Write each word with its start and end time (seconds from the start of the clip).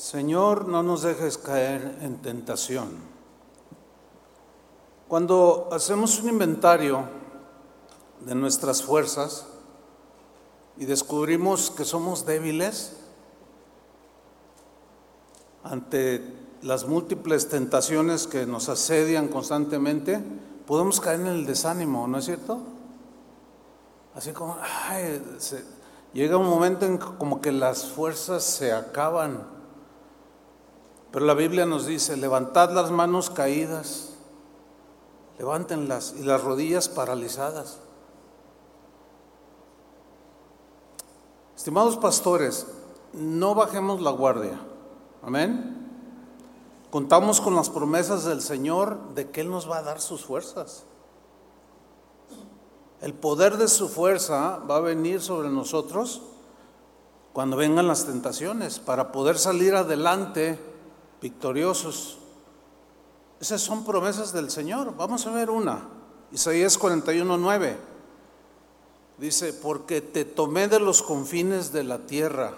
Señor, 0.00 0.66
no 0.66 0.82
nos 0.82 1.02
dejes 1.02 1.36
caer 1.36 1.98
en 2.00 2.22
tentación. 2.22 2.88
Cuando 5.08 5.68
hacemos 5.70 6.18
un 6.20 6.30
inventario 6.30 7.04
de 8.24 8.34
nuestras 8.34 8.82
fuerzas 8.82 9.44
y 10.78 10.86
descubrimos 10.86 11.70
que 11.70 11.84
somos 11.84 12.24
débiles 12.24 12.96
ante 15.64 16.34
las 16.62 16.86
múltiples 16.86 17.50
tentaciones 17.50 18.26
que 18.26 18.46
nos 18.46 18.70
asedian 18.70 19.28
constantemente, 19.28 20.18
podemos 20.66 20.98
caer 20.98 21.20
en 21.20 21.26
el 21.26 21.44
desánimo, 21.44 22.08
¿no 22.08 22.16
es 22.16 22.24
cierto? 22.24 22.58
Así 24.14 24.32
como, 24.32 24.56
llega 26.14 26.38
un 26.38 26.48
momento 26.48 26.86
en 26.86 26.98
que 26.98 27.04
como 27.18 27.42
que 27.42 27.52
las 27.52 27.84
fuerzas 27.84 28.42
se 28.42 28.72
acaban. 28.72 29.49
Pero 31.12 31.26
la 31.26 31.34
Biblia 31.34 31.66
nos 31.66 31.86
dice, 31.86 32.16
levantad 32.16 32.70
las 32.70 32.90
manos 32.90 33.30
caídas, 33.30 34.10
levántenlas 35.38 36.14
y 36.18 36.22
las 36.22 36.42
rodillas 36.42 36.88
paralizadas. 36.88 37.78
Estimados 41.56 41.96
pastores, 41.96 42.66
no 43.12 43.54
bajemos 43.54 44.00
la 44.00 44.10
guardia. 44.10 44.60
Amén. 45.22 45.76
Contamos 46.90 47.40
con 47.40 47.54
las 47.54 47.70
promesas 47.70 48.24
del 48.24 48.40
Señor 48.40 49.14
de 49.14 49.30
que 49.30 49.40
Él 49.40 49.50
nos 49.50 49.68
va 49.68 49.78
a 49.78 49.82
dar 49.82 50.00
sus 50.00 50.24
fuerzas. 50.24 50.84
El 53.00 53.14
poder 53.14 53.56
de 53.56 53.68
su 53.68 53.88
fuerza 53.88 54.58
va 54.70 54.76
a 54.76 54.80
venir 54.80 55.20
sobre 55.20 55.50
nosotros 55.50 56.22
cuando 57.32 57.56
vengan 57.56 57.86
las 57.86 58.04
tentaciones, 58.06 58.80
para 58.80 59.12
poder 59.12 59.38
salir 59.38 59.74
adelante 59.74 60.58
victoriosos. 61.20 62.18
Esas 63.40 63.60
son 63.60 63.84
promesas 63.84 64.32
del 64.32 64.50
Señor. 64.50 64.94
Vamos 64.96 65.26
a 65.26 65.30
ver 65.30 65.50
una. 65.50 65.88
Isaías 66.32 66.78
41:9. 66.78 67.76
Dice, 69.18 69.52
porque 69.52 70.00
te 70.00 70.24
tomé 70.24 70.68
de 70.68 70.80
los 70.80 71.02
confines 71.02 71.72
de 71.72 71.84
la 71.84 71.98
tierra. 71.98 72.54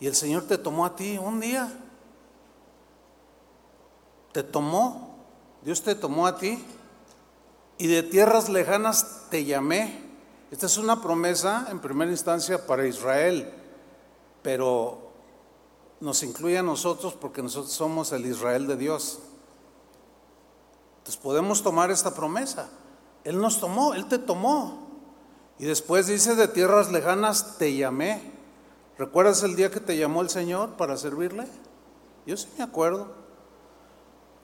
Y 0.00 0.06
el 0.06 0.14
Señor 0.14 0.44
te 0.44 0.58
tomó 0.58 0.84
a 0.84 0.96
ti 0.96 1.18
un 1.18 1.40
día 1.40 1.72
te 4.32 4.42
tomó, 4.42 5.14
Dios 5.62 5.82
te 5.82 5.94
tomó 5.94 6.26
a 6.26 6.38
ti 6.38 6.64
y 7.78 7.86
de 7.86 8.02
tierras 8.02 8.48
lejanas 8.48 9.26
te 9.30 9.44
llamé. 9.44 10.10
Esta 10.50 10.66
es 10.66 10.78
una 10.78 11.00
promesa 11.00 11.66
en 11.70 11.80
primera 11.80 12.10
instancia 12.10 12.66
para 12.66 12.86
Israel, 12.86 13.50
pero 14.42 15.01
nos 16.02 16.24
incluye 16.24 16.58
a 16.58 16.64
nosotros 16.64 17.14
porque 17.14 17.42
nosotros 17.42 17.72
somos 17.72 18.10
el 18.10 18.26
Israel 18.26 18.66
de 18.66 18.76
Dios. 18.76 19.20
Entonces 20.98 21.16
podemos 21.22 21.62
tomar 21.62 21.92
esta 21.92 22.12
promesa. 22.12 22.68
Él 23.22 23.40
nos 23.40 23.60
tomó, 23.60 23.94
Él 23.94 24.06
te 24.06 24.18
tomó. 24.18 24.88
Y 25.60 25.64
después 25.64 26.08
dice, 26.08 26.34
de 26.34 26.48
tierras 26.48 26.90
lejanas 26.90 27.56
te 27.56 27.76
llamé. 27.76 28.20
¿Recuerdas 28.98 29.44
el 29.44 29.54
día 29.54 29.70
que 29.70 29.78
te 29.78 29.96
llamó 29.96 30.22
el 30.22 30.28
Señor 30.28 30.70
para 30.70 30.96
servirle? 30.96 31.46
Yo 32.26 32.36
sí 32.36 32.48
me 32.58 32.64
acuerdo. 32.64 33.06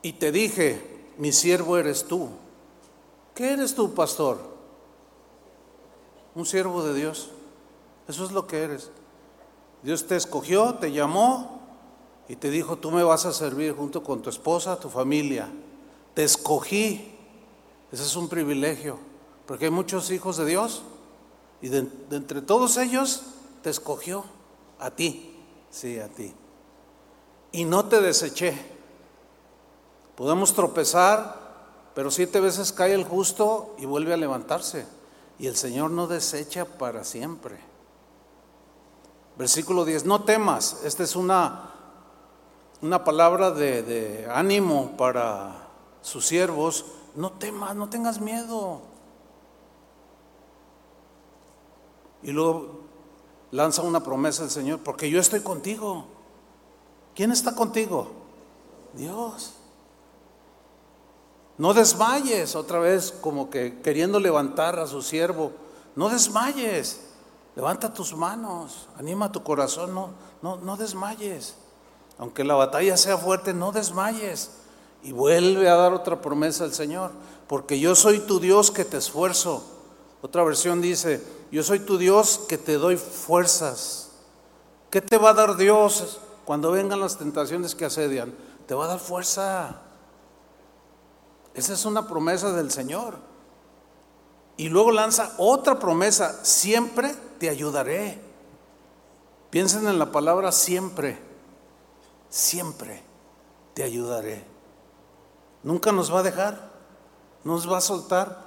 Y 0.02 0.12
te 0.12 0.30
dije, 0.30 1.10
mi 1.18 1.32
siervo 1.32 1.76
eres 1.76 2.04
tú. 2.04 2.28
¿Qué 3.34 3.52
eres 3.54 3.74
tú, 3.74 3.94
pastor? 3.94 4.38
Un 6.36 6.46
siervo 6.46 6.84
de 6.84 6.94
Dios. 6.94 7.30
Eso 8.06 8.24
es 8.24 8.30
lo 8.30 8.46
que 8.46 8.62
eres. 8.62 8.92
Dios 9.82 10.06
te 10.06 10.16
escogió, 10.16 10.74
te 10.74 10.92
llamó 10.92 11.60
y 12.28 12.36
te 12.36 12.50
dijo, 12.50 12.76
tú 12.76 12.90
me 12.90 13.02
vas 13.02 13.24
a 13.26 13.32
servir 13.32 13.74
junto 13.74 14.02
con 14.02 14.22
tu 14.22 14.30
esposa, 14.30 14.78
tu 14.78 14.88
familia. 14.88 15.48
Te 16.14 16.24
escogí. 16.24 17.14
Ese 17.90 18.02
es 18.02 18.16
un 18.16 18.28
privilegio, 18.28 18.98
porque 19.46 19.66
hay 19.66 19.70
muchos 19.70 20.10
hijos 20.10 20.36
de 20.36 20.44
Dios 20.44 20.82
y 21.62 21.68
de, 21.68 21.88
entre 22.10 22.42
todos 22.42 22.76
ellos 22.76 23.22
te 23.62 23.70
escogió 23.70 24.24
a 24.78 24.90
ti, 24.90 25.34
sí, 25.70 25.98
a 25.98 26.08
ti. 26.08 26.34
Y 27.52 27.64
no 27.64 27.86
te 27.86 28.00
deseché. 28.00 28.54
Podemos 30.16 30.52
tropezar, 30.52 31.38
pero 31.94 32.10
siete 32.10 32.40
veces 32.40 32.72
cae 32.72 32.92
el 32.92 33.04
justo 33.04 33.74
y 33.78 33.86
vuelve 33.86 34.12
a 34.12 34.18
levantarse. 34.18 34.86
Y 35.38 35.46
el 35.46 35.56
Señor 35.56 35.92
no 35.92 36.08
desecha 36.08 36.66
para 36.66 37.04
siempre. 37.04 37.67
Versículo 39.38 39.84
10, 39.84 40.04
no 40.04 40.24
temas. 40.24 40.80
Esta 40.84 41.04
es 41.04 41.14
una, 41.14 41.70
una 42.82 43.04
palabra 43.04 43.52
de, 43.52 43.82
de 43.82 44.28
ánimo 44.30 44.96
para 44.96 45.68
sus 46.02 46.26
siervos. 46.26 46.84
No 47.14 47.30
temas, 47.32 47.76
no 47.76 47.88
tengas 47.88 48.20
miedo. 48.20 48.82
Y 52.22 52.32
luego 52.32 52.80
lanza 53.52 53.82
una 53.82 54.02
promesa 54.02 54.42
el 54.42 54.50
Señor, 54.50 54.80
porque 54.80 55.08
yo 55.08 55.20
estoy 55.20 55.40
contigo. 55.40 56.06
¿Quién 57.14 57.30
está 57.30 57.54
contigo? 57.54 58.08
Dios. 58.94 59.54
No 61.58 61.74
desmayes, 61.74 62.54
otra 62.54 62.78
vez 62.78 63.12
como 63.12 63.50
que 63.50 63.80
queriendo 63.82 64.18
levantar 64.18 64.78
a 64.78 64.86
su 64.86 65.02
siervo. 65.02 65.52
No 65.96 66.08
desmayes, 66.08 67.07
levanta 67.58 67.92
tus 67.92 68.14
manos, 68.14 68.86
anima 68.96 69.32
tu 69.32 69.42
corazón, 69.42 69.92
no, 69.92 70.10
no, 70.42 70.58
no 70.58 70.76
desmayes. 70.76 71.56
Aunque 72.16 72.44
la 72.44 72.54
batalla 72.54 72.96
sea 72.96 73.18
fuerte, 73.18 73.52
no 73.52 73.72
desmayes. 73.72 74.52
Y 75.02 75.10
vuelve 75.10 75.68
a 75.68 75.74
dar 75.74 75.92
otra 75.92 76.22
promesa 76.22 76.62
al 76.62 76.72
Señor, 76.72 77.10
porque 77.48 77.80
yo 77.80 77.96
soy 77.96 78.20
tu 78.20 78.38
Dios 78.38 78.70
que 78.70 78.84
te 78.84 78.96
esfuerzo. 78.96 79.64
Otra 80.22 80.44
versión 80.44 80.80
dice, 80.80 81.20
yo 81.50 81.64
soy 81.64 81.80
tu 81.80 81.98
Dios 81.98 82.42
que 82.48 82.58
te 82.58 82.74
doy 82.74 82.96
fuerzas. 82.96 84.12
¿Qué 84.88 85.00
te 85.00 85.18
va 85.18 85.30
a 85.30 85.34
dar 85.34 85.56
Dios 85.56 86.20
cuando 86.44 86.70
vengan 86.70 87.00
las 87.00 87.18
tentaciones 87.18 87.74
que 87.74 87.86
asedian? 87.86 88.32
Te 88.68 88.74
va 88.76 88.84
a 88.84 88.88
dar 88.88 89.00
fuerza. 89.00 89.80
Esa 91.54 91.72
es 91.72 91.84
una 91.84 92.06
promesa 92.06 92.52
del 92.52 92.70
Señor. 92.70 93.16
Y 94.56 94.68
luego 94.68 94.92
lanza 94.92 95.34
otra 95.38 95.80
promesa, 95.80 96.44
siempre 96.44 97.26
te 97.38 97.48
ayudaré. 97.48 98.20
Piensen 99.50 99.86
en 99.86 99.98
la 99.98 100.12
palabra 100.12 100.52
siempre, 100.52 101.18
siempre 102.28 103.02
te 103.74 103.82
ayudaré. 103.82 104.44
Nunca 105.62 105.92
nos 105.92 106.12
va 106.12 106.20
a 106.20 106.22
dejar, 106.22 106.70
nos 107.44 107.70
va 107.70 107.78
a 107.78 107.82
soltar, 107.82 108.46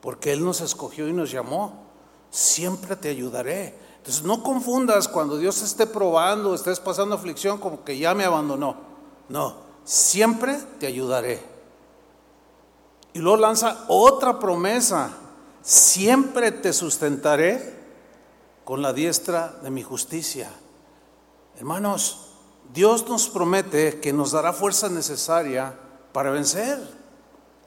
porque 0.00 0.32
Él 0.32 0.44
nos 0.44 0.60
escogió 0.60 1.08
y 1.08 1.12
nos 1.12 1.30
llamó. 1.30 1.84
Siempre 2.30 2.96
te 2.96 3.08
ayudaré. 3.08 3.78
Entonces 3.98 4.24
no 4.24 4.42
confundas 4.42 5.06
cuando 5.06 5.38
Dios 5.38 5.62
esté 5.62 5.86
probando, 5.86 6.54
estés 6.54 6.80
pasando 6.80 7.14
aflicción 7.14 7.58
como 7.58 7.84
que 7.84 7.96
ya 7.96 8.14
me 8.14 8.24
abandonó. 8.24 8.76
No, 9.28 9.56
siempre 9.84 10.58
te 10.80 10.86
ayudaré. 10.86 11.40
Y 13.12 13.20
luego 13.20 13.36
lanza 13.36 13.84
otra 13.88 14.38
promesa, 14.38 15.10
siempre 15.62 16.52
te 16.52 16.72
sustentaré 16.72 17.80
con 18.64 18.82
la 18.82 18.92
diestra 18.92 19.56
de 19.62 19.70
mi 19.70 19.82
justicia. 19.82 20.50
Hermanos, 21.56 22.32
Dios 22.72 23.08
nos 23.08 23.28
promete 23.28 24.00
que 24.00 24.12
nos 24.12 24.32
dará 24.32 24.52
fuerza 24.52 24.88
necesaria 24.88 25.78
para 26.12 26.30
vencer 26.30 26.78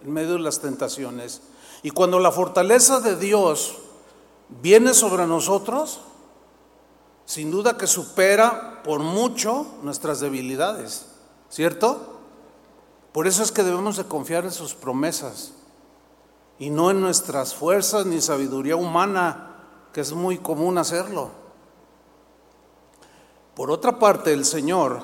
en 0.04 0.12
medio 0.12 0.34
de 0.34 0.40
las 0.40 0.60
tentaciones. 0.60 1.42
Y 1.84 1.92
cuando 1.92 2.20
la 2.20 2.32
fortaleza 2.32 3.00
de 3.00 3.16
Dios 3.16 3.78
viene 4.62 4.94
sobre 4.94 5.28
nosotros, 5.28 6.02
sin 7.26 7.52
duda 7.52 7.78
que 7.78 7.88
supera 7.88 8.82
por 8.84 9.00
mucho 9.00 9.66
nuestras 9.82 10.20
debilidades. 10.20 11.08
¿Cierto? 11.50 12.20
Por 13.12 13.28
eso 13.28 13.44
es 13.44 13.52
que 13.52 13.64
debemos 13.64 13.98
de 13.98 14.06
confiar 14.06 14.46
en 14.46 14.52
sus 14.52 14.74
promesas 14.74 15.54
y 16.58 16.70
no 16.70 16.92
en 16.92 17.02
nuestras 17.02 17.54
fuerzas 17.54 18.06
ni 18.06 18.22
sabiduría 18.22 18.76
humana, 18.76 19.56
que 19.94 20.02
es 20.02 20.14
muy 20.14 20.38
común 20.38 20.78
hacerlo. 20.78 21.32
Por 23.56 23.72
otra 23.72 24.00
parte, 24.00 24.34
el 24.34 24.46
Señor 24.46 25.02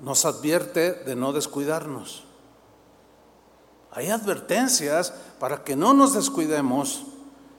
nos 0.00 0.24
advierte 0.24 0.92
de 0.92 1.16
no 1.16 1.32
descuidarnos. 1.32 2.24
Hay 3.92 4.10
advertencias 4.10 5.12
para 5.38 5.64
que 5.64 5.76
no 5.76 5.94
nos 5.94 6.14
descuidemos. 6.14 7.04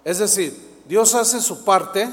Es 0.03 0.19
decir, 0.19 0.81
Dios 0.87 1.15
hace 1.15 1.41
su 1.41 1.63
parte, 1.63 2.09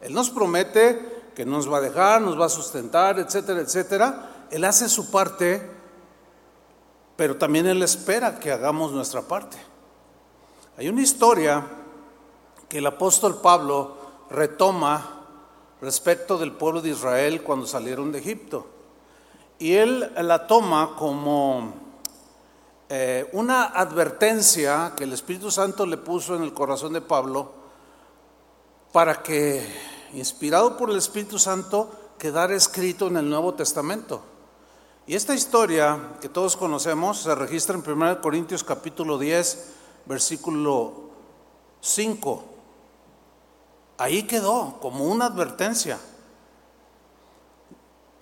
Él 0.00 0.12
nos 0.12 0.30
promete 0.30 1.16
que 1.34 1.44
nos 1.44 1.70
va 1.70 1.78
a 1.78 1.82
dejar, 1.82 2.22
nos 2.22 2.40
va 2.40 2.46
a 2.46 2.50
sustentar, 2.50 3.18
etcétera, 3.18 3.60
etcétera. 3.60 4.46
Él 4.50 4.64
hace 4.64 4.88
su 4.88 5.10
parte, 5.10 5.70
pero 7.16 7.36
también 7.36 7.66
Él 7.66 7.82
espera 7.82 8.38
que 8.38 8.52
hagamos 8.52 8.92
nuestra 8.92 9.22
parte. 9.22 9.58
Hay 10.78 10.90
una 10.90 11.00
historia 11.00 11.66
que 12.68 12.78
el 12.78 12.86
apóstol 12.86 13.40
Pablo 13.40 13.96
retoma 14.28 15.22
respecto 15.80 16.36
del 16.36 16.52
pueblo 16.52 16.82
de 16.82 16.90
Israel 16.90 17.42
cuando 17.42 17.66
salieron 17.66 18.12
de 18.12 18.18
Egipto. 18.18 18.66
Y 19.58 19.72
él 19.72 20.12
la 20.18 20.46
toma 20.46 20.94
como 20.98 21.72
eh, 22.90 23.26
una 23.32 23.64
advertencia 23.64 24.92
que 24.94 25.04
el 25.04 25.14
Espíritu 25.14 25.50
Santo 25.50 25.86
le 25.86 25.96
puso 25.96 26.36
en 26.36 26.42
el 26.42 26.52
corazón 26.52 26.92
de 26.92 27.00
Pablo 27.00 27.52
para 28.92 29.22
que, 29.22 29.66
inspirado 30.12 30.76
por 30.76 30.90
el 30.90 30.98
Espíritu 30.98 31.38
Santo, 31.38 31.90
quedara 32.18 32.54
escrito 32.54 33.06
en 33.06 33.16
el 33.16 33.30
Nuevo 33.30 33.54
Testamento. 33.54 34.20
Y 35.06 35.14
esta 35.14 35.34
historia 35.34 36.16
que 36.20 36.28
todos 36.28 36.54
conocemos 36.54 37.20
se 37.22 37.34
registra 37.34 37.74
en 37.74 37.90
1 37.90 38.20
Corintios 38.20 38.62
capítulo 38.62 39.16
10, 39.18 39.75
versículo 40.06 41.10
5. 41.80 42.44
Ahí 43.98 44.24
quedó 44.24 44.78
como 44.80 45.06
una 45.06 45.26
advertencia. 45.26 45.98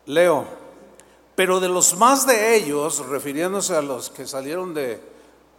Leo, 0.06 0.44
pero 1.34 1.60
de 1.60 1.68
los 1.68 1.96
más 1.96 2.26
de 2.26 2.56
ellos, 2.56 3.06
refiriéndose 3.06 3.74
a 3.74 3.82
los 3.82 4.10
que 4.10 4.26
salieron 4.26 4.74
de, 4.74 5.00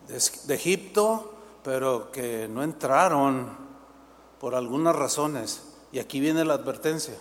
de, 0.08 0.56
Egipto, 0.56 1.34
pero 1.64 2.12
que 2.12 2.48
no 2.48 2.64
entraron 2.64 3.58
por 4.40 4.56
algunas 4.56 4.96
razones, 4.96 5.64
y 5.92 6.00
aquí 6.00 6.20
viene 6.20 6.46
la 6.46 6.54
advertencia. 6.54 7.16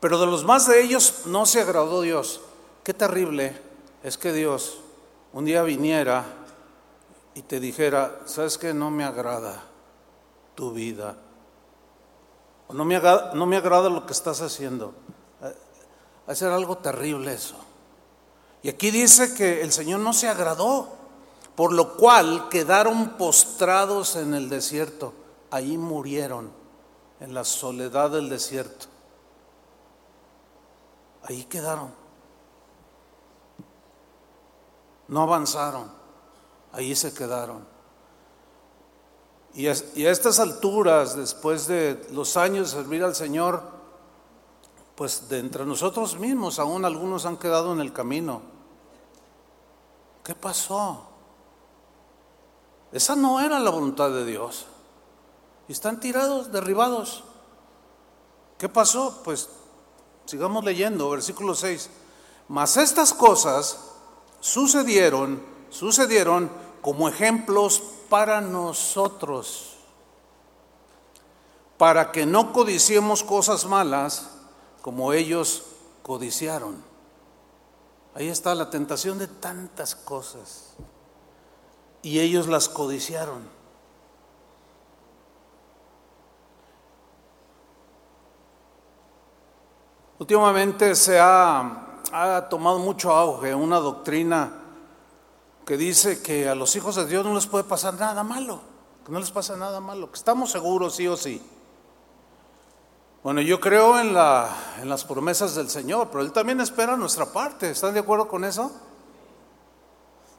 Pero 0.00 0.18
de 0.18 0.26
los 0.26 0.44
más 0.44 0.66
de 0.66 0.82
ellos 0.82 1.22
no 1.26 1.46
se 1.46 1.60
agradó 1.60 2.00
Dios. 2.00 2.40
Qué 2.82 2.94
terrible 2.94 3.60
es 4.02 4.16
que 4.16 4.32
Dios 4.32 4.78
un 5.32 5.44
día 5.44 5.62
viniera 5.62 6.24
y 7.36 7.42
te 7.42 7.60
dijera, 7.60 8.22
¿sabes 8.24 8.56
qué? 8.56 8.72
No 8.72 8.90
me 8.90 9.04
agrada 9.04 9.62
tu 10.54 10.72
vida. 10.72 11.18
O 12.66 12.72
no 12.72 12.86
me 12.86 12.96
agrada, 12.96 13.34
no 13.34 13.44
me 13.44 13.58
agrada 13.58 13.90
lo 13.90 14.06
que 14.06 14.14
estás 14.14 14.40
haciendo. 14.40 14.94
Ser 16.32 16.50
algo 16.50 16.78
terrible 16.78 17.34
eso. 17.34 17.56
Y 18.62 18.70
aquí 18.70 18.90
dice 18.90 19.34
que 19.34 19.60
el 19.60 19.70
Señor 19.70 20.00
no 20.00 20.14
se 20.14 20.28
agradó, 20.28 20.88
por 21.54 21.74
lo 21.74 21.98
cual 21.98 22.48
quedaron 22.48 23.18
postrados 23.18 24.16
en 24.16 24.32
el 24.32 24.48
desierto. 24.48 25.12
Ahí 25.50 25.76
murieron, 25.76 26.50
en 27.20 27.34
la 27.34 27.44
soledad 27.44 28.12
del 28.12 28.30
desierto. 28.30 28.86
Ahí 31.24 31.44
quedaron. 31.44 31.92
No 35.08 35.20
avanzaron. 35.20 35.95
Ahí 36.76 36.94
se 36.94 37.12
quedaron. 37.12 37.66
Y 39.54 39.66
a, 39.66 39.72
estas 39.72 40.38
alturas, 40.38 41.16
después 41.16 41.66
de 41.66 42.06
los 42.12 42.36
años 42.36 42.70
de 42.70 42.76
servir 42.76 43.02
al 43.02 43.14
Señor, 43.14 43.62
pues 44.94 45.28
de 45.28 45.38
entre 45.38 45.64
nosotros 45.66 46.18
mismos, 46.18 46.58
aún 46.58 46.84
algunos 46.84 47.26
han 47.26 47.36
quedado 47.36 47.72
en 47.72 47.80
el 47.80 47.92
camino. 47.92 48.42
¿Qué 50.22 50.34
pasó? 50.34 51.08
Esa 52.92 53.16
no 53.16 53.40
era 53.40 53.58
la 53.58 53.70
voluntad 53.70 54.10
de 54.10 54.24
Dios. 54.24 54.66
Y 55.68 55.72
están 55.72 55.98
tirados, 55.98 56.52
derribados. 56.52 57.24
¿Qué 58.58 58.68
pasó? 58.68 59.22
Pues 59.24 59.48
Sigamos 60.26 60.64
leyendo, 60.64 61.08
versículo 61.08 61.54
6. 61.54 61.88
Mas 62.48 62.76
estas 62.76 63.14
cosas 63.14 63.78
sucedieron, 64.40 65.40
sucedieron 65.70 66.50
como 66.86 67.08
ejemplos 67.08 67.82
para 68.08 68.40
nosotros, 68.40 69.74
para 71.76 72.12
que 72.12 72.24
no 72.24 72.52
codiciemos 72.52 73.24
cosas 73.24 73.66
malas 73.66 74.30
como 74.82 75.12
ellos 75.12 75.64
codiciaron. 76.04 76.80
Ahí 78.14 78.28
está 78.28 78.54
la 78.54 78.70
tentación 78.70 79.18
de 79.18 79.26
tantas 79.26 79.96
cosas. 79.96 80.74
Y 82.02 82.20
ellos 82.20 82.46
las 82.46 82.68
codiciaron. 82.68 83.42
Últimamente 90.20 90.94
se 90.94 91.18
ha, 91.18 92.46
tomado 92.48 92.78
mucho 92.78 93.10
auge 93.10 93.56
una 93.56 93.80
doctrina 93.80 94.65
que 95.66 95.76
dice 95.76 96.22
que 96.22 96.48
a 96.48 96.54
los 96.54 96.76
hijos 96.76 96.94
de 96.94 97.06
Dios 97.06 97.24
no 97.24 97.34
les 97.34 97.46
puede 97.46 97.64
pasar 97.64 97.94
nada 97.94 98.22
malo, 98.22 98.60
que 99.04 99.10
no 99.10 99.18
les 99.18 99.32
pasa 99.32 99.56
nada 99.56 99.80
malo, 99.80 100.10
que 100.12 100.16
estamos 100.16 100.52
seguros 100.52 100.94
sí 100.94 101.08
o 101.08 101.16
sí. 101.16 101.42
Bueno, 103.24 103.40
yo 103.40 103.58
creo 103.58 103.98
en, 103.98 104.14
la, 104.14 104.48
en 104.80 104.88
las 104.88 105.04
promesas 105.04 105.56
del 105.56 105.68
Señor, 105.68 106.08
pero 106.12 106.22
Él 106.22 106.30
también 106.30 106.60
espera 106.60 106.96
nuestra 106.96 107.26
parte. 107.26 107.70
¿Están 107.70 107.92
de 107.92 107.98
acuerdo 107.98 108.28
con 108.28 108.44
eso? 108.44 108.70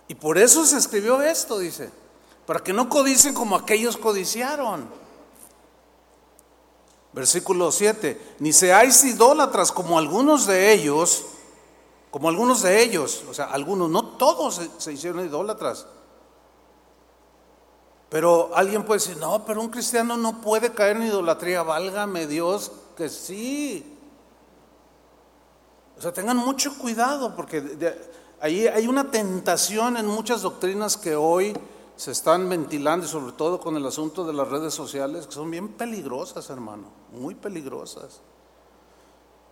Y 0.08 0.16
por 0.16 0.38
eso 0.38 0.66
se 0.66 0.78
escribió 0.78 1.22
esto, 1.22 1.60
dice, 1.60 1.92
para 2.46 2.62
que 2.62 2.72
no 2.72 2.88
codicen 2.88 3.34
como 3.34 3.58
aquellos 3.58 3.98
codiciaron. 3.98 4.88
Versículo 7.12 7.74
7, 7.74 8.38
ni 8.40 8.54
seáis 8.54 9.04
idólatras 9.04 9.74
como 9.74 10.00
algunos 10.00 10.46
de 10.46 10.72
ellos, 10.72 11.26
como 12.12 12.30
algunos 12.30 12.62
de 12.62 12.82
ellos, 12.82 13.24
o 13.30 13.34
sea, 13.34 13.46
algunos, 13.46 13.90
no 13.90 14.04
todos 14.18 14.62
se, 14.78 14.94
hicieron 14.94 15.26
idólatras. 15.26 15.86
Pero 18.10 18.52
alguien 18.56 18.84
puede 18.84 19.00
decir, 19.00 19.18
no, 19.18 19.44
pero 19.46 19.62
un 19.62 19.70
cristiano 19.70 20.16
no 20.16 20.42
puede 20.42 20.72
caer 20.72 20.98
en 20.98 21.08
idolatría, 21.08 21.64
válgame 21.64 22.26
Dios, 22.26 22.72
que 22.96 23.10
sí. 23.10 23.98
O 25.98 26.02
sea, 26.02 26.14
tengan 26.14 26.38
mucho 26.38 26.78
cuidado 26.78 27.36
porque 27.36 27.62
ahí 28.40 28.68
hay 28.68 28.88
una 28.88 29.12
tentación 29.12 29.98
en 29.98 30.06
muchas 30.06 30.42
doctrinas 30.42 30.96
que 30.96 31.16
hoy 31.16 31.54
se 31.98 32.12
están 32.12 32.48
ventilando 32.48 33.06
y 33.06 33.10
sobre 33.10 33.34
todo 33.34 33.60
con 33.60 33.76
el 33.76 33.86
asunto 33.86 34.24
de 34.24 34.32
las 34.32 34.48
redes 34.48 34.74
sociales, 34.74 35.28
que 35.28 35.34
son 35.34 35.52
bien 35.52 35.70
peligrosas, 35.70 36.50
hermano, 36.50 36.88
muy 37.12 37.36
peligrosas. 37.36 38.22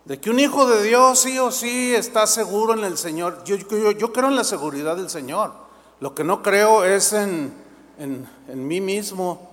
De 0.06 0.18
que 0.18 0.30
un 0.30 0.40
hijo 0.40 0.66
de 0.66 0.82
Dios 0.82 1.18
sí 1.18 1.38
o 1.38 1.52
sí 1.52 1.94
está 1.94 2.26
seguro 2.26 2.72
en 2.72 2.84
el 2.84 2.96
Señor. 2.96 3.44
Yo, 3.44 3.58
creo 4.12 4.28
en 4.28 4.36
la 4.36 4.44
seguridad 4.44 4.96
del 4.96 5.10
Señor. 5.10 5.52
Lo 6.00 6.14
que 6.14 6.24
no 6.24 6.42
creo 6.42 6.84
es 6.84 7.12
en, 7.12 7.52
en, 7.98 8.28
en 8.48 8.66
mí 8.66 8.80
mismo. 8.80 9.50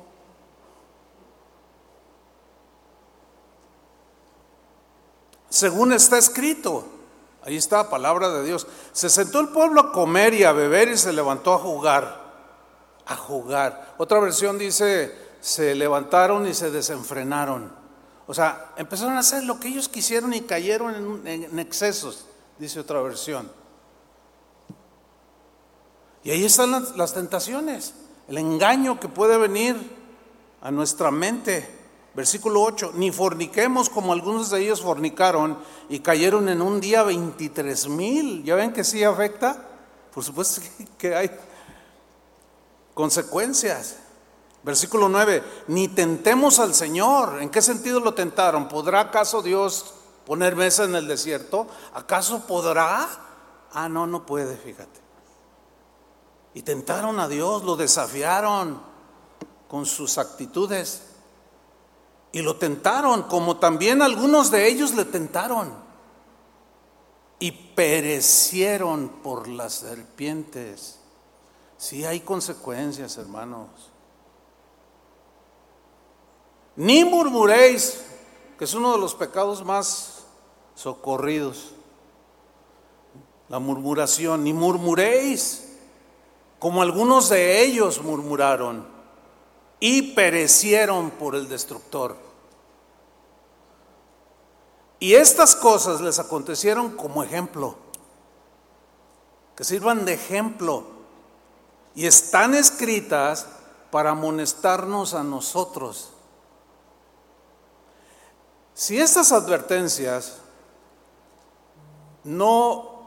Según 5.50 5.92
está 5.92 6.18
escrito, 6.18 6.86
ahí 7.44 7.58
está 7.58 7.78
la 7.78 7.90
palabra 7.90 8.30
de 8.30 8.44
Dios. 8.44 8.66
Se 8.94 9.10
sentó 9.10 9.42
el 9.42 9.50
pueblo 9.50 9.82
a 9.82 9.92
comer 9.92 10.34
y 10.34 10.46
a 10.46 10.54
beber 10.54 10.88
y 10.88 10.98
se 10.98 11.12
levantó 11.12 11.54
a 11.54 11.60
jugar 11.60 12.24
a 13.06 13.16
jugar. 13.16 13.96
Otra 13.98 14.20
versión 14.20 14.58
dice, 14.58 15.14
se 15.42 15.76
levantaron 15.76 16.48
y 16.48 16.54
se 16.54 16.72
desenfrenaron. 16.72 17.83
O 18.28 18.34
sea, 18.34 18.74
empezaron 18.78 19.16
a 19.16 19.20
hacer 19.20 19.44
lo 19.44 19.60
que 19.60 19.68
ellos 19.68 19.90
quisieron 19.90 20.34
y 20.34 20.42
cayeron 20.42 21.28
en, 21.28 21.60
excesos, 21.60 22.26
dice 22.58 22.80
otra 22.80 23.02
versión. 23.02 23.52
Y 26.24 26.32
ahí 26.32 26.46
están 26.46 26.72
las, 26.72 26.96
las 26.96 27.14
tentaciones, 27.14 27.94
el 28.30 28.38
engaño 28.38 29.00
que 29.00 29.10
puede 29.10 29.38
venir 29.38 29.76
a 30.62 30.72
nuestra 30.72 31.12
mente. 31.12 31.82
Versículo 32.16 32.62
8, 32.62 32.92
ni 32.96 33.12
forniquemos 33.12 33.90
como 33.90 34.14
algunos 34.14 34.52
de 34.52 34.62
ellos 34.62 34.82
fornicaron 34.82 35.58
y 35.90 36.00
cayeron 36.00 36.48
en 36.48 36.62
un 36.62 36.80
día 36.80 37.04
23 37.04 37.88
mil. 37.90 38.44
¿Ya 38.44 38.56
ven 38.56 38.72
que 38.72 38.84
sí 38.84 39.04
afecta? 39.04 39.58
Por 40.14 40.24
supuesto 40.24 40.62
que 40.98 41.16
hay 41.16 41.32
consecuencias. 42.94 43.98
Versículo 44.64 45.10
9, 45.10 45.44
ni 45.68 45.90
tentemos 45.90 46.60
al 46.60 46.74
Señor. 46.74 47.42
¿En 47.42 47.50
qué 47.50 47.62
sentido 47.62 48.00
lo 48.00 48.14
tentaron? 48.14 48.70
¿Podrá 48.70 49.02
acaso 49.02 49.42
Dios 49.42 49.94
poner 50.26 50.56
mesa 50.56 50.86
en 50.86 50.96
el 50.96 51.08
desierto? 51.08 51.68
¿Acaso 51.94 52.48
podrá? 52.48 53.10
Ah, 53.74 53.90
no, 53.90 54.08
no 54.08 54.26
puede, 54.26 54.56
fíjate. 54.56 55.02
Y 56.54 56.62
tentaron 56.62 57.20
a 57.20 57.28
Dios, 57.28 57.64
lo 57.64 57.76
desafiaron 57.76 58.82
con 59.68 59.86
sus 59.86 60.18
actitudes. 60.18 61.08
Y 62.32 62.42
lo 62.42 62.56
tentaron, 62.56 63.24
como 63.24 63.58
también 63.58 64.02
algunos 64.02 64.50
de 64.50 64.68
ellos 64.70 64.96
le 64.96 65.04
tentaron. 65.04 65.74
Y 67.40 67.52
perecieron 67.52 69.10
por 69.22 69.50
las 69.50 69.74
serpientes. 69.74 71.00
Sí 71.78 72.06
hay 72.06 72.22
consecuencias, 72.22 73.18
hermanos. 73.18 73.93
Ni 76.76 77.04
murmuréis, 77.04 78.02
que 78.58 78.66
es 78.66 78.74
uno 78.74 78.94
de 78.94 78.98
los 78.98 79.14
pecados 79.14 79.64
más 79.64 80.24
socorridos. 80.76 81.74
La 83.50 83.60
murmuración, 83.60 84.44
ni 84.44 84.54
murmuréis, 84.54 85.78
como 86.58 86.82
algunos 86.82 87.30
de 87.30 87.62
ellos 87.62 88.02
murmuraron 88.02 88.88
y 89.80 90.14
perecieron 90.14 91.12
por 91.12 91.36
el 91.36 91.50
destructor. 91.50 92.16
Y 94.98 95.16
estas 95.16 95.58
cosas 95.58 96.00
les 96.00 96.20
acontecieron 96.20 96.92
como 96.96 97.22
ejemplo, 97.22 97.76
que 99.58 99.66
sirvan 99.66 100.06
de 100.06 100.14
ejemplo. 100.14 100.86
Y 101.94 102.08
están 102.08 102.56
escritas 102.56 103.46
para 103.92 104.12
amonestarnos 104.12 105.14
a 105.14 105.24
nosotros. 105.24 106.13
Si 108.74 109.00
estas 109.00 109.32
advertencias 109.32 110.38
no, 112.24 113.04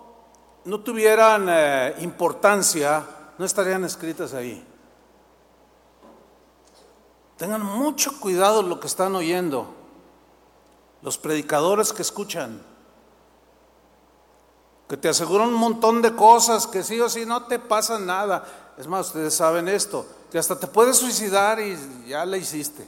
no 0.65 0.81
tuvieran 0.81 1.47
eh, 1.49 1.95
importancia, 2.01 3.05
no 3.37 3.45
estarían 3.45 3.85
escritas 3.85 4.33
ahí. 4.33 4.65
Tengan 7.37 7.63
mucho 7.65 8.19
cuidado 8.21 8.63
lo 8.63 8.81
que 8.81 8.87
están 8.87 9.15
oyendo, 9.17 9.67
los 11.03 11.19
predicadores 11.19 11.93
que 11.93 12.03
escuchan, 12.03 12.63
que 14.89 14.97
te 14.97 15.09
aseguran 15.09 15.49
un 15.49 15.55
montón 15.55 16.01
de 16.01 16.15
cosas, 16.15 16.67
que 16.67 16.85
sí 16.85 17.01
o 17.01 17.09
sí 17.09 17.27
no 17.27 17.45
te 17.47 17.59
pasa 17.59 17.99
nada. 17.99 18.45
Es 18.79 18.87
más, 18.87 19.09
ustedes 19.09 19.35
saben 19.35 19.69
esto, 19.69 20.07
que 20.31 20.39
hasta 20.39 20.59
te 20.59 20.69
puedes 20.69 20.97
suicidar 20.97 21.59
y 21.61 21.77
ya 22.07 22.25
le 22.25 22.39
hiciste. 22.39 22.87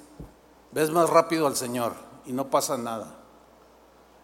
Ves 0.71 0.91
más 0.91 1.11
rápido 1.11 1.47
al 1.47 1.57
Señor 1.57 2.08
y 2.29 2.33
no 2.33 2.51
pasa 2.51 2.77
nada. 2.77 3.17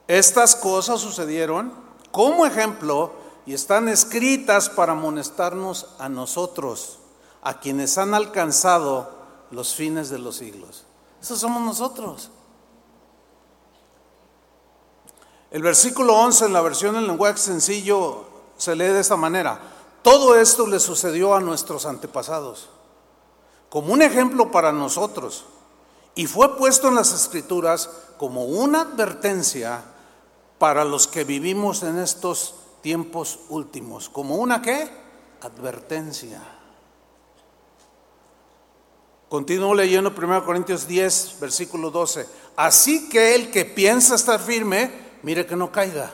Estas 0.07 0.55
cosas 0.55 1.01
sucedieron 1.01 1.73
como 2.13 2.47
ejemplo 2.47 3.13
y 3.47 3.55
están 3.55 3.89
escritas 3.89 4.69
para 4.69 4.93
amonestarnos 4.93 5.89
a 5.99 6.09
nosotros, 6.09 6.99
a 7.43 7.59
quienes 7.59 7.99
han 7.99 8.15
alcanzado 8.15 9.11
los 9.51 9.75
fines 9.75 10.11
de 10.11 10.19
los 10.19 10.37
siglos. 10.37 10.85
Esos 11.21 11.41
somos 11.41 11.63
nosotros. 11.63 12.31
El 15.51 15.63
versículo 15.63 16.15
11 16.17 16.47
en 16.47 16.53
la 16.53 16.61
versión 16.61 16.97
en 16.97 17.07
lenguaje 17.07 17.39
sencillo 17.39 18.25
se 18.59 18.77
lee 18.77 18.85
de 18.87 19.01
esta 19.01 19.17
manera. 19.17 19.61
Todo 20.03 20.39
esto 20.39 20.67
le 20.67 20.79
sucedió 20.79 21.35
a 21.35 21.41
nuestros 21.41 21.87
antepasados, 21.87 22.69
como 23.71 23.95
un 23.95 24.03
ejemplo 24.03 24.51
para 24.51 24.73
nosotros, 24.73 25.47
y 26.15 26.27
fue 26.27 26.57
puesto 26.57 26.89
en 26.89 26.95
las 26.95 27.13
escrituras 27.13 27.91
como 28.17 28.45
una 28.45 28.83
advertencia 28.83 29.83
para 30.59 30.85
los 30.85 31.07
que 31.07 31.25
vivimos 31.25 31.83
en 31.83 31.99
estos 31.99 32.55
tiempos 32.81 33.41
últimos. 33.49 34.09
¿Como 34.09 34.37
una 34.37 34.63
qué? 34.63 34.89
Advertencia. 35.41 36.41
Continúo 39.29 39.75
leyendo 39.75 40.13
1 40.17 40.45
Corintios 40.45 40.87
10, 40.87 41.39
versículo 41.41 41.91
12. 41.91 42.27
Así 42.57 43.09
que 43.09 43.35
el 43.35 43.51
que 43.51 43.65
piensa 43.65 44.15
estar 44.15 44.39
firme, 44.39 44.91
mire 45.23 45.45
que 45.45 45.57
no 45.57 45.73
caiga. 45.73 46.13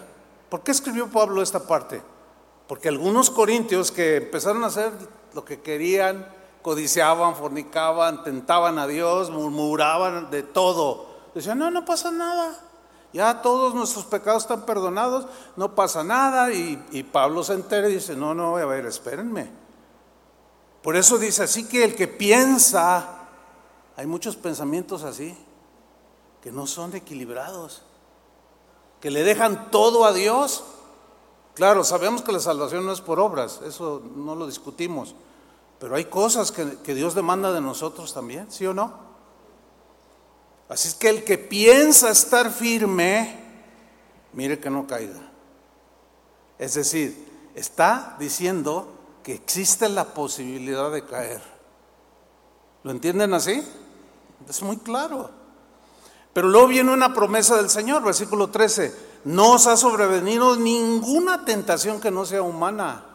¿Por 0.49 0.62
qué 0.62 0.71
escribió 0.71 1.09
Pablo 1.09 1.42
esta 1.42 1.66
parte? 1.66 2.00
Porque 2.66 2.88
algunos 2.88 3.30
corintios 3.30 3.92
que 3.92 4.16
empezaron 4.16 4.64
a 4.64 4.69
hacer 4.69 4.92
lo 5.35 5.45
que 5.45 5.61
querían, 5.61 6.26
codiciaban, 6.62 7.37
fornicaban, 7.37 8.23
tentaban 8.23 8.79
a 8.79 8.87
Dios, 8.87 9.31
murmuraban 9.31 10.31
de 10.31 10.43
todo. 10.43 11.07
Decían, 11.35 11.59
no, 11.59 11.71
no 11.71 11.85
pasa 11.85 12.11
nada. 12.11 12.59
Ya 13.12 13.43
todos 13.43 13.75
nuestros 13.75 14.05
pecados 14.05 14.45
están 14.45 14.64
perdonados, 14.67 15.26
no 15.57 15.75
pasa 15.75 16.05
nada. 16.05 16.52
Y, 16.52 16.85
y 16.93 17.02
Pablo 17.02 17.43
se 17.43 17.55
entera 17.55 17.88
y 17.88 17.95
dice, 17.95 18.14
no, 18.14 18.35
no, 18.35 18.57
a 18.57 18.64
ver, 18.64 18.87
espérenme. 18.87 19.50
Por 20.83 20.97
eso 20.97 21.19
dice, 21.19 21.43
así 21.43 21.67
que 21.67 21.85
el 21.85 21.95
que 21.95 22.09
piensa, 22.09 23.26
hay 23.97 24.07
muchos 24.07 24.37
pensamientos 24.37 25.02
así, 25.02 25.37
que 26.43 26.52
no 26.52 26.67
son 26.67 26.95
equilibrados, 26.97 27.83
que 29.00 29.11
le 29.11 29.23
dejan 29.23 29.71
todo 29.71 30.05
a 30.05 30.12
Dios. 30.12 30.64
Claro, 31.55 31.85
sabemos 31.85 32.23
que 32.23 32.33
la 32.33 32.40
salvación 32.40 32.87
no 32.87 32.93
es 32.93 33.00
por 33.00 33.21
obras, 33.21 33.61
eso 33.67 34.02
no 34.17 34.35
lo 34.35 34.47
discutimos, 34.47 35.14
pero 35.81 35.97
hay 35.97 36.05
cosas 36.05 36.53
que, 36.53 36.95
Dios 36.95 37.15
demanda 37.15 37.53
de 37.53 37.63
nosotros 37.63 38.13
también, 38.13 38.53
¿sí 38.53 38.67
o 38.67 38.75
no? 38.75 38.93
Así 40.69 40.89
es 40.89 40.95
que 40.95 41.09
el 41.09 41.25
que 41.25 41.39
piensa 41.39 42.11
estar 42.11 42.53
firme, 42.53 43.43
mire 44.35 44.61
que 44.61 44.69
no 44.69 44.87
caiga. 44.87 45.21
Es 46.59 46.75
decir, 46.75 47.51
está 47.55 48.15
diciendo 48.21 48.93
que 49.23 49.33
existe 49.33 49.89
la 49.89 50.05
posibilidad 50.05 50.93
de 50.93 51.07
caer. 51.07 51.41
¿Lo 52.83 52.91
entienden 52.91 53.33
así? 53.33 53.67
Es 54.49 54.63
muy 54.63 54.77
claro. 54.77 55.31
Pero 56.35 56.49
luego 56.49 56.69
viene 56.69 56.93
una 56.93 57.15
promesa 57.15 57.57
del 57.57 57.71
Señor, 57.71 58.05
versículo 58.05 58.51
13. 58.51 58.95
No 59.25 59.53
os 59.53 59.67
ha 59.67 59.79
sobrevenido 59.79 60.57
ninguna 60.57 61.47
tentación 61.47 62.03
que 62.03 62.11
no 62.11 62.27
sea 62.27 62.43
humana. 62.43 63.07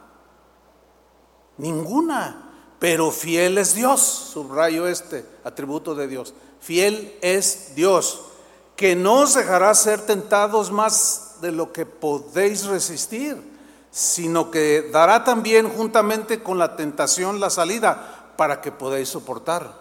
Ninguna. 1.58 2.45
Pero 2.80 3.12
fiel 3.12 3.58
es 3.58 3.76
Dios. 3.76 4.02
Subrayo 4.02 4.88
este 4.88 5.26
atributo 5.44 5.96
de 5.96 6.08
Dios. 6.08 6.34
Fiel 6.60 7.18
es 7.22 7.74
Dios, 7.76 8.22
que 8.76 8.96
no 8.96 9.22
os 9.22 9.36
dejará 9.36 9.74
ser 9.76 10.02
tentados 10.02 10.72
más 10.72 11.36
de 11.42 11.52
lo 11.52 11.72
que 11.72 11.86
podéis 11.86 12.66
resistir 12.66 13.56
sino 13.96 14.52
que 14.52 14.90
dará 14.92 15.24
también 15.24 15.70
juntamente 15.70 16.44
con 16.44 16.58
la 16.58 16.76
tentación 16.76 17.40
la 17.40 17.50
salida 17.50 18.34
para 18.36 18.60
que 18.60 18.74
podáis 18.74 19.08
soportar. 19.08 19.72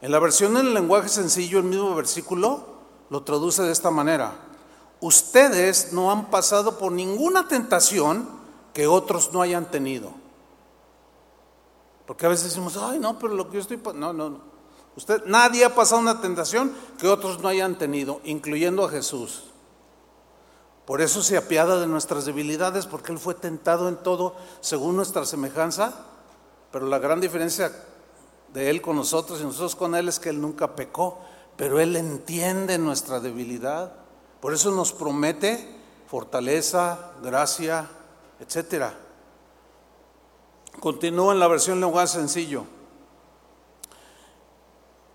En 0.00 0.12
la 0.12 0.20
versión 0.20 0.56
en 0.56 0.68
el 0.68 0.74
lenguaje 0.74 1.08
sencillo, 1.08 1.58
el 1.58 1.64
mismo 1.64 1.92
versículo 1.96 2.64
lo 3.10 3.24
traduce 3.24 3.64
de 3.64 3.72
esta 3.72 3.90
manera. 3.90 4.34
Ustedes 5.00 5.92
no 5.92 6.12
han 6.12 6.30
pasado 6.30 6.78
por 6.78 6.92
ninguna 6.92 7.48
tentación 7.48 8.28
que 8.72 8.86
otros 8.86 9.32
no 9.32 9.42
hayan 9.42 9.68
tenido. 9.68 10.12
Porque 12.10 12.26
a 12.26 12.28
veces 12.28 12.46
decimos, 12.46 12.76
ay, 12.76 12.98
no, 12.98 13.20
pero 13.20 13.34
lo 13.34 13.48
que 13.48 13.54
yo 13.54 13.60
estoy... 13.60 13.80
No, 13.94 14.12
no, 14.12 14.30
no. 14.30 14.40
Usted, 14.96 15.26
nadie 15.26 15.64
ha 15.64 15.76
pasado 15.76 16.00
una 16.00 16.20
tentación 16.20 16.72
que 16.98 17.06
otros 17.06 17.38
no 17.38 17.46
hayan 17.46 17.78
tenido, 17.78 18.20
incluyendo 18.24 18.84
a 18.84 18.88
Jesús. 18.88 19.44
Por 20.86 21.02
eso 21.02 21.22
se 21.22 21.36
apiada 21.36 21.78
de 21.78 21.86
nuestras 21.86 22.24
debilidades, 22.24 22.86
porque 22.86 23.12
Él 23.12 23.20
fue 23.20 23.34
tentado 23.34 23.88
en 23.88 23.94
todo 23.94 24.34
según 24.60 24.96
nuestra 24.96 25.24
semejanza, 25.24 26.04
pero 26.72 26.86
la 26.86 26.98
gran 26.98 27.20
diferencia 27.20 27.70
de 28.52 28.70
Él 28.70 28.82
con 28.82 28.96
nosotros 28.96 29.40
y 29.40 29.44
nosotros 29.44 29.76
con 29.76 29.94
Él 29.94 30.08
es 30.08 30.18
que 30.18 30.30
Él 30.30 30.40
nunca 30.40 30.74
pecó, 30.74 31.20
pero 31.56 31.78
Él 31.78 31.94
entiende 31.94 32.76
nuestra 32.76 33.20
debilidad. 33.20 33.92
Por 34.40 34.52
eso 34.52 34.72
nos 34.72 34.92
promete 34.92 35.76
fortaleza, 36.08 37.12
gracia, 37.22 37.88
etc. 38.40 38.86
Continúa 40.80 41.32
en 41.32 41.40
la 41.40 41.48
versión 41.48 41.80
lenguaje 41.80 42.08
sencillo. 42.08 42.64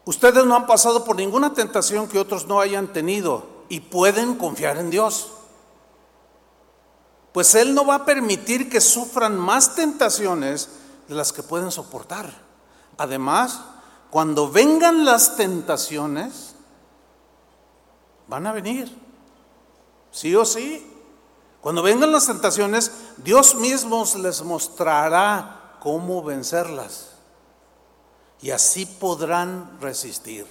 Ustedes 0.05 0.45
no 0.45 0.55
han 0.55 0.67
pasado 0.67 1.03
por 1.03 1.15
ninguna 1.15 1.53
tentación 1.53 2.07
que 2.07 2.19
otros 2.19 2.45
no 2.45 2.59
hayan 2.59 2.93
tenido 2.93 3.43
y 3.67 3.79
pueden 3.79 4.35
confiar 4.35 4.77
en 4.77 4.91
Dios 4.91 5.31
pues 7.35 7.53
Él 7.53 7.75
no 7.75 7.85
va 7.85 7.95
a 7.95 8.05
permitir 8.05 8.69
que 8.69 8.79
sufran 8.79 9.37
más 9.37 9.75
tentaciones 9.75 10.69
de 11.09 11.15
las 11.15 11.33
que 11.33 11.43
pueden 11.43 11.69
soportar. 11.69 12.31
Además, 12.97 13.59
cuando 14.09 14.49
vengan 14.49 15.03
las 15.03 15.35
tentaciones, 15.35 16.55
van 18.29 18.47
a 18.47 18.53
venir, 18.53 18.89
sí 20.11 20.33
o 20.33 20.45
sí. 20.45 20.89
Cuando 21.65 21.81
vengan 21.81 22.11
las 22.11 22.27
tentaciones, 22.27 22.91
Dios 23.17 23.55
mismo 23.55 24.05
les 24.21 24.43
mostrará 24.43 25.77
cómo 25.79 26.21
vencerlas. 26.21 27.13
Y 28.39 28.51
así 28.51 28.85
podrán 28.85 29.81
resistir. 29.81 30.45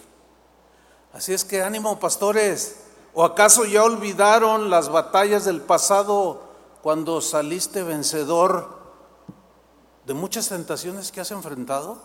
Así 1.13 1.33
es 1.33 1.45
que 1.45 1.63
ánimo, 1.63 2.01
pastores. 2.01 2.81
¿O 3.13 3.25
acaso 3.25 3.65
ya 3.65 3.85
olvidaron 3.85 4.71
las 4.71 4.89
batallas 4.89 5.45
del 5.45 5.61
pasado 5.61 6.43
cuando 6.83 7.21
saliste 7.21 7.85
vencedor 7.85 8.77
de 10.07 10.15
muchas 10.15 10.49
tentaciones 10.49 11.13
que 11.13 11.21
has 11.21 11.31
enfrentado? 11.31 11.99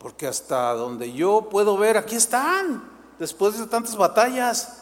Porque 0.00 0.26
hasta 0.26 0.74
donde 0.74 1.12
yo 1.12 1.48
puedo 1.48 1.76
ver, 1.76 1.96
aquí 1.96 2.16
están, 2.16 2.90
después 3.20 3.56
de 3.56 3.68
tantas 3.68 3.94
batallas. 3.94 4.81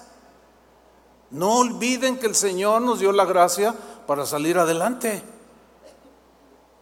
No 1.31 1.59
olviden 1.59 2.19
que 2.19 2.27
el 2.27 2.35
Señor 2.35 2.83
nos 2.83 2.99
dio 2.99 3.13
la 3.13 3.25
gracia 3.25 3.75
para 4.07 4.27
salir 4.27 4.59
adelante. 4.59 5.23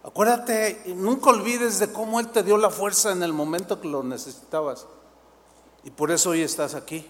Acuérdate, 0.03 0.81
nunca 0.95 1.29
olvides 1.29 1.79
de 1.79 1.91
cómo 1.91 2.19
Él 2.19 2.29
te 2.29 2.41
dio 2.41 2.57
la 2.57 2.69
fuerza 2.69 3.11
en 3.11 3.21
el 3.21 3.33
momento 3.33 3.79
que 3.79 3.87
lo 3.87 4.01
necesitabas. 4.01 4.87
Y 5.83 5.91
por 5.91 6.11
eso 6.11 6.31
hoy 6.31 6.41
estás 6.41 6.73
aquí. 6.73 7.05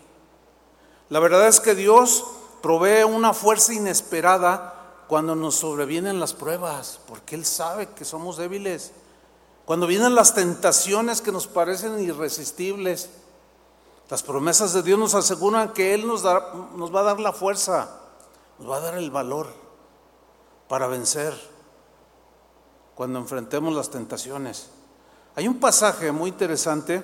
La 1.09 1.19
verdad 1.19 1.47
es 1.47 1.59
que 1.59 1.75
Dios 1.75 2.25
provee 2.61 3.03
una 3.03 3.33
fuerza 3.33 3.73
inesperada 3.73 4.75
cuando 5.07 5.35
nos 5.35 5.55
sobrevienen 5.55 6.19
las 6.19 6.33
pruebas, 6.33 6.99
porque 7.07 7.35
Él 7.35 7.45
sabe 7.45 7.87
que 7.87 8.05
somos 8.05 8.37
débiles. 8.37 8.91
Cuando 9.65 9.87
vienen 9.87 10.13
las 10.13 10.33
tentaciones 10.33 11.21
que 11.21 11.31
nos 11.31 11.47
parecen 11.47 11.99
irresistibles, 11.99 13.09
Las 14.09 14.23
promesas 14.23 14.73
de 14.73 14.81
Dios 14.81 14.97
nos 14.97 15.13
aseguran 15.13 15.71
que 15.73 15.93
Él 15.93 16.07
nos, 16.07 16.23
nos 16.23 16.93
va 16.93 17.01
a 17.01 17.03
dar 17.03 17.19
la 17.19 17.31
fuerza, 17.31 17.89
nos 18.57 18.69
va 18.69 18.77
a 18.77 18.79
dar 18.79 18.97
el 18.97 19.11
valor 19.11 19.47
para 20.67 20.87
vencer 20.87 21.33
cuando 22.95 23.19
enfrentemos 23.19 23.73
las 23.73 23.91
tentaciones. 23.91 24.71
Hay 25.35 25.47
un 25.47 25.59
pasaje 25.59 26.11
muy 26.11 26.31
interesante 26.31 27.03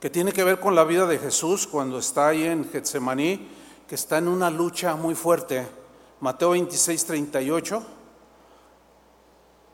que 0.00 0.10
tiene 0.10 0.32
que 0.32 0.44
ver 0.44 0.60
con 0.60 0.74
la 0.74 0.84
vida 0.84 1.06
de 1.06 1.18
Jesús 1.18 1.66
cuando 1.66 1.98
está 1.98 2.28
ahí 2.28 2.44
en 2.44 2.70
Getsemaní, 2.70 3.48
que 3.88 3.94
está 3.94 4.18
en 4.18 4.28
una 4.28 4.50
lucha 4.50 4.96
muy 4.96 5.14
fuerte. 5.14 5.66
Mateo 6.20 6.50
26, 6.50 7.06
38. 7.06 7.82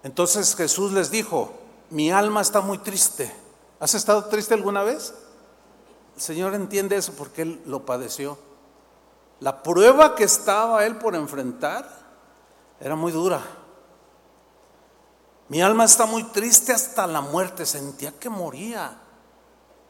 Entonces 0.04 0.54
Jesús 0.54 0.92
les 0.92 1.10
dijo, 1.10 1.52
mi 1.90 2.12
alma 2.12 2.40
está 2.40 2.60
muy 2.60 2.78
triste. 2.78 3.34
¿Has 3.80 3.94
estado 3.94 4.24
triste 4.26 4.54
alguna 4.54 4.84
vez? 4.84 5.14
El 6.20 6.26
Señor 6.26 6.52
entiende 6.52 6.96
eso 6.96 7.14
porque 7.16 7.40
Él 7.40 7.62
lo 7.64 7.86
padeció. 7.86 8.36
La 9.38 9.62
prueba 9.62 10.14
que 10.14 10.24
estaba 10.24 10.84
Él 10.84 10.96
por 10.96 11.14
enfrentar 11.14 11.88
era 12.78 12.94
muy 12.94 13.10
dura. 13.10 13.40
Mi 15.48 15.62
alma 15.62 15.84
está 15.84 16.04
muy 16.04 16.24
triste 16.24 16.74
hasta 16.74 17.06
la 17.06 17.22
muerte. 17.22 17.64
Sentía 17.64 18.12
que 18.18 18.28
moría 18.28 19.00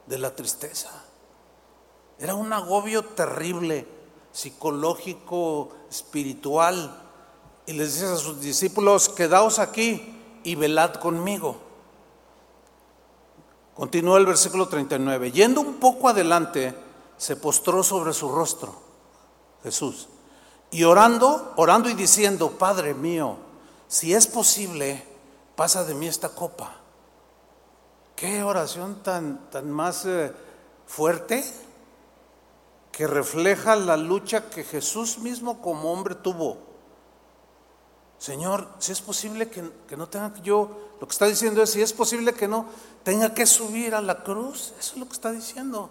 de 0.07 0.17
la 0.17 0.33
tristeza. 0.33 0.89
Era 2.17 2.33
un 2.33 2.53
agobio 2.53 3.03
terrible, 3.03 3.85
psicológico, 4.31 5.67
espiritual. 5.89 6.97
Y 7.65 7.73
les 7.73 7.95
dice 7.95 8.05
a 8.05 8.15
sus 8.15 8.39
discípulos, 8.39 9.09
quedaos 9.09 9.59
aquí 9.59 10.17
y 10.45 10.55
velad 10.55 10.93
conmigo. 10.93 11.70
Continúa 13.81 14.19
el 14.19 14.27
versículo 14.27 14.67
39. 14.67 15.31
Yendo 15.31 15.59
un 15.59 15.79
poco 15.79 16.07
adelante, 16.07 16.75
se 17.17 17.35
postró 17.35 17.81
sobre 17.81 18.13
su 18.13 18.29
rostro 18.29 18.75
Jesús. 19.63 20.07
Y 20.69 20.83
orando, 20.83 21.53
orando 21.55 21.89
y 21.89 21.95
diciendo, 21.95 22.51
Padre 22.59 22.93
mío, 22.93 23.37
si 23.87 24.13
es 24.13 24.27
posible, 24.27 25.03
pasa 25.55 25.83
de 25.83 25.95
mí 25.95 26.05
esta 26.05 26.29
copa. 26.29 26.75
Qué 28.15 28.43
oración 28.43 29.01
tan, 29.01 29.49
tan 29.49 29.71
más 29.71 30.05
eh, 30.05 30.31
fuerte 30.85 31.43
que 32.91 33.07
refleja 33.07 33.75
la 33.75 33.97
lucha 33.97 34.47
que 34.51 34.63
Jesús 34.63 35.17
mismo 35.17 35.59
como 35.59 35.91
hombre 35.91 36.13
tuvo. 36.13 36.70
Señor, 38.21 38.67
si 38.77 38.91
es 38.91 39.01
posible 39.01 39.49
que, 39.49 39.67
que 39.87 39.97
no 39.97 40.07
tenga 40.07 40.31
que 40.31 40.41
yo, 40.41 40.91
lo 41.01 41.07
que 41.07 41.11
está 41.11 41.25
diciendo 41.25 41.63
es, 41.63 41.71
si 41.71 41.81
es 41.81 41.91
posible 41.91 42.33
que 42.33 42.47
no 42.47 42.67
tenga 43.01 43.33
que 43.33 43.47
subir 43.47 43.95
a 43.95 44.01
la 44.01 44.21
cruz, 44.23 44.75
eso 44.79 44.93
es 44.93 44.97
lo 44.97 45.07
que 45.07 45.13
está 45.13 45.31
diciendo. 45.31 45.89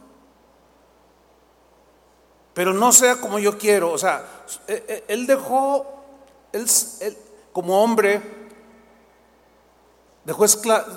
Pero 2.55 2.73
no 2.73 2.93
sea 2.93 3.21
como 3.21 3.41
yo 3.41 3.59
quiero, 3.59 3.91
o 3.91 3.99
sea, 3.99 4.45
e, 4.69 4.75
e, 4.87 5.13
él 5.13 5.27
dejó, 5.27 5.85
él, 6.53 6.69
él 7.01 7.19
como 7.53 7.83
hombre, 7.83 8.23
Dejó, 10.25 10.45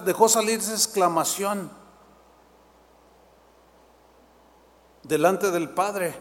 dejó 0.06 0.30
salir 0.30 0.60
esa 0.60 0.74
exclamación 0.74 1.72
delante 5.02 5.50
del 5.50 5.70
Padre, 5.72 6.14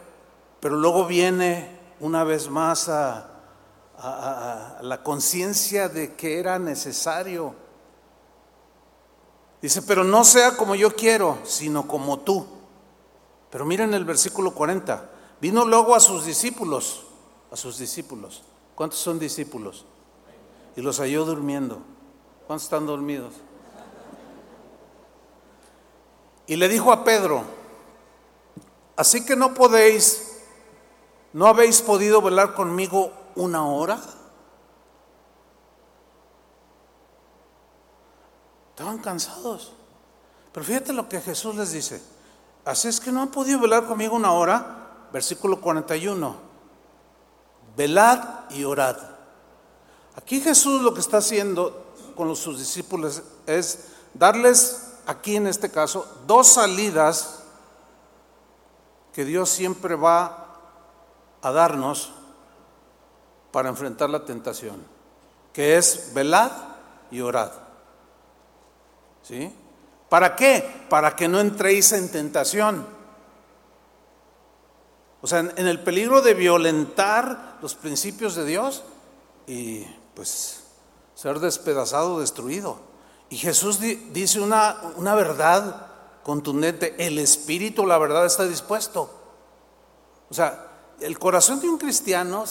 pero 0.59 0.77
luego 0.77 1.05
viene 1.05 1.79
una 1.99 2.23
vez 2.23 2.49
más 2.49 2.89
a, 2.89 3.32
la 4.01 5.01
conciencia 5.03 5.89
de 5.89 6.15
que 6.15 6.39
era 6.39 6.59
necesario. 6.59 7.55
Dice, 9.61 9.81
pero 9.83 10.03
no 10.03 10.23
sea 10.23 10.57
como 10.57 10.75
yo 10.75 10.93
quiero, 10.95 11.37
sino 11.43 11.87
como 11.87 12.19
tú. 12.19 12.45
Pero 13.49 13.65
miren 13.65 13.93
el 13.93 14.03
versículo 14.03 14.53
40. 14.53 15.09
Vino 15.39 15.63
luego 15.65 15.95
a 15.95 15.99
sus 15.99 16.25
discípulos, 16.25 17.05
a 17.51 17.55
sus 17.55 17.77
discípulos. 17.77 18.43
¿Cuántos 18.75 18.99
son 18.99 19.19
discípulos? 19.19 19.85
Y 20.75 20.81
los 20.81 20.99
halló 20.99 21.23
durmiendo. 21.23 21.79
¿Cuántos 22.47 22.63
están 22.65 22.85
dormidos? 22.85 23.35
Y 26.45 26.57
le 26.57 26.67
dijo 26.67 26.91
a 26.91 27.05
Pedro, 27.05 27.43
así 28.97 29.25
que 29.25 29.35
no 29.35 29.53
podéis, 29.53 30.39
no 31.31 31.47
habéis 31.47 31.81
podido 31.81 32.21
velar 32.21 32.53
conmigo 32.53 33.13
una 33.35 33.65
hora. 33.67 33.99
Estaban 38.71 38.97
cansados. 38.99 39.73
Pero 40.51 40.65
fíjate 40.65 40.93
lo 40.93 41.07
que 41.07 41.21
Jesús 41.21 41.55
les 41.55 41.71
dice. 41.71 42.01
Así 42.65 42.87
es 42.87 42.99
que 42.99 43.11
no 43.11 43.21
han 43.21 43.29
podido 43.29 43.59
velar 43.59 43.85
conmigo 43.85 44.15
una 44.15 44.31
hora. 44.31 45.07
Versículo 45.11 45.61
41. 45.61 46.35
Velad 47.75 48.49
y 48.51 48.63
orad. 48.63 48.97
Aquí 50.15 50.41
Jesús 50.41 50.81
lo 50.81 50.93
que 50.93 50.99
está 50.99 51.17
haciendo 51.17 51.93
con 52.15 52.35
sus 52.35 52.59
discípulos 52.59 53.23
es 53.47 53.87
darles 54.13 54.93
aquí 55.05 55.35
en 55.35 55.47
este 55.47 55.71
caso 55.71 56.05
dos 56.27 56.47
salidas 56.47 57.39
que 59.11 59.25
Dios 59.25 59.49
siempre 59.49 59.95
va 59.95 60.47
a 61.41 61.51
darnos 61.51 62.11
para 63.53 63.69
enfrentar 63.69 64.09
la 64.09 64.25
tentación, 64.25 64.83
que 65.53 65.77
es 65.77 66.11
velad 66.15 66.51
y 67.11 67.21
orad. 67.21 67.51
¿Sí? 69.21 69.53
¿Para 70.09 70.35
qué? 70.35 70.85
Para 70.89 71.15
que 71.15 71.27
no 71.27 71.39
entréis 71.39 71.91
en 71.91 72.09
tentación. 72.09 72.83
O 75.21 75.27
sea, 75.27 75.39
en 75.39 75.67
el 75.67 75.83
peligro 75.83 76.23
de 76.23 76.33
violentar 76.33 77.59
los 77.61 77.75
principios 77.75 78.33
de 78.33 78.43
Dios 78.43 78.83
y 79.45 79.85
pues 80.15 80.63
ser 81.13 81.39
despedazado, 81.39 82.21
destruido. 82.21 82.79
Y 83.29 83.37
Jesús 83.37 83.79
dice 83.79 84.41
una, 84.41 84.81
una 84.95 85.13
verdad 85.13 85.87
contundente, 86.23 86.95
el 87.05 87.19
espíritu, 87.19 87.85
la 87.85 87.99
verdad 87.99 88.25
está 88.25 88.47
dispuesto. 88.47 89.11
O 90.27 90.33
sea, 90.33 90.71
el 90.99 91.19
corazón 91.19 91.59
de 91.59 91.69
un 91.69 91.77
cristiano, 91.77 92.45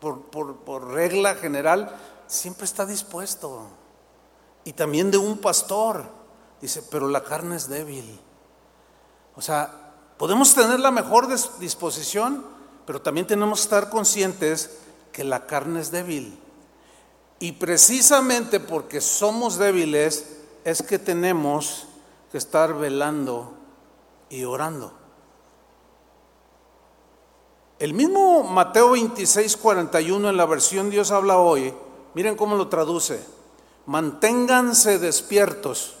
por, 0.00 0.22
por, 0.22 0.88
regla 0.88 1.34
general, 1.34 1.94
siempre 2.26 2.64
está 2.64 2.86
dispuesto. 2.86 3.66
Y 4.64 4.72
también 4.72 5.10
de 5.10 5.18
un 5.18 5.38
pastor, 5.38 6.04
dice, 6.60 6.82
pero 6.90 7.08
la 7.08 7.22
carne 7.22 7.56
es 7.56 7.68
débil. 7.68 8.18
O 9.36 9.42
sea, 9.42 9.92
podemos 10.16 10.54
tener 10.54 10.80
la 10.80 10.90
mejor 10.90 11.28
disposición, 11.58 12.44
pero 12.86 13.00
también 13.02 13.26
tenemos 13.26 13.60
que 13.60 13.64
estar 13.64 13.90
conscientes 13.90 14.78
que 15.12 15.24
la 15.24 15.46
carne 15.46 15.80
es 15.80 15.90
débil. 15.90 16.38
Y 17.38 17.52
precisamente 17.52 18.60
porque 18.60 19.00
somos 19.00 19.56
débiles 19.56 20.26
es 20.64 20.82
que 20.82 20.98
tenemos 20.98 21.86
que 22.30 22.38
estar 22.38 22.74
velando 22.74 23.54
y 24.28 24.44
orando. 24.44 24.99
El 27.80 27.94
mismo 27.94 28.42
Mateo 28.42 28.90
26, 28.90 29.56
41 29.56 30.28
en 30.28 30.36
la 30.36 30.44
versión 30.44 30.90
Dios 30.90 31.10
habla 31.10 31.38
hoy, 31.38 31.72
miren 32.12 32.36
cómo 32.36 32.54
lo 32.54 32.68
traduce. 32.68 33.24
Manténganse 33.86 34.98
despiertos 34.98 35.94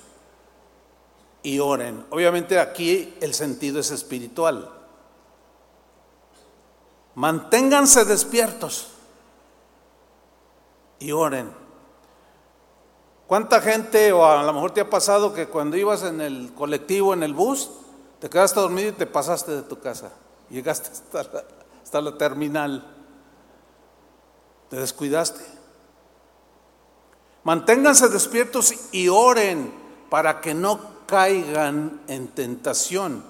y 1.42 1.58
oren. 1.58 2.04
Obviamente 2.10 2.60
aquí 2.60 3.14
el 3.22 3.32
sentido 3.32 3.80
es 3.80 3.90
espiritual. 3.92 4.70
Manténganse 7.14 8.04
despiertos 8.04 8.88
y 10.98 11.12
oren. 11.12 11.50
¿Cuánta 13.26 13.62
gente, 13.62 14.12
o 14.12 14.26
a 14.26 14.42
lo 14.42 14.52
mejor 14.52 14.72
te 14.72 14.82
ha 14.82 14.90
pasado 14.90 15.32
que 15.32 15.48
cuando 15.48 15.78
ibas 15.78 16.02
en 16.02 16.20
el 16.20 16.52
colectivo, 16.52 17.14
en 17.14 17.22
el 17.22 17.32
bus, 17.32 17.70
te 18.18 18.28
quedaste 18.28 18.60
dormido 18.60 18.90
y 18.90 18.92
te 18.92 19.06
pasaste 19.06 19.52
de 19.52 19.62
tu 19.62 19.80
casa? 19.80 20.10
Llegaste 20.50 20.90
hasta 20.90 21.22
la, 21.22 21.59
hasta 21.82 22.00
la 22.00 22.16
terminal. 22.16 22.84
Te 24.68 24.76
descuidaste. 24.76 25.44
Manténganse 27.44 28.08
despiertos 28.08 28.74
y 28.92 29.08
oren 29.08 29.72
para 30.10 30.40
que 30.40 30.54
no 30.54 30.78
caigan 31.06 32.00
en 32.06 32.28
tentación. 32.28 33.24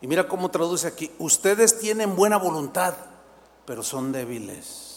Y 0.00 0.06
mira 0.06 0.28
cómo 0.28 0.50
traduce 0.50 0.86
aquí, 0.86 1.10
ustedes 1.18 1.78
tienen 1.78 2.14
buena 2.14 2.36
voluntad, 2.36 2.94
pero 3.64 3.82
son 3.82 4.12
débiles. 4.12 4.88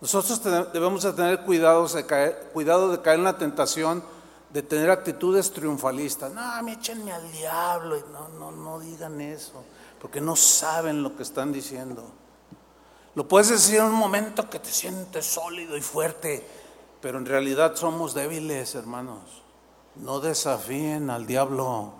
Nosotros 0.00 0.40
debemos 0.72 1.02
de 1.02 1.12
tener 1.12 1.40
cuidado 1.40 1.88
de, 1.88 2.06
caer, 2.06 2.50
cuidado 2.52 2.90
de 2.92 3.00
caer 3.02 3.18
en 3.18 3.24
la 3.24 3.36
tentación 3.36 4.04
de 4.50 4.62
tener 4.62 4.90
actitudes 4.90 5.52
triunfalistas. 5.52 6.32
No, 6.32 6.62
me 6.62 6.74
échenme 6.74 7.12
al 7.12 7.30
diablo. 7.32 7.96
No, 8.12 8.28
no, 8.28 8.52
no 8.52 8.78
digan 8.78 9.20
eso, 9.20 9.64
porque 10.00 10.20
no 10.20 10.36
saben 10.36 11.02
lo 11.02 11.16
que 11.16 11.22
están 11.22 11.52
diciendo. 11.52 12.04
Lo 13.14 13.26
puedes 13.26 13.48
decir 13.48 13.76
en 13.80 13.86
un 13.86 13.94
momento 13.94 14.48
que 14.48 14.60
te 14.60 14.70
sientes 14.70 15.26
sólido 15.26 15.76
y 15.76 15.80
fuerte, 15.80 16.46
pero 17.00 17.18
en 17.18 17.26
realidad 17.26 17.74
somos 17.74 18.14
débiles, 18.14 18.74
hermanos. 18.74 19.42
No 19.96 20.20
desafíen 20.20 21.10
al 21.10 21.26
diablo. 21.26 21.94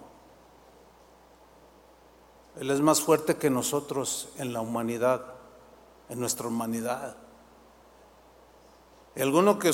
Él 2.60 2.70
es 2.70 2.80
más 2.80 3.00
fuerte 3.00 3.36
que 3.36 3.50
nosotros 3.50 4.28
en 4.36 4.52
la 4.52 4.60
humanidad, 4.60 5.24
en 6.08 6.20
nuestra 6.20 6.46
humanidad. 6.46 7.16
Y 9.16 9.20
alguno 9.20 9.58
que, 9.58 9.68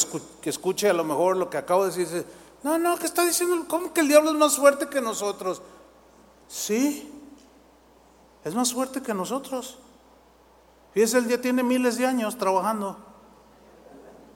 escuche 0.45 0.89
a 0.89 0.95
lo 0.95 1.05
mejor 1.05 1.37
lo 1.37 1.51
que 1.51 1.59
acabo 1.59 1.85
de 1.85 1.91
decir 1.91 2.09
dice, 2.09 2.27
no, 2.63 2.79
no, 2.79 2.97
¿qué 2.97 3.05
está 3.05 3.27
diciendo? 3.27 3.67
¿Cómo 3.69 3.93
que 3.93 4.01
el 4.01 4.09
diablo 4.09 4.31
es 4.31 4.37
más 4.37 4.57
fuerte 4.57 4.89
que 4.89 5.03
nosotros? 5.03 5.61
Sí, 6.49 7.14
es 8.45 8.55
más 8.55 8.73
fuerte 8.73 9.03
que 9.03 9.15
nosotros. 9.15 9.79
Fíjese, 10.93 11.19
él 11.19 11.29
ya 11.29 11.41
tiene 11.41 11.63
miles 11.63 11.97
de 11.97 12.07
años 12.07 12.37
trabajando. 12.37 12.99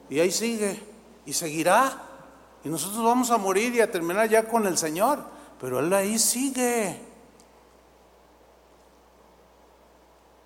Y 0.09 0.19
ahí 0.19 0.31
sigue. 0.31 0.83
Y 1.25 1.33
seguirá. 1.33 1.93
Y 2.63 2.69
nosotros 2.69 3.03
vamos 3.03 3.29
a 3.29 3.37
morir 3.37 3.75
y 3.75 3.81
a 3.81 3.91
terminar 3.91 4.27
ya 4.27 4.47
con 4.47 4.65
el 4.65 4.77
Señor. 4.77 5.19
Pero 5.61 5.79
él 5.79 5.93
ahí 5.93 6.17
sigue. 6.17 6.99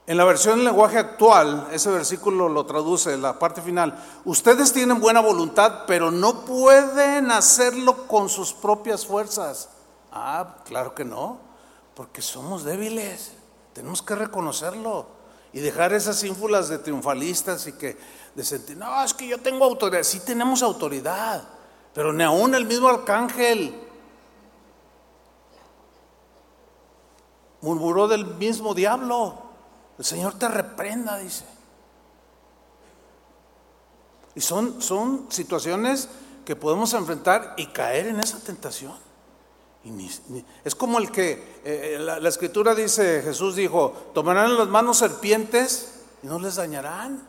En 0.06 0.18
la 0.18 0.26
versión 0.26 0.58
del 0.58 0.66
lenguaje 0.66 0.98
actual, 0.98 1.70
ese 1.72 1.90
versículo 1.90 2.50
lo 2.50 2.66
traduce, 2.66 3.18
la 3.18 3.40
parte 3.40 3.62
final. 3.62 3.98
Ustedes 4.26 4.74
tienen 4.74 5.00
buena 5.00 5.22
voluntad, 5.22 5.86
pero 5.88 6.12
no 6.12 6.42
pueden 6.42 7.32
hacerlo 7.32 8.06
con 8.08 8.28
sus 8.28 8.52
propias 8.52 9.06
fuerzas. 9.06 9.70
Ah, 10.12 10.58
claro 10.66 10.94
que 10.94 11.06
no, 11.06 11.40
porque 11.96 12.22
somos 12.22 12.66
débiles. 12.66 13.32
Tenemos 13.74 14.02
que 14.02 14.16
reconocerlo 14.16 15.08
y 15.52 15.60
dejar 15.60 15.94
esas 15.94 16.24
ínfulas 16.24 16.70
de 16.70 16.80
triunfalistas 16.80 17.68
y 17.68 17.74
que 17.74 17.98
de 18.36 18.44
sentir, 18.44 18.78
no, 18.78 19.04
es 19.04 19.14
que 19.14 19.28
yo 19.28 19.40
tengo 19.40 19.66
autoridad. 19.66 20.04
Sí 20.04 20.20
tenemos 20.20 20.64
autoridad, 20.64 21.44
pero 21.94 22.12
ni 22.14 22.24
aún 22.24 22.56
el 22.56 22.66
mismo 22.66 22.88
arcángel 22.88 23.76
murmuró 27.62 28.08
del 28.08 28.26
mismo 28.26 28.74
diablo. 28.74 29.42
El 29.98 30.06
Señor 30.06 30.38
te 30.38 30.48
reprenda, 30.48 31.18
dice. 31.18 31.46
Y 34.36 34.42
son, 34.42 34.82
son 34.82 35.28
situaciones 35.30 36.10
que 36.46 36.56
podemos 36.56 36.94
enfrentar 36.94 37.54
y 37.58 37.68
caer 37.68 38.08
en 38.08 38.20
esa 38.20 38.40
tentación. 38.40 38.94
Es 40.64 40.76
como 40.76 40.98
el 40.98 41.12
que 41.12 41.62
eh, 41.66 41.98
la, 42.00 42.20
la, 42.20 42.30
escritura 42.30 42.74
dice, 42.74 43.22
Jesús 43.22 43.56
dijo, 43.56 43.94
tomarán 44.14 44.52
en 44.52 44.58
las 44.58 44.70
manos 44.70 44.98
serpientes 44.98 46.02
y 46.22 46.28
no 46.28 46.40
les 46.40 46.56
dañarán. 46.56 47.28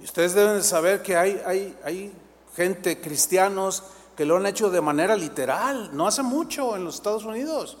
Y 0.00 0.04
ustedes 0.04 0.34
deben 0.34 0.64
saber 0.64 1.02
que 1.02 1.16
hay, 1.16 1.40
hay, 1.44 1.78
hay 1.84 2.12
gente, 2.56 3.00
cristianos, 3.00 3.84
que 4.16 4.24
lo 4.24 4.36
han 4.36 4.46
hecho 4.46 4.70
de 4.70 4.80
manera 4.80 5.16
literal, 5.16 5.90
no 5.96 6.06
hace 6.06 6.22
mucho 6.22 6.74
en 6.76 6.84
los 6.84 6.96
Estados 6.96 7.24
Unidos. 7.24 7.78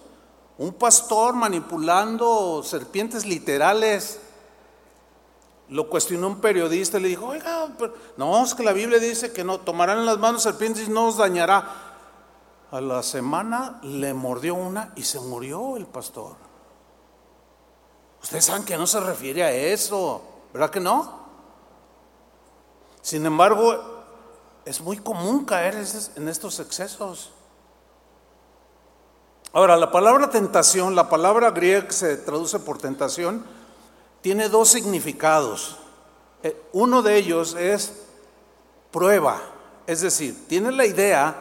Un 0.58 0.74
pastor 0.74 1.34
manipulando 1.34 2.62
serpientes 2.62 3.26
literales. 3.26 4.20
Lo 5.72 5.88
cuestionó 5.88 6.26
un 6.26 6.40
periodista 6.40 6.98
y 6.98 7.00
le 7.00 7.08
dijo, 7.08 7.28
oiga, 7.28 7.66
no, 8.18 8.44
es 8.44 8.54
que 8.54 8.62
la 8.62 8.74
Biblia 8.74 8.98
dice 8.98 9.32
que 9.32 9.42
no, 9.42 9.58
tomarán 9.58 10.04
las 10.04 10.18
manos 10.18 10.42
serpientes 10.42 10.86
y 10.86 10.90
no 10.90 11.08
os 11.08 11.16
dañará. 11.16 11.66
A 12.70 12.80
la 12.82 13.02
semana 13.02 13.80
le 13.82 14.12
mordió 14.12 14.54
una 14.54 14.92
y 14.96 15.02
se 15.02 15.18
murió 15.18 15.78
el 15.78 15.86
pastor. 15.86 16.36
Ustedes 18.22 18.44
saben 18.44 18.66
que 18.66 18.76
no 18.76 18.86
se 18.86 19.00
refiere 19.00 19.44
a 19.44 19.50
eso, 19.50 20.20
¿verdad 20.52 20.68
que 20.68 20.80
no? 20.80 21.22
Sin 23.00 23.24
embargo, 23.24 24.04
es 24.66 24.78
muy 24.82 24.98
común 24.98 25.46
caer 25.46 25.82
en 26.16 26.28
estos 26.28 26.60
excesos. 26.60 27.32
Ahora, 29.54 29.78
la 29.78 29.90
palabra 29.90 30.28
tentación, 30.28 30.94
la 30.94 31.08
palabra 31.08 31.50
griega 31.50 31.86
que 31.86 31.94
se 31.94 32.18
traduce 32.18 32.58
por 32.58 32.76
tentación, 32.76 33.61
tiene 34.22 34.48
dos 34.48 34.68
significados. 34.68 35.76
Eh, 36.42 36.60
uno 36.72 37.02
de 37.02 37.16
ellos 37.16 37.54
es 37.54 37.92
prueba, 38.90 39.42
es 39.86 40.00
decir, 40.00 40.46
tiene 40.48 40.72
la 40.72 40.86
idea 40.86 41.34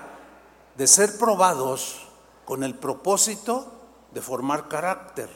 de 0.76 0.88
ser 0.88 1.17
probados 1.17 2.08
con 2.46 2.63
el 2.63 2.76
propósito 2.76 3.72
de 4.12 4.22
formar 4.22 4.67
carácter. 4.67 5.30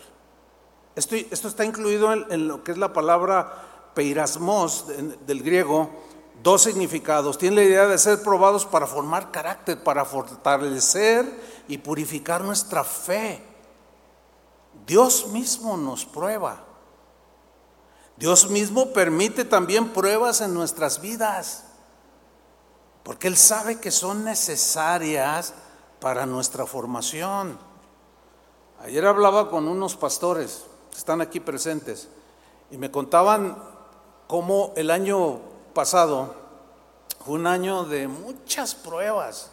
Esto, 0.96 1.16
esto 1.16 1.48
está 1.48 1.66
incluido 1.66 2.12
en, 2.14 2.48
lo 2.48 2.64
que 2.64 2.72
es 2.72 2.78
la 2.78 2.94
palabra 2.94 3.92
peirasmos 3.94 4.86
del 5.26 5.44
griego, 5.44 5.90
dos 6.42 6.64
significados. 6.64 7.38
Tiene 7.38 7.58
la 7.58 7.64
idea 7.64 7.88
de 7.88 7.98
ser 7.98 8.22
probados 8.24 8.66
para 8.66 8.88
formar 8.88 9.32
carácter, 9.32 9.82
para 9.84 10.06
fortalecer 10.06 11.26
y 11.68 11.78
purificar 11.78 12.44
nuestra 12.44 12.84
fe. 12.84 13.42
Dios 14.86 15.28
mismo 15.28 15.78
nos 15.78 16.06
prueba. 16.06 16.65
Dios 18.18 18.50
mismo 18.50 18.94
permite 18.94 19.46
también 19.46 19.90
pruebas 19.90 20.42
en 20.42 20.54
nuestras 20.54 21.02
vidas, 21.02 21.66
porque 23.04 23.28
Él 23.28 23.38
sabe 23.38 23.80
que 23.80 23.92
son 23.92 24.24
necesarias 24.24 25.54
para 26.00 26.26
nuestra 26.26 26.66
formación. 26.66 27.58
Ayer 28.82 29.06
hablaba 29.06 29.50
con 29.50 29.68
unos 29.68 29.96
pastores 29.96 30.66
que 30.92 30.98
están 30.98 31.22
aquí 31.22 31.40
presentes 31.40 32.08
y 32.72 32.78
me 32.78 32.92
contaban 32.92 33.58
cómo 34.28 34.74
el 34.76 34.92
año 34.92 35.40
pasado 35.74 36.36
fue 37.26 37.36
un 37.36 37.48
año 37.48 37.86
de 37.86 38.08
muchas 38.08 38.76
pruebas 38.76 39.52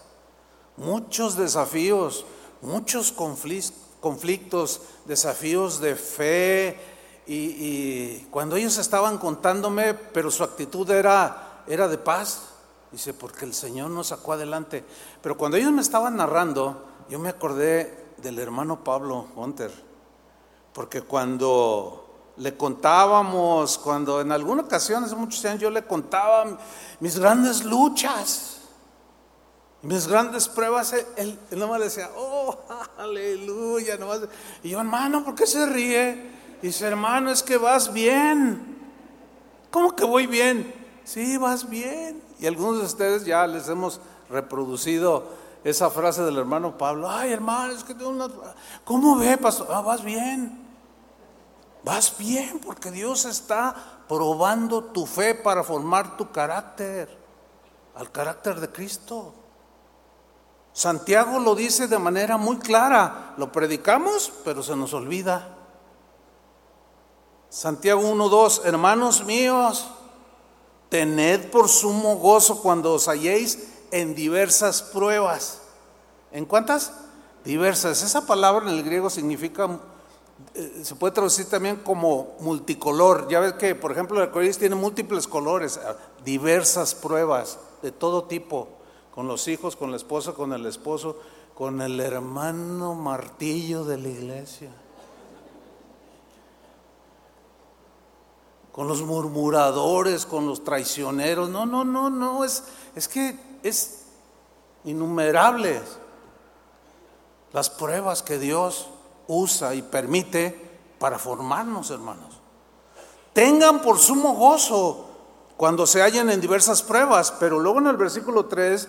muchos 0.77 1.37
desafíos, 1.37 2.25
muchos 2.61 3.13
conflictos, 3.13 4.81
desafíos 5.07 5.81
de 5.81 5.97
fe. 5.97 6.81
Y, 7.27 8.27
cuando 8.31 8.57
ellos 8.57 8.79
estaban 8.79 9.19
contándome, 9.19 9.95
pero 9.95 10.31
su 10.31 10.43
actitud 10.43 10.91
era, 10.91 11.63
era 11.67 11.89
de 11.89 11.99
paz, 11.99 12.49
dice, 12.91 13.15
porque 13.15 13.45
el 13.45 13.55
Señor 13.55 13.91
nos 13.91 14.09
sacó 14.09 14.33
adelante. 14.33 14.85
Pero 15.21 15.37
cuando 15.37 15.57
ellos 15.57 15.73
me 15.73 15.83
estaban 15.83 16.17
narrando, 16.17 16.85
yo 17.09 17.19
me 17.19 17.29
acordé 17.29 18.15
del 18.19 18.39
hermano 18.39 18.83
Pablo 18.83 19.29
Hunter, 19.37 19.73
porque 20.73 21.03
cuando 21.03 22.33
le 22.37 22.57
contábamos, 22.57 23.79
cuando 23.79 24.21
en 24.21 24.33
alguna 24.33 24.63
ocasión, 24.63 25.05
hace 25.05 25.15
muchos 25.15 25.45
años, 25.45 25.61
yo 25.61 25.71
le 25.71 25.85
contaba 25.85 26.59
mis 26.99 27.19
grandes 27.19 27.65
luchas, 27.65 28.59
mis 29.83 30.07
grandes 30.07 30.49
pruebas, 30.49 30.93
él, 30.93 31.39
él 31.51 31.59
nomás 31.59 31.81
decía, 31.81 32.11
oh, 32.17 32.57
aleluya, 32.99 33.97
nomás. 33.97 34.21
Y 34.63 34.71
yo, 34.71 34.81
hermano, 34.81 35.25
¿por 35.25 35.35
qué 35.35 35.47
se 35.47 35.67
ríe? 35.67 36.32
Dice, 36.63 36.87
hermano, 36.87 37.31
es 37.31 37.43
que 37.43 37.59
vas 37.59 37.93
bien. 37.93 38.79
¿Cómo 39.73 39.97
que 39.97 40.05
voy 40.05 40.29
bien? 40.29 40.73
Sí, 41.03 41.37
vas 41.37 41.69
bien. 41.69 42.23
Y 42.39 42.47
algunos 42.47 42.79
de 42.79 42.87
ustedes 42.87 43.25
ya 43.25 43.47
les 43.47 43.69
hemos 43.69 44.01
reproducido 44.31 45.25
esa 45.65 45.91
frase 45.91 46.23
del 46.23 46.39
hermano 46.39 46.79
Pablo. 46.79 47.11
Ay, 47.11 47.33
hermano, 47.33 47.73
es 47.73 47.83
que 47.83 47.95
tengo 47.95 48.11
una... 48.11 48.29
¿Cómo 48.85 49.17
ve, 49.17 49.37
pastor? 49.37 49.67
Ah, 49.71 49.81
vas 49.81 50.05
bien. 50.05 50.63
Vas 51.85 52.17
bien 52.17 52.61
porque 52.61 52.93
Dios 52.93 53.25
está 53.25 53.75
probando 54.09 54.85
tu 54.85 55.05
fe 55.05 55.35
para 55.35 55.65
formar 55.65 56.17
tu 56.17 56.31
carácter, 56.31 57.09
al 57.97 58.13
carácter 58.13 58.61
de 58.61 58.71
Cristo. 58.71 59.35
Santiago 60.73 61.41
lo 61.41 61.57
dice 61.57 61.89
de 61.89 61.99
manera 61.99 62.37
muy 62.37 62.59
clara, 62.59 63.35
lo 63.37 63.51
predicamos, 63.51 64.33
pero 64.45 64.63
se 64.63 64.77
nos 64.77 64.95
olvida. 64.95 65.59
Santiago 67.53 68.01
1.2, 68.01 68.63
hermanos 68.65 69.27
míos, 69.27 69.87
tened 70.89 71.51
por 71.51 71.69
sumo 71.69 72.17
gozo 72.17 72.63
cuando 72.63 72.95
os 72.95 73.09
halléis 73.09 73.69
en 73.91 74.15
diversas 74.15 74.81
pruebas. 74.81 75.61
¿En 76.31 76.47
cuántas? 76.47 76.95
Diversas. 77.45 78.03
Esa 78.03 78.25
palabra 78.25 78.71
en 78.71 78.79
el 78.79 78.83
griego 78.83 79.11
significa, 79.11 79.69
eh, 80.55 80.81
se 80.83 80.95
puede 80.95 81.13
traducir 81.13 81.45
también 81.45 81.77
como 81.77 82.39
multicolor. 82.41 83.29
Ya 83.29 83.41
ves 83.41 83.53
que, 83.53 83.75
por 83.75 83.93
ejemplo, 83.93 84.17
el 84.17 84.29
arcoíris 84.29 84.57
tiene 84.57 84.75
múltiples 84.75 85.29
colores, 85.29 85.79
diversas 86.25 86.95
pruebas 86.95 87.59
de 87.83 87.93
todo 87.93 88.25
tipo 88.25 88.69
con 89.15 89.29
los 89.29 89.47
hijos, 89.47 89.77
con 89.77 89.91
la 89.91 89.99
esposa, 89.99 90.33
con 90.33 90.55
el 90.55 90.65
esposo, 90.65 91.19
con 91.55 91.83
el 91.83 92.01
hermano 92.01 92.95
martillo 92.95 93.85
de 93.85 93.99
la 93.99 94.09
iglesia, 94.09 94.71
con 98.73 98.89
los 98.89 99.03
murmuradores, 99.03 100.25
con 100.27 100.47
los 100.47 100.65
traicioneros. 100.65 101.51
No, 101.51 101.67
no, 101.67 101.85
no, 101.85 102.09
no, 102.11 102.45
es, 102.45 102.65
es 102.97 103.07
que 103.07 103.39
es 103.63 104.05
innumerables 104.85 105.83
las 107.53 107.69
pruebas 107.69 108.23
que 108.23 108.39
Dios 108.39 108.89
usa 109.29 109.75
y 109.75 109.83
permite 109.83 110.71
para 110.99 111.19
formarnos, 111.19 111.91
hermanos. 111.91 112.39
Tengan 113.33 113.81
por 113.81 113.99
sumo 113.99 114.35
gozo 114.35 115.07
cuando 115.57 115.87
se 115.87 116.03
hallen 116.03 116.31
en 116.31 116.41
diversas 116.41 116.83
pruebas, 116.83 117.33
pero 117.39 117.59
luego 117.59 117.79
en 117.79 117.89
el 117.89 117.97
versículo 117.97 118.47
3 118.47 118.89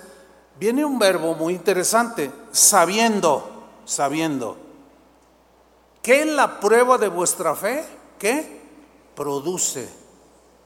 viene 0.60 0.86
un 0.86 0.98
verbo 0.98 1.36
muy 1.36 1.54
interesante, 1.54 2.32
sabiendo, 2.52 3.50
sabiendo. 3.86 4.58
que 6.02 6.26
la 6.26 6.60
prueba 6.60 6.98
de 6.98 7.08
vuestra 7.08 7.56
fe, 7.56 7.86
¿qué? 8.20 8.63
Produce, 9.16 9.88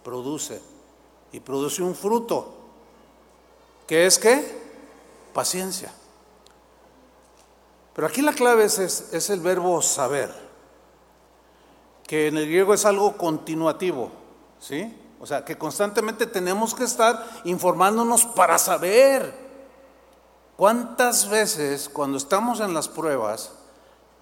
produce. 0.04 0.62
Y 1.32 1.40
produce 1.40 1.82
un 1.82 1.96
fruto. 1.96 2.54
¿Qué 3.86 4.06
es 4.06 4.18
qué? 4.18 4.62
Paciencia. 5.34 5.94
Pero 7.94 8.08
aquí 8.08 8.22
la 8.22 8.34
clave 8.34 8.66
es, 8.66 8.78
es, 8.80 9.30
el 9.32 9.40
verbo 9.40 9.82
saber, 9.82 10.32
que 12.06 12.28
en 12.28 12.38
el 12.38 12.46
griego 12.46 12.76
es 12.76 12.86
algo 12.86 13.18
continuativo, 13.18 14.12
¿sí? 14.60 14.96
O 15.20 15.26
sea, 15.26 15.44
que 15.44 15.58
constantemente 15.58 16.28
tenemos 16.28 16.76
que 16.76 16.84
estar 16.84 17.26
informándonos 17.46 18.24
para 18.26 18.60
saber. 18.60 19.34
¿Cuántas 20.58 21.28
veces 21.28 21.90
cuando 21.90 22.18
estamos 22.18 22.60
en 22.60 22.74
las 22.74 22.88
pruebas 22.88 23.52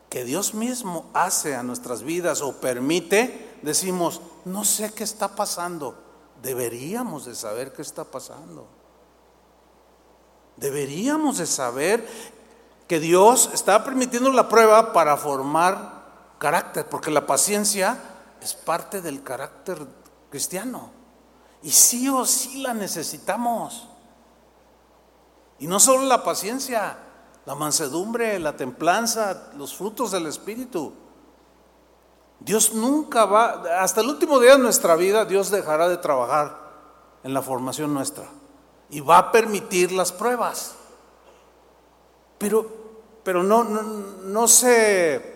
que 0.09 0.23
Dios 0.23 0.53
mismo 0.53 1.09
hace 1.13 1.55
a 1.55 1.63
nuestras 1.63 2.03
vidas 2.03 2.41
o 2.41 2.61
permite, 2.61 3.44
decimos, 3.61 4.21
no 4.45 4.63
sé 4.63 4.93
qué 4.93 5.03
está 5.03 5.35
pasando? 5.35 5.95
Deberíamos 6.41 7.25
de 7.25 7.35
saber 7.35 7.73
qué 7.73 7.81
está 7.81 8.03
pasando. 8.03 8.67
Deberíamos 10.57 11.37
de 11.37 11.45
saber 11.45 12.07
que 12.87 12.99
Dios 12.99 13.49
está 13.53 13.83
permitiendo 13.83 14.31
la 14.31 14.47
prueba 14.47 14.93
para 14.93 15.17
formar 15.17 16.05
carácter, 16.37 16.87
porque 16.87 17.11
la 17.11 17.25
paciencia 17.25 17.97
es 18.41 18.53
parte 18.53 19.01
del 19.01 19.23
carácter 19.23 19.85
cristiano. 20.29 20.91
Y 21.63 21.71
sí 21.71 22.07
o 22.09 22.25
sí 22.25 22.61
la 22.61 22.73
necesitamos. 22.73 23.87
Y 25.57 25.67
no 25.67 25.79
solo 25.79 26.03
la 26.03 26.23
paciencia, 26.23 26.97
la 27.45 27.55
mansedumbre, 27.55 28.39
la 28.39 28.55
templanza, 28.55 29.51
los 29.55 29.75
frutos 29.75 30.11
del 30.11 30.27
Espíritu. 30.27 30.93
Dios 32.39 32.73
nunca 32.73 33.25
va, 33.25 33.63
hasta 33.81 34.01
el 34.01 34.07
último 34.07 34.39
día 34.39 34.53
de 34.53 34.59
nuestra 34.59 34.95
vida, 34.95 35.25
Dios 35.25 35.49
dejará 35.49 35.87
de 35.87 35.97
trabajar 35.97 36.57
en 37.23 37.33
la 37.33 37.41
formación 37.41 37.93
nuestra 37.93 38.25
y 38.89 38.99
va 38.99 39.17
a 39.17 39.31
permitir 39.31 39.91
las 39.91 40.11
pruebas. 40.11 40.75
Pero, 42.37 42.69
pero 43.23 43.43
no, 43.43 43.63
no, 43.63 43.81
no 43.81 44.47
se, 44.47 45.35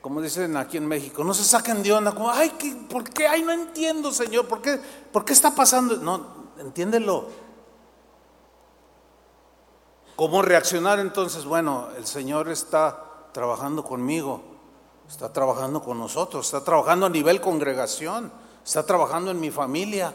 como 0.00 0.20
dicen 0.20 0.56
aquí 0.56 0.76
en 0.76 0.86
México, 0.86 1.24
no 1.24 1.34
se 1.34 1.44
saquen 1.44 1.82
de 1.82 1.92
onda, 1.92 2.12
como, 2.12 2.30
ay, 2.30 2.50
¿por 2.88 3.04
qué? 3.04 3.26
Ay, 3.26 3.42
no 3.42 3.52
entiendo, 3.52 4.12
Señor, 4.12 4.46
¿por 4.46 4.62
qué, 4.62 4.80
¿por 5.12 5.24
qué 5.24 5.32
está 5.32 5.54
pasando? 5.54 5.96
No, 5.96 6.52
entiéndelo. 6.58 7.26
¿Cómo 10.14 10.42
reaccionar 10.42 10.98
entonces? 10.98 11.44
Bueno, 11.44 11.88
el 11.96 12.06
Señor 12.06 12.48
está 12.48 13.30
trabajando 13.32 13.84
conmigo, 13.84 14.42
está 15.08 15.32
trabajando 15.32 15.82
con 15.82 15.98
nosotros, 15.98 16.46
está 16.46 16.62
trabajando 16.62 17.06
a 17.06 17.08
nivel 17.08 17.40
congregación, 17.40 18.30
está 18.64 18.84
trabajando 18.84 19.30
en 19.30 19.40
mi 19.40 19.50
familia. 19.50 20.12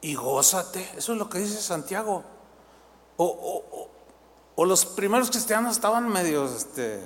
Y 0.00 0.14
gózate, 0.14 0.90
eso 0.96 1.12
es 1.12 1.18
lo 1.18 1.28
que 1.28 1.38
dice 1.38 1.60
Santiago. 1.60 2.24
O, 3.16 3.64
los 4.64 4.84
primeros 4.84 5.30
cristianos 5.30 5.76
estaban 5.76 6.08
medio 6.08 6.44
este, 6.44 7.00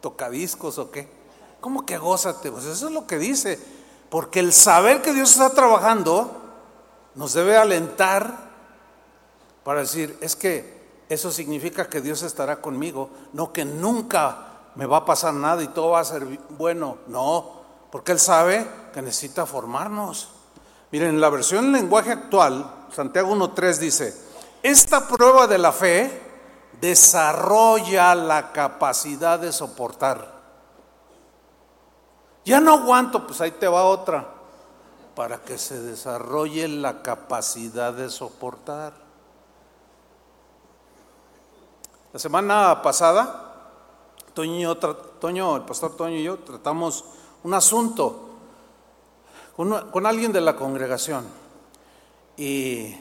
tocadiscos 0.00 0.78
o 0.78 0.90
qué. 0.90 1.08
¿Cómo 1.60 1.84
que 1.84 1.98
gózate? 1.98 2.50
Pues 2.52 2.64
eso 2.66 2.88
es 2.88 2.92
lo 2.92 3.06
que 3.06 3.18
dice. 3.18 3.58
Porque 4.10 4.40
el 4.40 4.52
saber 4.52 5.02
que 5.02 5.14
Dios 5.14 5.30
está 5.32 5.50
trabajando 5.50 6.30
nos 7.14 7.32
debe 7.32 7.56
alentar 7.56 8.50
para 9.64 9.80
decir, 9.80 10.16
es 10.20 10.36
que 10.36 10.79
eso 11.10 11.32
significa 11.32 11.88
que 11.88 12.00
Dios 12.00 12.22
estará 12.22 12.60
conmigo, 12.60 13.10
no 13.32 13.52
que 13.52 13.64
nunca 13.64 14.46
me 14.76 14.86
va 14.86 14.98
a 14.98 15.04
pasar 15.04 15.34
nada 15.34 15.60
y 15.60 15.66
todo 15.66 15.90
va 15.90 16.00
a 16.00 16.04
ser 16.04 16.24
bueno. 16.50 16.98
No, 17.08 17.50
porque 17.90 18.12
Él 18.12 18.20
sabe 18.20 18.64
que 18.94 19.02
necesita 19.02 19.44
formarnos. 19.44 20.28
Miren, 20.92 21.08
en 21.10 21.20
la 21.20 21.28
versión 21.28 21.64
en 21.64 21.72
lenguaje 21.72 22.12
actual, 22.12 22.86
Santiago 22.94 23.34
1.3 23.34 23.78
dice, 23.78 24.16
esta 24.62 25.08
prueba 25.08 25.48
de 25.48 25.58
la 25.58 25.72
fe 25.72 26.22
desarrolla 26.80 28.14
la 28.14 28.52
capacidad 28.52 29.40
de 29.40 29.50
soportar. 29.50 30.40
Ya 32.44 32.60
no 32.60 32.74
aguanto, 32.74 33.26
pues 33.26 33.40
ahí 33.40 33.50
te 33.50 33.66
va 33.66 33.82
otra, 33.82 34.28
para 35.16 35.38
que 35.38 35.58
se 35.58 35.82
desarrolle 35.82 36.68
la 36.68 37.02
capacidad 37.02 37.92
de 37.92 38.10
soportar. 38.10 39.09
La 42.12 42.18
semana 42.18 42.82
pasada, 42.82 43.70
Toño, 44.34 44.76
Toño, 44.76 45.56
el 45.56 45.62
pastor 45.62 45.96
Toño 45.96 46.16
y 46.16 46.24
yo 46.24 46.38
tratamos 46.38 47.04
un 47.42 47.54
asunto 47.54 48.28
con, 49.56 50.06
alguien 50.06 50.32
de 50.32 50.40
la 50.40 50.56
congregación 50.56 51.26
y 52.36 52.94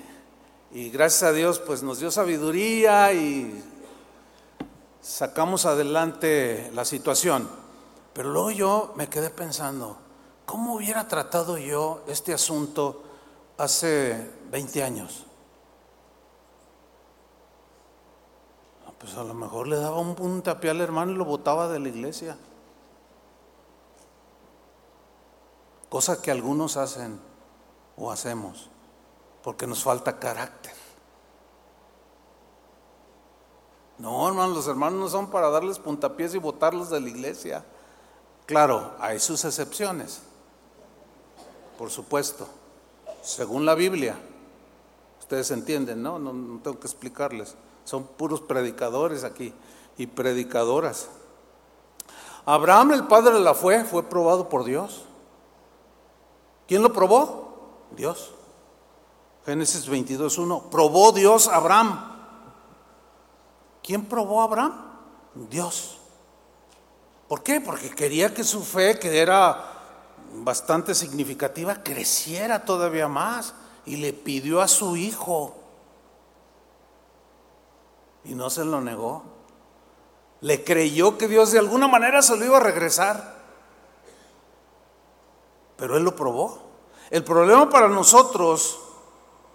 y 0.72 0.92
gracias 0.92 1.24
a 1.24 1.34
Dios, 1.34 1.58
pues 1.58 1.82
nos 1.82 2.00
dio 2.00 2.12
sabiduría 2.12 3.12
y 3.12 3.64
sacamos 5.02 5.66
adelante 5.66 6.70
la 6.76 6.86
situación. 6.86 7.50
Pero 8.14 8.30
luego 8.30 8.52
yo 8.52 8.94
me 8.96 9.10
quedé 9.10 9.32
pensando, 9.32 9.98
¿cómo 10.46 10.76
hubiera 10.76 11.08
tratado 11.08 11.58
yo 11.58 12.04
este 12.08 12.34
asunto 12.34 13.02
hace 13.58 14.30
20 14.52 14.84
años? 14.84 15.26
Pues 19.00 19.16
a 19.16 19.24
lo 19.24 19.34
mejor 19.34 19.68
le 19.68 19.78
daba 19.78 20.00
un 20.00 20.16
puntapié 20.16 20.72
al 20.72 20.82
hermano 20.82 21.14
y 21.14 21.16
lo 21.16 21.26
botaba 21.26 21.68
de 21.68 21.80
la 21.80 21.90
iglesia. 21.90 22.38
Cosa 25.90 26.22
que 26.22 26.30
algunos 26.30 26.78
hacen 26.78 27.20
o 27.98 28.12
hacemos 28.12 28.70
porque 29.44 29.66
nos 29.66 29.84
falta 29.84 30.20
carácter. 30.20 30.74
No, 33.98 34.28
hermanos, 34.28 34.56
los 34.56 34.68
hermanos 34.68 35.00
no 35.00 35.10
son 35.10 35.30
para 35.30 35.50
darles 35.50 35.80
puntapiés 35.80 36.34
y 36.34 36.38
botarlos 36.38 36.90
de 36.90 37.02
la 37.02 37.10
iglesia. 37.10 37.66
Claro, 38.46 38.94
hay 39.00 39.20
sus 39.20 39.44
excepciones, 39.46 40.22
por 41.78 41.90
supuesto, 41.90 42.48
según 43.22 43.66
la 43.66 43.76
Biblia. 43.76 44.18
Ustedes 45.20 45.52
entienden, 45.52 46.02
¿no? 46.02 46.18
No, 46.18 46.32
no 46.32 46.60
tengo 46.62 46.80
que 46.80 46.88
explicarles. 46.88 47.56
Son 47.90 48.04
puros 48.04 48.40
predicadores 48.40 49.24
aquí 49.24 49.52
y 49.98 50.06
predicadoras. 50.06 51.10
Abraham, 52.46 52.92
el 52.92 53.08
padre 53.08 53.34
de 53.34 53.40
la 53.40 53.56
fe, 53.56 53.84
fue 53.84 54.04
probado 54.04 54.48
por 54.48 54.64
Dios. 54.64 55.06
¿Quién 56.68 56.84
lo 56.84 56.94
probó? 56.94 57.88
Dios. 57.98 58.30
Génesis 59.44 59.90
22.1, 59.90 60.70
probó 60.70 61.12
Dios 61.14 61.48
a 61.48 61.56
Abraham. 61.56 62.00
¿Quién 63.82 64.06
probó 64.06 64.42
a 64.42 64.44
Abraham? 64.44 64.74
Dios. 65.50 65.98
¿Por 67.28 67.42
qué? 67.42 67.60
Porque 67.60 67.90
quería 67.90 68.32
que 68.36 68.44
su 68.44 68.62
fe, 68.62 69.00
que 69.00 69.20
era 69.20 69.66
bastante 70.36 70.94
significativa, 70.94 71.82
creciera 71.82 72.64
todavía 72.66 73.08
más 73.08 73.56
y 73.88 73.96
le 73.96 74.14
pidió 74.14 74.62
a 74.62 74.68
su 74.68 74.96
hijo. 74.96 75.59
Y 78.24 78.36
no 78.36 78.50
se 78.50 78.66
lo 78.66 78.82
negó. 78.82 79.24
Le 80.42 80.64
creyó 80.64 81.18
que 81.18 81.28
Dios 81.28 81.52
de 81.52 81.60
alguna 81.60 81.88
manera 81.88 82.22
se 82.22 82.38
lo 82.38 82.46
iba 82.46 82.58
a 82.58 82.62
regresar. 82.62 83.40
Pero 85.78 85.98
él 85.98 86.04
lo 86.04 86.16
probó. 86.16 86.60
El 87.10 87.24
problema 87.24 87.70
para 87.70 87.88
nosotros 87.88 88.80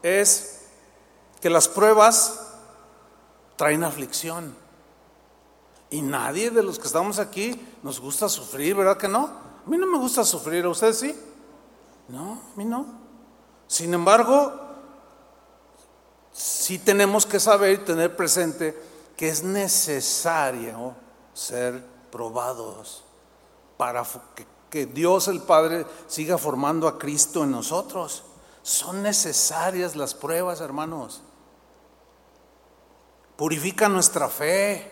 es 0.02 0.66
que 1.40 1.50
las 1.50 1.68
pruebas 1.68 2.40
traen 3.56 3.84
aflicción. 3.84 4.56
Y 5.90 6.02
nadie 6.02 6.50
de 6.50 6.62
los 6.62 6.78
que 6.78 6.86
estamos 6.86 7.18
aquí 7.18 7.60
nos 7.82 8.00
gusta 8.00 8.28
sufrir, 8.28 8.74
¿verdad 8.74 8.96
que 8.96 9.08
no? 9.08 9.30
A 9.64 9.70
mí 9.70 9.76
no 9.76 9.86
me 9.86 9.98
gusta 9.98 10.24
sufrir, 10.24 10.64
¿a 10.64 10.70
usted 10.70 10.92
sí? 10.92 11.14
No, 12.08 12.32
a 12.32 12.56
mí 12.56 12.64
no. 12.64 12.86
Sin 13.66 13.94
embargo, 13.94 14.63
sí 16.34 16.78
tenemos 16.78 17.24
que 17.24 17.40
saber 17.40 17.72
y 17.72 17.84
tener 17.84 18.14
presente 18.16 18.76
que 19.16 19.28
es 19.28 19.42
necesario 19.42 20.94
ser 21.32 21.82
probados 22.10 23.04
para 23.76 24.04
que, 24.34 24.46
que 24.68 24.86
Dios 24.86 25.28
el 25.28 25.40
Padre 25.40 25.86
siga 26.08 26.36
formando 26.36 26.88
a 26.88 26.98
Cristo 26.98 27.44
en 27.44 27.52
nosotros. 27.52 28.24
Son 28.62 29.02
necesarias 29.02 29.94
las 29.94 30.14
pruebas, 30.14 30.60
hermanos. 30.60 31.22
Purifica 33.36 33.88
nuestra 33.88 34.28
fe, 34.28 34.90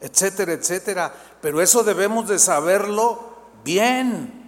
etcétera, 0.00 0.52
etcétera. 0.52 1.14
Pero 1.40 1.60
eso 1.60 1.82
debemos 1.82 2.28
de 2.28 2.38
saberlo 2.38 3.34
bien. 3.64 4.43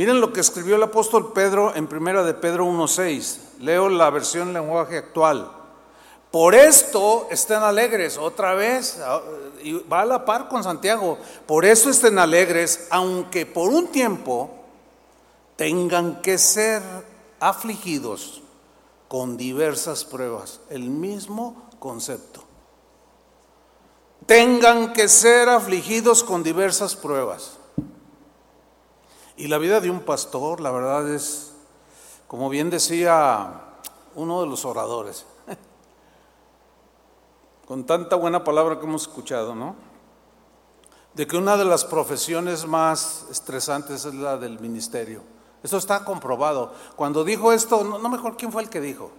Miren 0.00 0.18
lo 0.18 0.32
que 0.32 0.40
escribió 0.40 0.76
el 0.76 0.82
apóstol 0.82 1.34
Pedro 1.34 1.76
en 1.76 1.86
primera 1.86 2.22
de 2.22 2.32
Pedro 2.32 2.64
1.6. 2.64 3.58
Leo 3.58 3.90
la 3.90 4.08
versión 4.08 4.54
lenguaje 4.54 4.96
actual. 4.96 5.52
Por 6.30 6.54
esto 6.54 7.28
estén 7.30 7.58
alegres, 7.58 8.16
otra 8.16 8.54
vez, 8.54 8.98
y 9.62 9.74
va 9.74 10.00
a 10.00 10.06
la 10.06 10.24
par 10.24 10.48
con 10.48 10.64
Santiago. 10.64 11.18
Por 11.44 11.66
eso 11.66 11.90
estén 11.90 12.18
alegres, 12.18 12.86
aunque 12.88 13.44
por 13.44 13.68
un 13.68 13.88
tiempo 13.88 14.48
tengan 15.56 16.22
que 16.22 16.38
ser 16.38 16.80
afligidos 17.38 18.40
con 19.06 19.36
diversas 19.36 20.06
pruebas. 20.06 20.62
El 20.70 20.84
mismo 20.84 21.68
concepto. 21.78 22.42
Tengan 24.24 24.94
que 24.94 25.08
ser 25.08 25.50
afligidos 25.50 26.24
con 26.24 26.42
diversas 26.42 26.96
pruebas. 26.96 27.59
Y 29.40 29.48
la 29.48 29.56
vida 29.56 29.80
de 29.80 29.88
un 29.88 30.00
pastor, 30.00 30.60
la 30.60 30.70
verdad 30.70 31.08
es, 31.08 31.52
como 32.28 32.50
bien 32.50 32.68
decía 32.68 33.62
uno 34.14 34.42
de 34.42 34.46
los 34.46 34.66
oradores, 34.66 35.24
con 37.66 37.86
tanta 37.86 38.16
buena 38.16 38.44
palabra 38.44 38.78
que 38.78 38.84
hemos 38.84 39.00
escuchado, 39.00 39.54
¿no? 39.54 39.76
De 41.14 41.26
que 41.26 41.38
una 41.38 41.56
de 41.56 41.64
las 41.64 41.86
profesiones 41.86 42.66
más 42.66 43.24
estresantes 43.30 44.04
es 44.04 44.12
la 44.12 44.36
del 44.36 44.60
ministerio. 44.60 45.22
Esto 45.62 45.78
está 45.78 46.04
comprobado. 46.04 46.74
Cuando 46.94 47.24
dijo 47.24 47.50
esto, 47.50 47.82
no, 47.82 48.08
mejor 48.10 48.36
quién 48.36 48.52
fue 48.52 48.60
el 48.60 48.68
que 48.68 48.82
dijo. 48.82 49.10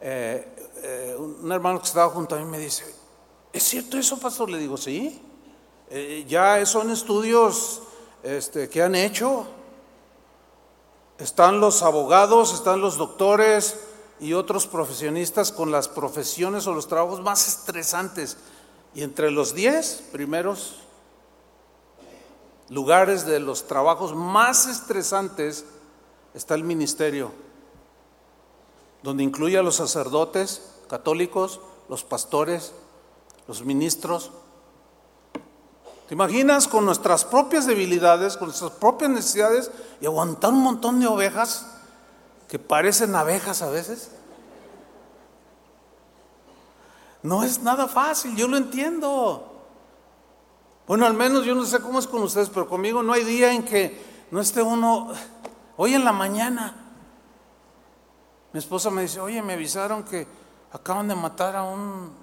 Eh, 0.00 0.70
eh, 0.76 1.16
un 1.18 1.50
hermano 1.50 1.80
que 1.80 1.86
estaba 1.86 2.08
junto 2.10 2.36
a 2.36 2.38
mí 2.38 2.44
me 2.44 2.60
dice, 2.60 2.84
¿es 3.52 3.64
cierto 3.64 3.98
eso, 3.98 4.20
pastor? 4.20 4.48
Le 4.48 4.58
digo, 4.58 4.76
sí. 4.76 5.20
Eh, 5.90 6.24
ya 6.28 6.64
son 6.64 6.92
estudios 6.92 7.82
este, 8.36 8.68
que 8.68 8.82
han 8.82 8.94
hecho. 8.94 9.46
Están 11.18 11.60
los 11.60 11.82
abogados, 11.82 12.54
están 12.54 12.80
los 12.80 12.96
doctores, 12.96 13.76
y 14.20 14.32
otros 14.34 14.66
profesionistas 14.66 15.52
con 15.52 15.70
las 15.70 15.88
profesiones 15.88 16.66
o 16.66 16.74
los 16.74 16.88
trabajos 16.88 17.20
más 17.20 17.46
estresantes. 17.46 18.36
Y 18.94 19.02
entre 19.02 19.30
los 19.30 19.54
diez 19.54 20.02
primeros 20.12 20.76
lugares 22.68 23.24
de 23.26 23.40
los 23.40 23.66
trabajos 23.66 24.14
más 24.14 24.66
estresantes 24.66 25.64
está 26.34 26.54
el 26.54 26.64
ministerio, 26.64 27.30
donde 29.02 29.22
incluye 29.22 29.56
a 29.56 29.62
los 29.62 29.76
sacerdotes 29.76 30.74
católicos, 30.88 31.60
los 31.88 32.04
pastores, 32.04 32.72
los 33.46 33.64
ministros. 33.64 34.30
¿Te 36.08 36.14
imaginas 36.14 36.66
con 36.66 36.84
nuestras 36.84 37.24
propias 37.24 37.66
debilidades, 37.66 38.36
con 38.36 38.48
nuestras 38.48 38.72
propias 38.72 39.10
necesidades 39.10 39.70
y 40.00 40.06
aguantar 40.06 40.50
un 40.50 40.62
montón 40.62 40.98
de 40.98 41.06
ovejas? 41.06 41.66
que 42.48 42.58
parecen 42.58 43.14
abejas 43.14 43.62
a 43.62 43.68
veces. 43.68 44.10
No 47.22 47.42
es 47.44 47.62
nada 47.62 47.86
fácil, 47.86 48.34
yo 48.36 48.48
lo 48.48 48.56
entiendo. 48.56 49.66
Bueno, 50.86 51.04
al 51.04 51.14
menos 51.14 51.44
yo 51.44 51.54
no 51.54 51.64
sé 51.66 51.80
cómo 51.80 51.98
es 51.98 52.06
con 52.06 52.22
ustedes, 52.22 52.48
pero 52.48 52.66
conmigo 52.66 53.02
no 53.02 53.12
hay 53.12 53.24
día 53.24 53.52
en 53.52 53.64
que 53.64 54.26
no 54.30 54.40
esté 54.40 54.62
uno, 54.62 55.12
hoy 55.76 55.94
en 55.94 56.04
la 56.04 56.12
mañana, 56.12 56.74
mi 58.52 58.58
esposa 58.58 58.88
me 58.88 59.02
dice, 59.02 59.20
oye, 59.20 59.42
me 59.42 59.52
avisaron 59.52 60.02
que 60.04 60.26
acaban 60.72 61.08
de 61.08 61.14
matar 61.14 61.54
a 61.54 61.64
un, 61.64 62.14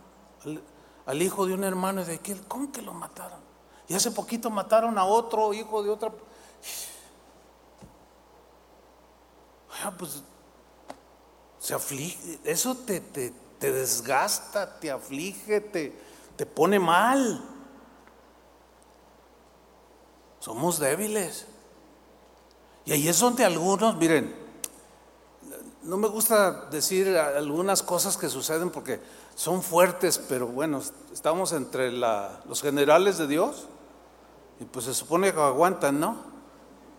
al, 1.06 1.22
hijo 1.22 1.46
de 1.46 1.54
un 1.54 1.64
hermano, 1.64 2.02
y 2.02 2.06
de 2.06 2.18
qué, 2.20 2.36
¿cómo 2.48 2.72
que 2.72 2.82
lo 2.82 2.94
mataron? 2.94 3.45
Y 3.88 3.94
hace 3.94 4.12
poquito 4.12 4.50
mataron 4.50 4.98
a 4.98 5.06
otro 5.06 5.54
hijo 5.54 5.84
de 5.84 5.90
otra. 5.90 6.12
Ah, 9.84 9.94
pues 9.98 10.24
se 11.60 11.74
aflige, 11.74 12.40
eso 12.44 12.76
te, 12.76 13.00
te, 13.00 13.34
desgasta, 13.60 14.80
te 14.80 14.92
aflige, 14.92 15.62
te, 15.62 15.96
te 16.36 16.46
pone 16.46 16.80
mal. 16.80 17.44
Somos 20.40 20.80
débiles. 20.80 21.46
Y 22.86 22.92
ahí 22.92 23.08
es 23.08 23.20
donde 23.20 23.44
algunos, 23.44 23.96
miren, 23.98 24.36
no 25.84 25.98
me 25.98 26.08
gusta 26.08 26.68
decir 26.72 27.16
algunas 27.18 27.84
cosas 27.84 28.18
que 28.18 28.30
suceden 28.30 28.70
porque 28.70 29.00
son 29.36 29.62
fuertes, 29.62 30.20
pero 30.30 30.48
bueno, 30.48 30.82
estamos 31.14 31.52
entre 31.52 31.92
los 31.92 32.62
generales 32.62 33.18
de 33.18 33.28
Dios 33.28 33.68
y 34.60 34.66
pues 34.66 34.86
se 34.86 34.94
supone 34.94 35.34
que 35.34 35.40
aguantan, 35.40 36.00
¿no? 36.00 36.16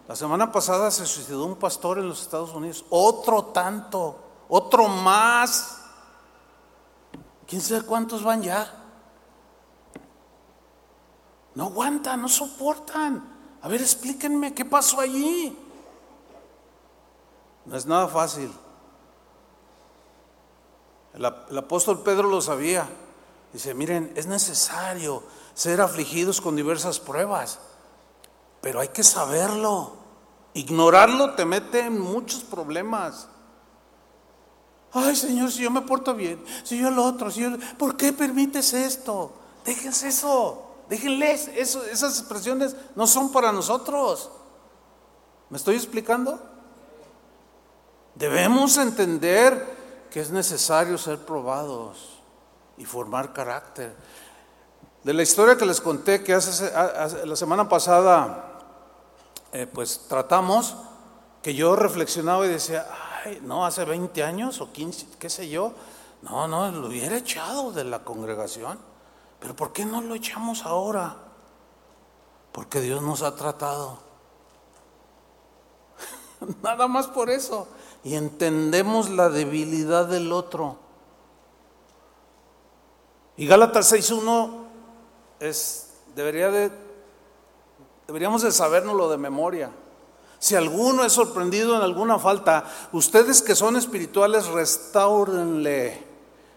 La 0.08 0.14
semana 0.14 0.52
pasada 0.52 0.90
se 0.90 1.06
suicidó 1.06 1.44
un 1.44 1.56
pastor 1.56 1.98
en 1.98 2.08
los 2.08 2.22
Estados 2.22 2.52
Unidos, 2.52 2.84
otro 2.90 3.46
tanto, 3.46 4.18
otro 4.48 4.86
más. 4.88 5.80
¿Quién 7.46 7.60
sabe 7.60 7.82
cuántos 7.82 8.22
van 8.22 8.42
ya? 8.42 8.72
No 11.54 11.64
aguantan, 11.64 12.20
no 12.20 12.28
soportan. 12.28 13.36
A 13.62 13.68
ver, 13.68 13.80
explíquenme 13.80 14.54
qué 14.54 14.64
pasó 14.64 15.00
allí. 15.00 15.58
No 17.64 17.76
es 17.76 17.86
nada 17.86 18.06
fácil. 18.06 18.52
El, 21.14 21.24
apóstol 21.24 22.02
Pedro 22.02 22.28
lo 22.28 22.40
sabía. 22.40 22.86
Dice, 23.52 23.74
miren, 23.74 24.12
es 24.14 24.26
necesario 24.26 25.22
ser 25.56 25.80
afligidos 25.80 26.40
con 26.40 26.54
diversas 26.54 27.00
pruebas 27.00 27.58
pero 28.66 28.80
hay 28.80 28.88
que 28.88 29.04
saberlo. 29.04 29.92
Ignorarlo 30.52 31.36
te 31.36 31.44
mete 31.44 31.78
en 31.82 32.00
muchos 32.00 32.42
problemas. 32.42 33.28
Ay, 34.90 35.14
Señor, 35.14 35.52
si 35.52 35.62
yo 35.62 35.70
me 35.70 35.82
porto 35.82 36.14
bien, 36.14 36.44
si 36.64 36.76
yo 36.76 36.90
lo 36.90 37.04
otro, 37.04 37.30
si 37.30 37.44
¿por 37.78 37.96
qué 37.96 38.12
permites 38.12 38.72
esto? 38.72 39.30
Déjense 39.64 40.08
eso, 40.08 40.66
déjenles, 40.88 41.46
esas 41.46 42.18
expresiones 42.18 42.74
no 42.96 43.06
son 43.06 43.30
para 43.30 43.52
nosotros. 43.52 44.30
¿Me 45.48 45.58
estoy 45.58 45.76
explicando? 45.76 46.40
Debemos 48.16 48.78
entender 48.78 50.06
que 50.10 50.18
es 50.18 50.32
necesario 50.32 50.98
ser 50.98 51.18
probados 51.18 52.18
y 52.78 52.84
formar 52.84 53.32
carácter. 53.32 53.94
De 55.06 55.14
la 55.14 55.22
historia 55.22 55.56
que 55.56 55.64
les 55.64 55.80
conté 55.80 56.24
que 56.24 56.34
hace, 56.34 56.68
la 57.24 57.36
semana 57.36 57.68
pasada 57.68 58.58
eh, 59.52 59.64
pues 59.64 60.00
tratamos, 60.08 60.74
que 61.44 61.54
yo 61.54 61.76
reflexionaba 61.76 62.44
y 62.44 62.48
decía, 62.48 62.88
ay, 63.24 63.38
no, 63.44 63.64
hace 63.64 63.84
20 63.84 64.24
años 64.24 64.60
o 64.60 64.72
15, 64.72 65.06
qué 65.16 65.30
sé 65.30 65.48
yo, 65.48 65.74
no, 66.22 66.48
no, 66.48 66.72
lo 66.72 66.88
hubiera 66.88 67.18
echado 67.18 67.70
de 67.70 67.84
la 67.84 68.00
congregación, 68.00 68.80
pero 69.38 69.54
¿por 69.54 69.72
qué 69.72 69.84
no 69.84 70.00
lo 70.00 70.16
echamos 70.16 70.66
ahora? 70.66 71.14
Porque 72.50 72.80
Dios 72.80 73.00
nos 73.00 73.22
ha 73.22 73.36
tratado. 73.36 74.00
Nada 76.64 76.88
más 76.88 77.06
por 77.06 77.30
eso. 77.30 77.68
Y 78.02 78.16
entendemos 78.16 79.08
la 79.08 79.28
debilidad 79.28 80.06
del 80.06 80.32
otro. 80.32 80.78
Y 83.36 83.46
Gálatas 83.46 83.92
6.1 83.92 84.65
es, 85.40 85.90
debería 86.14 86.50
de 86.50 86.70
Deberíamos 88.06 88.42
de 88.42 88.80
lo 88.84 89.08
de 89.08 89.18
memoria. 89.18 89.70
Si 90.38 90.54
alguno 90.54 91.04
es 91.04 91.12
sorprendido 91.12 91.74
en 91.76 91.82
alguna 91.82 92.18
falta, 92.18 92.64
ustedes 92.92 93.42
que 93.42 93.56
son 93.56 93.76
espirituales, 93.76 94.46
restáurenle 94.46 96.04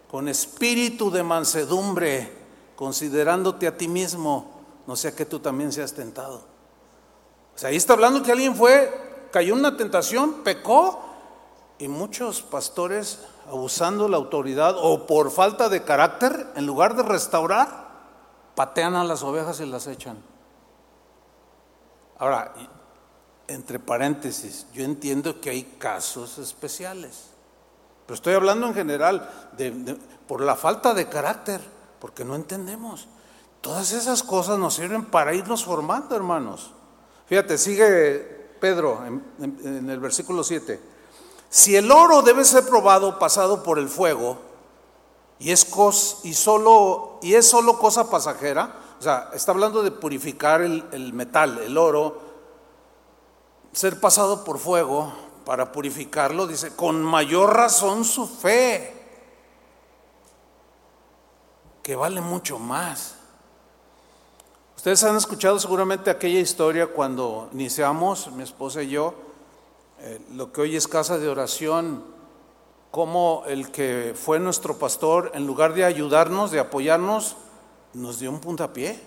con 0.08 0.28
espíritu 0.28 1.10
de 1.10 1.22
mansedumbre, 1.22 2.32
considerándote 2.76 3.66
a 3.66 3.76
ti 3.76 3.88
mismo, 3.88 4.60
no 4.86 4.94
sea 4.94 5.12
que 5.12 5.26
tú 5.26 5.40
también 5.40 5.72
seas 5.72 5.92
tentado. 5.92 6.42
O 7.54 7.58
sea, 7.58 7.70
ahí 7.70 7.76
está 7.76 7.94
hablando 7.94 8.22
que 8.22 8.32
alguien 8.32 8.54
fue, 8.54 9.28
cayó 9.32 9.54
en 9.54 9.60
una 9.60 9.76
tentación, 9.76 10.44
pecó, 10.44 11.00
y 11.78 11.88
muchos 11.88 12.42
pastores, 12.42 13.20
abusando 13.48 14.08
la 14.08 14.18
autoridad 14.18 14.76
o 14.78 15.06
por 15.06 15.30
falta 15.30 15.68
de 15.68 15.82
carácter, 15.82 16.46
en 16.54 16.66
lugar 16.66 16.94
de 16.94 17.02
restaurar, 17.02 17.89
patean 18.60 18.94
a 18.94 19.04
las 19.04 19.22
ovejas 19.22 19.58
y 19.60 19.64
las 19.64 19.86
echan. 19.86 20.18
Ahora, 22.18 22.52
entre 23.48 23.78
paréntesis, 23.78 24.66
yo 24.74 24.84
entiendo 24.84 25.40
que 25.40 25.48
hay 25.48 25.62
casos 25.78 26.36
especiales, 26.36 27.30
pero 28.04 28.16
estoy 28.16 28.34
hablando 28.34 28.66
en 28.66 28.74
general 28.74 29.30
por 30.28 30.42
la 30.42 30.56
falta 30.56 30.92
de 30.92 31.08
carácter, 31.08 31.62
porque 32.00 32.22
no 32.22 32.34
entendemos. 32.34 33.08
Todas 33.62 33.92
esas 33.92 34.22
cosas 34.22 34.58
nos 34.58 34.74
sirven 34.74 35.06
para 35.06 35.32
irnos 35.32 35.64
formando, 35.64 36.14
hermanos. 36.14 36.72
Fíjate, 37.24 37.56
sigue 37.56 38.56
Pedro 38.60 39.06
en, 39.06 39.88
el 39.88 40.00
versículo 40.00 40.44
7. 40.44 40.78
Si 41.48 41.76
el 41.76 41.90
oro 41.90 42.20
debe 42.20 42.44
ser 42.44 42.66
probado, 42.66 43.18
pasado 43.18 43.62
por 43.62 43.78
el 43.78 43.88
fuego, 43.88 44.49
y 45.40 45.50
es, 45.52 45.66
y 46.22 46.34
solo, 46.34 47.18
y 47.22 47.34
es 47.34 47.48
solo 47.48 47.78
cosa 47.78 48.10
pasajera, 48.10 48.76
o 48.98 49.02
sea, 49.02 49.30
está 49.32 49.52
hablando 49.52 49.82
de 49.82 49.90
purificar 49.90 50.60
el, 50.60 51.12
metal, 51.14 51.58
el 51.58 51.78
oro, 51.78 52.20
ser 53.72 53.98
pasado 53.98 54.44
por 54.44 54.58
fuego 54.58 55.10
para 55.46 55.72
purificarlo, 55.72 56.46
dice, 56.46 56.76
con 56.76 57.02
mayor 57.02 57.56
razón 57.56 58.04
su 58.04 58.28
fe. 58.28 58.98
que 61.82 61.96
vale 61.96 62.20
mucho 62.20 62.58
más. 62.58 63.14
Ustedes 64.76 65.02
han 65.02 65.16
escuchado 65.16 65.58
seguramente 65.58 66.10
aquella 66.10 66.38
historia 66.38 66.86
cuando 66.88 67.48
iniciamos, 67.54 68.30
mi 68.32 68.42
esposa 68.42 68.82
y 68.82 68.90
yo, 68.90 69.14
eh, 70.00 70.20
lo 70.34 70.52
que 70.52 70.60
hoy 70.60 70.76
es 70.76 70.86
casa 70.86 71.18
de 71.18 71.28
oración, 71.28 72.04
como 72.90 73.44
el 73.46 73.70
que 73.70 74.14
fue 74.16 74.40
nuestro 74.40 74.76
pastor, 74.78 75.30
en 75.34 75.46
lugar 75.46 75.74
de 75.74 75.84
ayudarnos, 75.84 76.50
de 76.50 76.58
apoyarnos, 76.58 77.36
nos 77.94 78.18
dio 78.18 78.30
un 78.30 78.40
puntapié. 78.40 79.00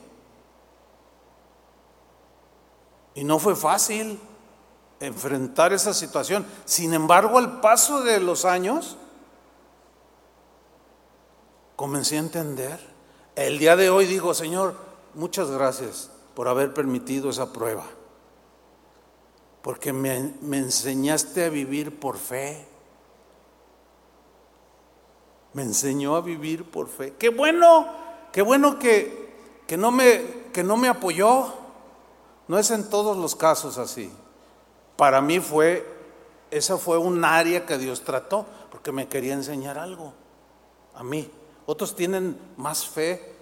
Y 3.16 3.24
no 3.24 3.40
fue 3.40 3.56
fácil 3.56 4.20
enfrentar 5.00 5.74
esa 5.74 5.94
situación. 5.94 6.46
Sin 6.66 6.94
embargo, 6.94 7.38
al 7.38 7.60
paso 7.60 8.02
de 8.02 8.20
los 8.20 8.46
años, 8.46 8.98
comencé 11.76 12.16
a 12.16 12.20
entender. 12.20 12.80
El 13.36 13.60
día 13.60 13.76
de 13.76 13.90
hoy 13.90 14.06
digo, 14.06 14.34
Señor, 14.34 14.76
muchas 15.14 15.52
gracias 15.52 16.10
por 16.34 16.48
haber 16.48 16.74
permitido 16.74 17.30
esa 17.30 17.52
prueba. 17.52 17.86
Porque 19.62 19.92
me, 19.92 20.34
me 20.42 20.58
enseñaste 20.58 21.46
a 21.46 21.50
vivir 21.50 22.00
por 22.00 22.18
fe. 22.18 22.73
Me 25.54 25.62
enseñó 25.62 26.16
a 26.16 26.22
vivir 26.22 26.70
por 26.70 26.88
fe. 26.88 27.14
Qué 27.18 27.30
bueno, 27.30 27.88
qué 28.32 28.42
bueno 28.42 28.80
que, 28.80 29.34
que, 29.68 29.78
no, 29.78 29.92
me, 29.92 30.50
que 30.52 30.64
no 30.64 30.78
me 30.78 30.90
apoyó. 30.90 31.54
No 32.48 32.58
es 32.58 32.72
en 32.72 32.90
todos 32.90 33.18
los 33.18 33.36
casos 33.36 33.78
así. 33.78 34.12
Para 34.96 35.22
mí 35.22 35.40
fue, 35.40 35.88
esa 36.52 36.78
fue 36.78 36.98
un 36.98 37.24
área 37.24 37.66
que 37.66 37.78
Dios 37.78 38.02
trató, 38.02 38.46
porque 38.72 38.92
me 38.92 39.08
quería 39.08 39.34
enseñar 39.34 39.78
algo 39.78 40.14
a 40.96 41.04
mí. 41.04 41.30
Otros 41.66 41.96
tienen 41.96 42.38
más 42.58 42.86
fe 42.86 43.34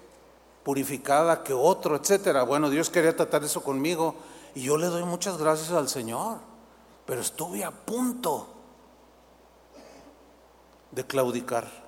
purificada 0.64 1.44
que 1.44 1.54
otro, 1.54 1.96
etcétera. 1.96 2.44
Bueno, 2.44 2.70
Dios 2.70 2.90
quería 2.90 3.16
tratar 3.16 3.44
eso 3.44 3.64
conmigo 3.64 4.16
y 4.54 4.64
yo 4.64 4.78
le 4.78 4.88
doy 4.88 5.04
muchas 5.04 5.38
gracias 5.38 5.72
al 5.72 5.90
Señor, 5.90 6.38
pero 7.06 7.22
estuve 7.22 7.64
a 7.64 7.72
punto 7.72 8.48
de 10.92 11.06
claudicar. 11.06 11.81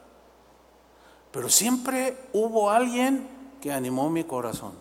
Pero 1.34 1.50
siempre 1.50 2.16
hubo 2.32 2.70
alguien 2.70 3.28
que 3.60 3.74
animó 3.74 4.08
mi 4.12 4.24
corazón. 4.24 4.74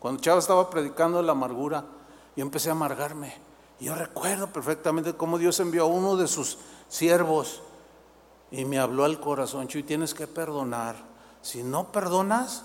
Cuando 0.00 0.20
Chava 0.20 0.40
estaba 0.40 0.68
predicando 0.68 1.22
la 1.22 1.30
amargura, 1.30 1.84
yo 2.34 2.42
empecé 2.42 2.70
a 2.70 2.72
amargarme. 2.72 3.32
Yo 3.78 3.94
recuerdo 3.94 4.48
perfectamente 4.48 5.14
cómo 5.14 5.38
Dios 5.38 5.60
envió 5.60 5.84
a 5.84 5.86
uno 5.86 6.16
de 6.16 6.26
sus 6.26 6.58
siervos 6.88 7.62
y 8.50 8.64
me 8.64 8.80
habló 8.80 9.04
al 9.04 9.20
corazón, 9.20 9.68
y 9.72 9.82
tienes 9.84 10.12
que 10.12 10.26
perdonar. 10.26 10.96
Si 11.40 11.62
no 11.62 11.92
perdonas, 11.92 12.64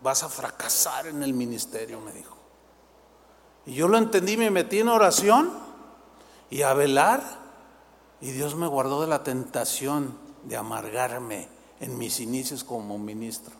vas 0.00 0.22
a 0.22 0.30
fracasar 0.30 1.06
en 1.08 1.22
el 1.22 1.34
ministerio, 1.34 2.00
me 2.00 2.12
dijo. 2.12 2.38
Y 3.66 3.74
yo 3.74 3.86
lo 3.86 3.98
entendí, 3.98 4.38
me 4.38 4.50
metí 4.50 4.78
en 4.78 4.88
oración 4.88 5.50
y 6.48 6.62
a 6.62 6.72
velar, 6.72 7.22
y 8.22 8.30
Dios 8.30 8.54
me 8.54 8.66
guardó 8.66 9.02
de 9.02 9.08
la 9.08 9.22
tentación 9.22 10.16
de 10.44 10.56
amargarme 10.56 11.51
en 11.82 11.98
mis 11.98 12.20
inicios 12.20 12.62
como 12.62 12.96
ministro. 12.96 13.52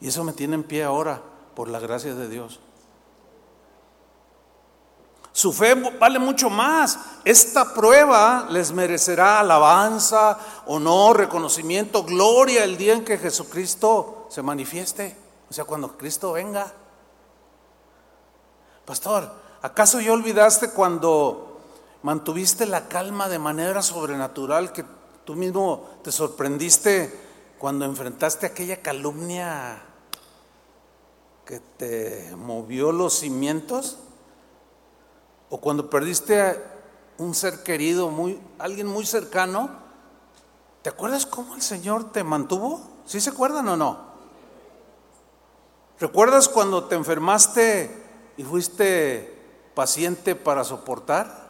Y 0.00 0.08
eso 0.08 0.24
me 0.24 0.32
tiene 0.32 0.56
en 0.56 0.64
pie 0.64 0.82
ahora, 0.82 1.22
por 1.54 1.68
la 1.68 1.78
gracia 1.78 2.14
de 2.14 2.28
Dios. 2.28 2.58
Su 5.30 5.52
fe 5.52 5.74
vale 5.74 6.18
mucho 6.18 6.50
más. 6.50 6.98
Esta 7.24 7.72
prueba 7.72 8.48
les 8.50 8.72
merecerá 8.72 9.38
alabanza, 9.38 10.36
honor, 10.66 11.18
reconocimiento, 11.18 12.02
gloria 12.02 12.64
el 12.64 12.76
día 12.76 12.94
en 12.94 13.04
que 13.04 13.16
Jesucristo 13.16 14.26
se 14.28 14.42
manifieste. 14.42 15.16
O 15.48 15.52
sea, 15.52 15.64
cuando 15.64 15.96
Cristo 15.96 16.32
venga. 16.32 16.72
Pastor, 18.84 19.30
¿acaso 19.62 20.00
ya 20.00 20.12
olvidaste 20.12 20.70
cuando 20.70 21.60
mantuviste 22.02 22.66
la 22.66 22.88
calma 22.88 23.28
de 23.28 23.38
manera 23.38 23.82
sobrenatural 23.82 24.72
que 24.72 24.95
tú 25.26 25.34
mismo 25.34 25.86
te 26.02 26.10
sorprendiste 26.10 27.12
cuando 27.58 27.84
enfrentaste 27.84 28.46
aquella 28.46 28.80
calumnia 28.80 29.82
que 31.44 31.60
te 31.76 32.34
movió 32.36 32.92
los 32.92 33.18
cimientos? 33.18 33.98
o 35.50 35.58
cuando 35.58 35.88
perdiste 35.90 36.40
a 36.40 36.56
un 37.18 37.34
ser 37.34 37.62
querido, 37.62 38.10
muy, 38.10 38.40
alguien 38.58 38.86
muy 38.86 39.06
cercano, 39.06 39.70
¿te 40.82 40.90
acuerdas 40.90 41.26
cómo 41.26 41.54
el 41.54 41.62
Señor 41.62 42.12
te 42.12 42.24
mantuvo? 42.24 42.80
¿Sí 43.06 43.20
se 43.20 43.30
acuerdan 43.30 43.68
o 43.68 43.76
no? 43.76 44.06
¿Recuerdas 45.98 46.48
cuando 46.48 46.84
te 46.84 46.94
enfermaste 46.94 48.04
y 48.36 48.42
fuiste 48.42 49.34
paciente 49.74 50.34
para 50.34 50.64
soportar? 50.64 51.45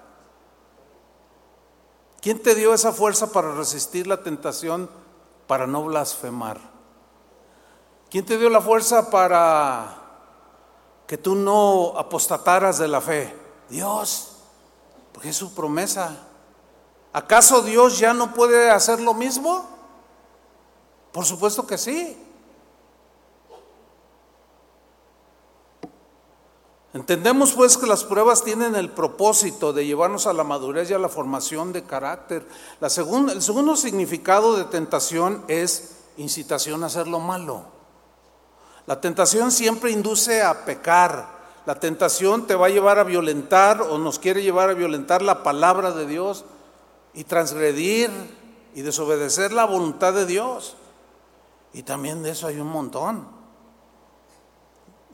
¿Quién 2.20 2.42
te 2.42 2.54
dio 2.54 2.74
esa 2.74 2.92
fuerza 2.92 3.32
para 3.32 3.54
resistir 3.54 4.06
la 4.06 4.22
tentación, 4.22 4.90
para 5.46 5.66
no 5.66 5.84
blasfemar? 5.84 6.58
¿Quién 8.10 8.24
te 8.24 8.38
dio 8.38 8.50
la 8.50 8.60
fuerza 8.60 9.10
para 9.10 9.96
que 11.06 11.18
tú 11.18 11.34
no 11.34 11.94
apostataras 11.96 12.78
de 12.78 12.88
la 12.88 13.00
fe? 13.00 13.36
Dios, 13.68 14.36
porque 15.12 15.30
es 15.30 15.36
su 15.36 15.54
promesa. 15.54 16.16
¿Acaso 17.12 17.62
Dios 17.62 17.98
ya 17.98 18.12
no 18.12 18.34
puede 18.34 18.70
hacer 18.70 19.00
lo 19.00 19.14
mismo? 19.14 19.68
Por 21.12 21.24
supuesto 21.24 21.66
que 21.66 21.78
sí. 21.78 22.25
Entendemos 26.96 27.52
pues 27.52 27.76
que 27.76 27.86
las 27.86 28.04
pruebas 28.04 28.42
tienen 28.42 28.74
el 28.74 28.88
propósito 28.88 29.74
de 29.74 29.84
llevarnos 29.84 30.26
a 30.26 30.32
la 30.32 30.44
madurez 30.44 30.88
y 30.88 30.94
a 30.94 30.98
la 30.98 31.10
formación 31.10 31.70
de 31.70 31.84
carácter. 31.84 32.48
El 32.80 32.90
segundo 33.42 33.76
significado 33.76 34.56
de 34.56 34.64
tentación 34.64 35.44
es 35.46 35.96
incitación 36.16 36.82
a 36.82 36.86
hacer 36.86 37.06
lo 37.06 37.20
malo. 37.20 37.66
La 38.86 38.98
tentación 38.98 39.50
siempre 39.50 39.90
induce 39.90 40.42
a 40.42 40.64
pecar, 40.64 41.36
la 41.66 41.78
tentación 41.78 42.46
te 42.46 42.54
va 42.54 42.68
a 42.68 42.70
llevar 42.70 42.98
a 42.98 43.04
violentar 43.04 43.82
o 43.82 43.98
nos 43.98 44.18
quiere 44.18 44.42
llevar 44.42 44.70
a 44.70 44.74
violentar 44.74 45.20
la 45.20 45.42
palabra 45.42 45.90
de 45.90 46.06
Dios 46.06 46.46
y 47.12 47.24
transgredir 47.24 48.10
y 48.74 48.80
desobedecer 48.80 49.52
la 49.52 49.66
voluntad 49.66 50.14
de 50.14 50.24
Dios. 50.24 50.76
Y 51.74 51.82
también 51.82 52.22
de 52.22 52.30
eso 52.30 52.46
hay 52.46 52.58
un 52.58 52.68
montón. 52.68 53.35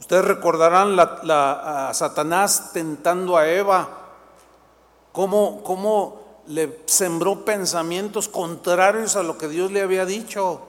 Ustedes 0.03 0.25
recordarán 0.25 0.99
a 0.99 1.93
Satanás 1.95 2.73
tentando 2.73 3.37
a 3.37 3.49
Eva, 3.49 3.89
cómo, 5.13 5.63
cómo 5.63 6.43
le 6.49 6.81
sembró 6.87 7.45
pensamientos 7.45 8.29
contrarios 8.29 9.15
a 9.15 9.23
lo 9.23 9.39
que 9.39 9.47
Dios 9.47 9.71
le 9.71 9.81
había 9.81 10.05
dicho. 10.05 10.61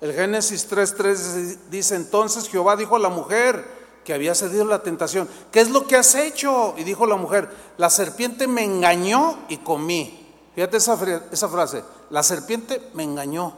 El 0.00 0.12
Génesis 0.12 0.70
3.3 0.70 1.58
dice, 1.68 1.96
entonces 1.96 2.48
Jehová 2.48 2.76
dijo 2.76 2.94
a 2.94 3.00
la 3.00 3.08
mujer, 3.08 3.64
que 4.04 4.14
había 4.14 4.36
cedido 4.36 4.64
la 4.64 4.84
tentación. 4.84 5.28
¿Qué 5.50 5.62
es 5.62 5.70
lo 5.70 5.88
que 5.88 5.96
has 5.96 6.14
hecho? 6.14 6.74
Y 6.76 6.84
dijo 6.84 7.08
la 7.08 7.16
mujer, 7.16 7.50
la 7.78 7.90
serpiente 7.90 8.46
me 8.46 8.62
engañó 8.62 9.36
y 9.48 9.56
comí. 9.56 10.32
Fíjate 10.54 10.76
esa, 10.76 10.96
esa 11.32 11.48
frase, 11.48 11.82
la 12.10 12.22
serpiente 12.22 12.88
me 12.94 13.02
engañó. 13.02 13.52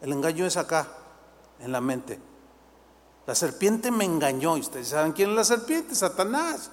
El 0.00 0.12
engaño 0.14 0.46
es 0.46 0.56
acá, 0.56 0.88
en 1.60 1.70
la 1.70 1.80
mente. 1.80 2.27
La 3.28 3.34
serpiente 3.34 3.90
me 3.90 4.06
engañó. 4.06 4.56
Y 4.56 4.60
ustedes 4.60 4.88
saben 4.88 5.12
quién 5.12 5.28
es 5.28 5.36
la 5.36 5.44
serpiente, 5.44 5.94
Satanás. 5.94 6.70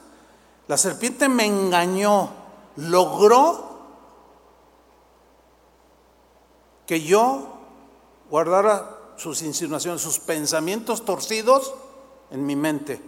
La 0.69 0.77
serpiente 0.77 1.27
me 1.27 1.45
engañó. 1.45 2.29
Logró 2.77 3.75
que 6.87 7.01
yo 7.01 7.57
guardara 8.29 8.89
sus 9.17 9.41
insinuaciones, 9.41 10.01
sus 10.01 10.19
pensamientos 10.19 11.03
torcidos 11.03 11.73
en 12.31 12.45
mi 12.45 12.55
mente 12.55 13.01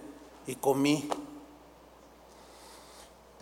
y 0.46 0.56
comí. 0.56 1.08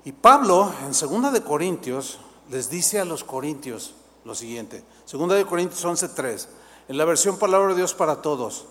Y 0.03 0.11
Pablo 0.11 0.71
en 0.85 0.93
segunda 0.93 1.31
de 1.31 1.41
Corintios 1.41 2.19
les 2.51 2.69
dice 2.69 2.99
a 2.99 3.05
los 3.05 3.23
corintios 3.23 3.95
lo 4.23 4.35
siguiente, 4.35 4.83
segunda 5.05 5.33
de 5.33 5.47
Corintios 5.47 5.83
11:3, 5.83 6.47
en 6.89 6.97
la 6.97 7.05
versión 7.05 7.39
palabra 7.39 7.69
de 7.69 7.75
Dios 7.75 7.95
para 7.95 8.21
todos, 8.21 8.65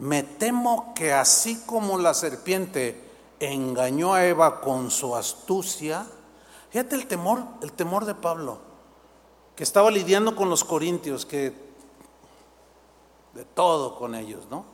me 0.00 0.22
temo 0.22 0.92
que 0.94 1.12
así 1.12 1.62
como 1.66 1.98
la 1.98 2.14
serpiente 2.14 3.08
engañó 3.38 4.14
a 4.14 4.24
Eva 4.24 4.60
con 4.60 4.90
su 4.90 5.14
astucia, 5.14 6.06
fíjate 6.70 6.96
el 6.96 7.06
temor, 7.06 7.44
el 7.62 7.72
temor 7.72 8.04
de 8.04 8.14
Pablo, 8.14 8.58
que 9.54 9.62
estaba 9.62 9.90
lidiando 9.90 10.34
con 10.34 10.50
los 10.50 10.64
corintios, 10.64 11.24
que 11.24 11.54
de 13.34 13.44
todo 13.44 13.96
con 13.96 14.14
ellos, 14.14 14.46
¿no? 14.50 14.64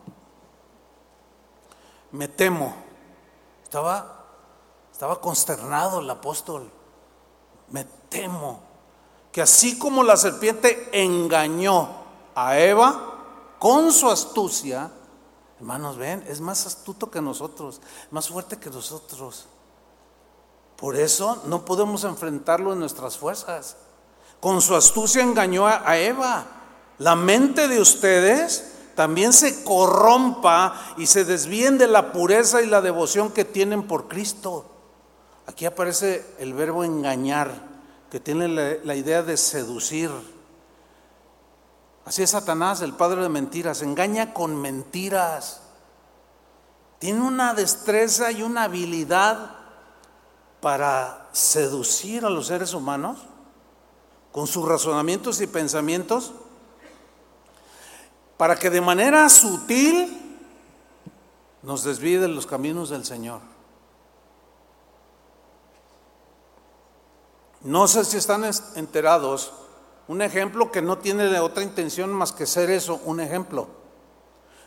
me 2.16 2.28
temo. 2.28 2.74
Estaba, 3.62 4.24
estaba 4.92 5.20
consternado 5.20 6.00
el 6.00 6.10
apóstol. 6.10 6.70
Me 7.68 7.84
temo 8.08 8.60
que 9.32 9.42
así 9.42 9.78
como 9.78 10.02
la 10.02 10.16
serpiente 10.16 10.88
engañó 10.92 11.88
a 12.34 12.58
Eva 12.58 13.54
con 13.58 13.92
su 13.92 14.08
astucia, 14.08 14.90
hermanos, 15.58 15.96
ven, 15.96 16.24
es 16.28 16.40
más 16.40 16.66
astuto 16.66 17.10
que 17.10 17.20
nosotros, 17.20 17.80
más 18.10 18.28
fuerte 18.28 18.58
que 18.58 18.70
nosotros. 18.70 19.46
Por 20.76 20.96
eso 20.96 21.42
no 21.46 21.64
podemos 21.64 22.04
enfrentarlo 22.04 22.72
en 22.72 22.80
nuestras 22.80 23.16
fuerzas. 23.16 23.76
Con 24.40 24.60
su 24.60 24.74
astucia 24.74 25.22
engañó 25.22 25.66
a 25.66 25.96
Eva. 25.96 26.46
La 26.98 27.16
mente 27.16 27.68
de 27.68 27.80
ustedes 27.80 28.76
también 28.96 29.32
se 29.32 29.62
corrompa 29.62 30.94
y 30.96 31.06
se 31.06 31.24
desvíen 31.24 31.78
de 31.78 31.86
la 31.86 32.12
pureza 32.12 32.62
y 32.62 32.66
la 32.66 32.80
devoción 32.80 33.30
que 33.30 33.44
tienen 33.44 33.86
por 33.86 34.08
Cristo. 34.08 34.64
Aquí 35.46 35.66
aparece 35.66 36.26
el 36.38 36.54
verbo 36.54 36.82
engañar, 36.82 37.52
que 38.10 38.18
tiene 38.18 38.48
la, 38.48 38.94
idea 38.96 39.22
de 39.22 39.36
seducir. 39.36 40.10
Así 42.06 42.22
es 42.22 42.30
Satanás, 42.30 42.82
el 42.82 42.92
padre 42.92 43.20
de 43.20 43.28
mentiras, 43.28 43.82
engaña 43.82 44.32
con 44.32 44.54
mentiras. 44.54 45.60
Tiene 47.00 47.20
una 47.20 47.52
destreza 47.52 48.30
y 48.30 48.44
una 48.44 48.62
habilidad 48.62 49.50
para 50.60 51.28
seducir 51.32 52.24
a 52.24 52.30
los 52.30 52.46
seres 52.46 52.74
humanos 52.74 53.18
con 54.30 54.46
sus 54.46 54.68
razonamientos 54.68 55.40
y 55.40 55.48
pensamientos, 55.48 56.32
para 58.36 58.54
que 58.54 58.70
de 58.70 58.80
manera 58.80 59.28
sutil 59.28 60.38
nos 61.62 61.82
desvíe 61.82 62.20
de 62.20 62.28
los 62.28 62.46
caminos 62.46 62.90
del 62.90 63.04
Señor. 63.04 63.40
No 67.62 67.88
sé 67.88 68.04
si 68.04 68.16
están 68.16 68.48
enterados, 68.76 69.52
un 70.08 70.22
ejemplo 70.22 70.70
que 70.70 70.82
no 70.82 70.98
tiene 70.98 71.38
otra 71.40 71.62
intención 71.62 72.12
más 72.12 72.32
que 72.32 72.46
ser 72.46 72.70
eso, 72.70 73.00
un 73.04 73.20
ejemplo. 73.20 73.66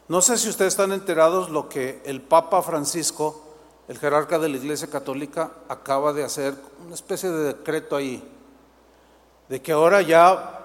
No 0.08 0.22
sé 0.22 0.38
si 0.38 0.50
ustedes 0.50 0.74
están 0.74 0.92
enterados 0.92 1.50
lo 1.50 1.70
que 1.70 2.02
el 2.06 2.22
Papa 2.22 2.62
Francisco, 2.62 3.44
el 3.88 3.98
jerarca 4.00 4.40
de 4.40 4.50
la 4.50 4.58
Iglesia 4.58 4.90
Católica, 4.90 5.52
acaba 5.70 6.14
de 6.14 6.24
hacer, 6.24 6.56
una 6.86 6.96
especie 6.96 7.30
de 7.30 7.54
decreto 7.54 7.96
ahí, 7.96 8.28
de 9.48 9.62
que 9.62 9.72
ahora 9.72 10.02
ya 10.02 10.56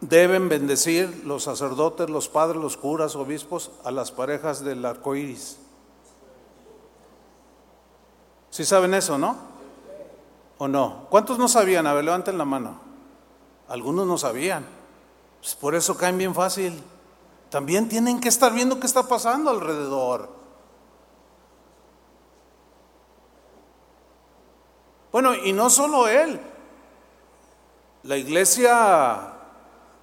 deben 0.00 0.48
bendecir 0.48 1.22
los 1.24 1.44
sacerdotes, 1.44 2.10
los 2.10 2.28
padres, 2.28 2.60
los 2.60 2.76
curas, 2.76 3.16
obispos 3.16 3.70
a 3.84 3.90
las 3.90 4.10
parejas 4.10 4.64
del 4.64 4.84
arco 4.84 5.14
iris. 5.14 5.58
¿Sí 8.50 8.64
saben 8.64 8.94
eso, 8.94 9.16
no? 9.16 9.36
¿O 10.58 10.66
no? 10.68 11.06
¿Cuántos 11.08 11.38
no 11.38 11.48
sabían? 11.48 11.86
A 11.86 11.94
ver, 11.94 12.04
levanten 12.04 12.36
la 12.36 12.44
mano. 12.44 12.89
Algunos 13.70 14.04
no 14.04 14.18
sabían. 14.18 14.66
Pues 15.40 15.54
por 15.54 15.74
eso 15.74 15.96
caen 15.96 16.18
bien 16.18 16.34
fácil. 16.34 16.82
También 17.50 17.88
tienen 17.88 18.20
que 18.20 18.28
estar 18.28 18.52
viendo 18.52 18.78
qué 18.80 18.86
está 18.86 19.04
pasando 19.04 19.48
alrededor. 19.48 20.28
Bueno, 25.12 25.34
y 25.34 25.52
no 25.52 25.70
solo 25.70 26.08
él. 26.08 26.40
La 28.02 28.16
iglesia 28.16 29.34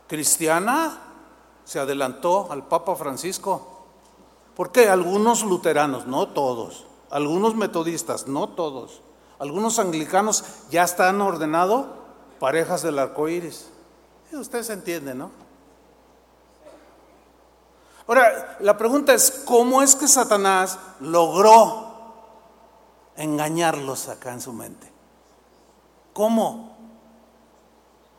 cristiana 0.07 0.99
se 1.65 1.79
adelantó 1.79 2.49
al 2.49 2.67
Papa 2.67 2.95
Francisco. 2.95 3.85
¿Por 4.55 4.71
qué? 4.71 4.87
Algunos 4.87 5.43
luteranos, 5.43 6.07
no 6.07 6.29
todos. 6.29 6.85
Algunos 7.09 7.55
metodistas, 7.55 8.27
no 8.27 8.47
todos. 8.49 9.01
Algunos 9.39 9.77
anglicanos 9.77 10.45
ya 10.69 10.83
están 10.83 11.19
ordenados 11.21 11.96
parejas 12.39 12.81
del 12.81 12.99
arco 12.99 13.27
iris. 13.27 13.69
Ustedes 14.31 14.69
entienden, 14.69 15.17
¿no? 15.17 15.31
Ahora, 18.07 18.57
la 18.59 18.77
pregunta 18.77 19.13
es: 19.13 19.43
¿cómo 19.45 19.81
es 19.81 19.95
que 19.95 20.07
Satanás 20.07 20.77
logró 20.99 21.87
engañarlos 23.15 24.07
acá 24.09 24.31
en 24.31 24.41
su 24.41 24.53
mente? 24.53 24.91
¿Cómo? 26.13 26.75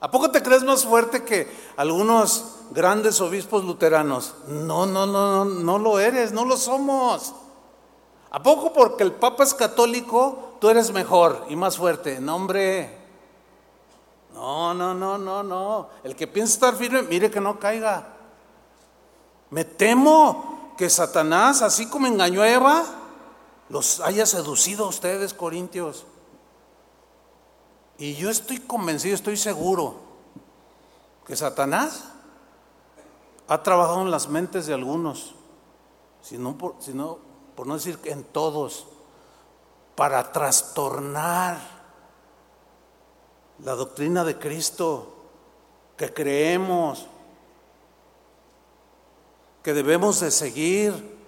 ¿A 0.01 0.11
poco 0.11 0.31
te 0.31 0.43
crees 0.43 0.63
más 0.63 0.85
fuerte 0.85 1.25
que 1.25 1.51
algunos 1.77 2.57
grandes 2.71 3.21
obispos 3.21 3.65
luteranos? 3.65 4.35
No, 4.47 4.87
no, 4.87 5.07
no, 5.07 5.45
no, 5.45 5.45
no 5.45 5.79
lo 5.79 5.99
eres, 5.99 6.33
no 6.33 6.45
lo 6.45 6.57
somos. 6.57 7.35
¿A 8.31 8.43
poco 8.43 8.73
porque 8.73 9.03
el 9.03 9.13
Papa 9.13 9.43
es 9.43 9.55
católico, 9.55 10.55
tú 10.61 10.69
eres 10.69 10.93
mejor 10.93 11.47
y 11.49 11.57
más 11.57 11.79
fuerte? 11.79 12.21
No, 12.21 12.37
hombre. 12.37 12.98
No, 14.35 14.73
no, 14.75 14.95
no, 14.95 15.19
no, 15.19 15.43
no. 15.43 15.89
El 16.03 16.15
que 16.15 16.27
piensa 16.27 16.55
estar 16.55 16.77
firme, 16.77 17.03
mire 17.03 17.31
que 17.31 17.41
no 17.41 17.59
caiga. 17.59 18.07
Me 19.51 19.65
temo 19.65 20.75
que 20.77 20.89
Satanás, 20.91 21.63
así 21.63 21.87
como 21.87 22.07
engañó 22.07 22.43
a 22.43 22.49
Eva, 22.49 22.85
los 23.69 24.01
haya 24.01 24.27
seducido 24.27 24.85
a 24.85 24.89
ustedes, 24.89 25.35
corintios. 25.35 26.05
Y 27.99 28.15
yo 28.15 28.31
estoy 28.31 28.61
convencido, 28.61 29.15
estoy 29.15 29.37
seguro 29.37 29.97
que 31.27 31.35
Satanás 31.35 32.05
ha 33.49 33.63
trabajado 33.63 34.03
en 34.03 34.11
las 34.11 34.29
mentes 34.29 34.67
de 34.67 34.75
algunos, 34.75 35.35
si 36.23 36.39
no, 36.39 36.57
si 36.79 36.93
no 36.93 37.19
por 37.57 37.67
no 37.67 37.75
decir 37.75 37.99
en 38.05 38.23
todos, 38.23 38.87
para 39.97 40.31
trastornar 40.31 41.78
la 43.65 43.75
doctrina 43.75 44.25
de 44.25 44.39
Cristo 44.39 45.15
que 45.97 46.13
creemos, 46.13 47.07
que 49.63 49.75
debemos 49.75 50.21
de 50.21 50.31
seguir. 50.31 51.19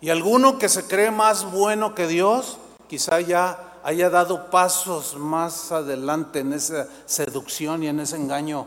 Y 0.00 0.10
alguno 0.10 0.58
que 0.58 0.68
se 0.68 0.86
cree 0.86 1.10
más 1.10 1.50
bueno 1.50 1.94
que 1.94 2.06
Dios, 2.06 2.58
quizá 2.88 3.20
ya 3.20 3.78
haya 3.82 4.10
dado 4.10 4.50
pasos 4.50 5.16
más 5.16 5.70
adelante 5.72 6.40
en 6.40 6.52
esa 6.52 6.88
seducción 7.06 7.82
y 7.82 7.88
en 7.88 8.00
ese 8.00 8.16
engaño. 8.16 8.66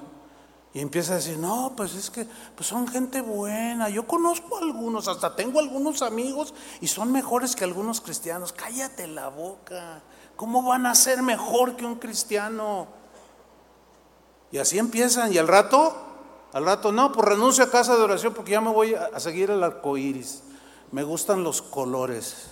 Y 0.73 0.79
empieza 0.79 1.13
a 1.13 1.15
decir, 1.15 1.37
no, 1.37 1.73
pues 1.75 1.95
es 1.95 2.09
que 2.11 2.27
pues 2.55 2.69
son 2.69 2.87
gente 2.87 3.21
buena. 3.21 3.89
Yo 3.89 4.05
conozco 4.05 4.57
a 4.57 4.61
algunos, 4.61 5.07
hasta 5.07 5.35
tengo 5.35 5.59
algunos 5.59 6.03
amigos 6.03 6.53
y 6.79 6.87
son 6.87 7.11
mejores 7.11 7.55
que 7.55 7.63
algunos 7.63 7.99
cristianos. 7.99 8.53
Cállate 8.53 9.07
la 9.07 9.29
boca. 9.29 10.03
¿Cómo 10.39 10.63
van 10.63 10.85
a 10.85 10.95
ser 10.95 11.21
mejor 11.21 11.75
que 11.75 11.85
un 11.85 11.95
cristiano? 11.95 12.87
Y 14.53 14.57
así 14.57 14.79
empiezan. 14.79 15.33
Y 15.33 15.37
al 15.37 15.49
rato, 15.49 15.93
al 16.53 16.63
rato, 16.63 16.93
no, 16.93 17.11
pues 17.11 17.27
renuncio 17.27 17.61
a 17.65 17.69
casa 17.69 17.97
de 17.97 18.03
oración 18.03 18.33
porque 18.33 18.51
ya 18.51 18.61
me 18.61 18.71
voy 18.71 18.95
a 18.95 19.19
seguir 19.19 19.49
el 19.51 19.61
arco 19.61 19.97
iris. 19.97 20.41
Me 20.93 21.03
gustan 21.03 21.43
los 21.43 21.61
colores. 21.61 22.51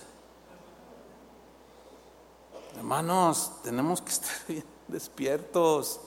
Hermanos, 2.76 3.52
tenemos 3.64 4.02
que 4.02 4.10
estar 4.12 4.36
bien 4.46 4.64
despiertos 4.86 6.00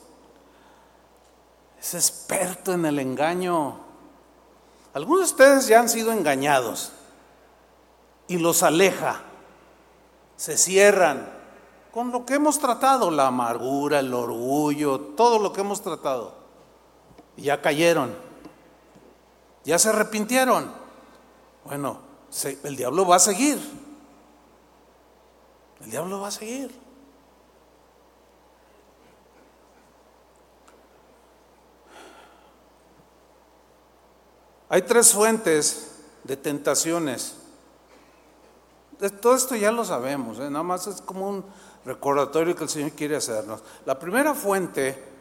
es 1.82 1.94
experto 1.94 2.72
en 2.72 2.86
el 2.86 3.00
engaño. 3.00 3.80
Algunos 4.94 5.22
de 5.22 5.32
ustedes 5.32 5.66
ya 5.66 5.80
han 5.80 5.88
sido 5.88 6.12
engañados 6.12 6.92
y 8.28 8.38
los 8.38 8.62
aleja, 8.62 9.20
se 10.36 10.56
cierran 10.56 11.41
con 11.92 12.10
lo 12.10 12.24
que 12.24 12.34
hemos 12.34 12.58
tratado, 12.58 13.10
la 13.10 13.26
amargura, 13.26 14.00
el 14.00 14.12
orgullo, 14.14 14.98
todo 14.98 15.38
lo 15.38 15.52
que 15.52 15.60
hemos 15.60 15.82
tratado. 15.82 16.34
Y 17.36 17.42
ya 17.42 17.60
cayeron, 17.60 18.14
ya 19.64 19.78
se 19.78 19.90
arrepintieron. 19.90 20.72
Bueno, 21.64 21.98
el 22.64 22.76
diablo 22.76 23.06
va 23.06 23.16
a 23.16 23.18
seguir. 23.18 23.60
El 25.82 25.90
diablo 25.90 26.20
va 26.20 26.28
a 26.28 26.30
seguir. 26.30 26.74
Hay 34.70 34.80
tres 34.80 35.12
fuentes 35.12 35.98
de 36.24 36.38
tentaciones. 36.38 37.36
Todo 39.20 39.34
esto 39.34 39.56
ya 39.56 39.70
lo 39.70 39.84
sabemos, 39.84 40.38
¿eh? 40.38 40.48
nada 40.48 40.62
más 40.62 40.86
es 40.86 41.02
como 41.02 41.28
un 41.28 41.44
recordatorio 41.84 42.54
que 42.54 42.64
el 42.64 42.70
Señor 42.70 42.92
quiere 42.92 43.16
hacernos. 43.16 43.62
La 43.84 43.98
primera 43.98 44.34
fuente 44.34 45.12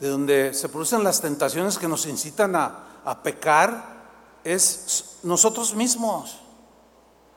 de 0.00 0.08
donde 0.08 0.54
se 0.54 0.68
producen 0.68 1.02
las 1.02 1.20
tentaciones 1.20 1.78
que 1.78 1.88
nos 1.88 2.06
incitan 2.06 2.54
a, 2.54 2.82
pecar 3.22 3.96
es 4.42 5.18
nosotros 5.22 5.74
mismos. 5.74 6.38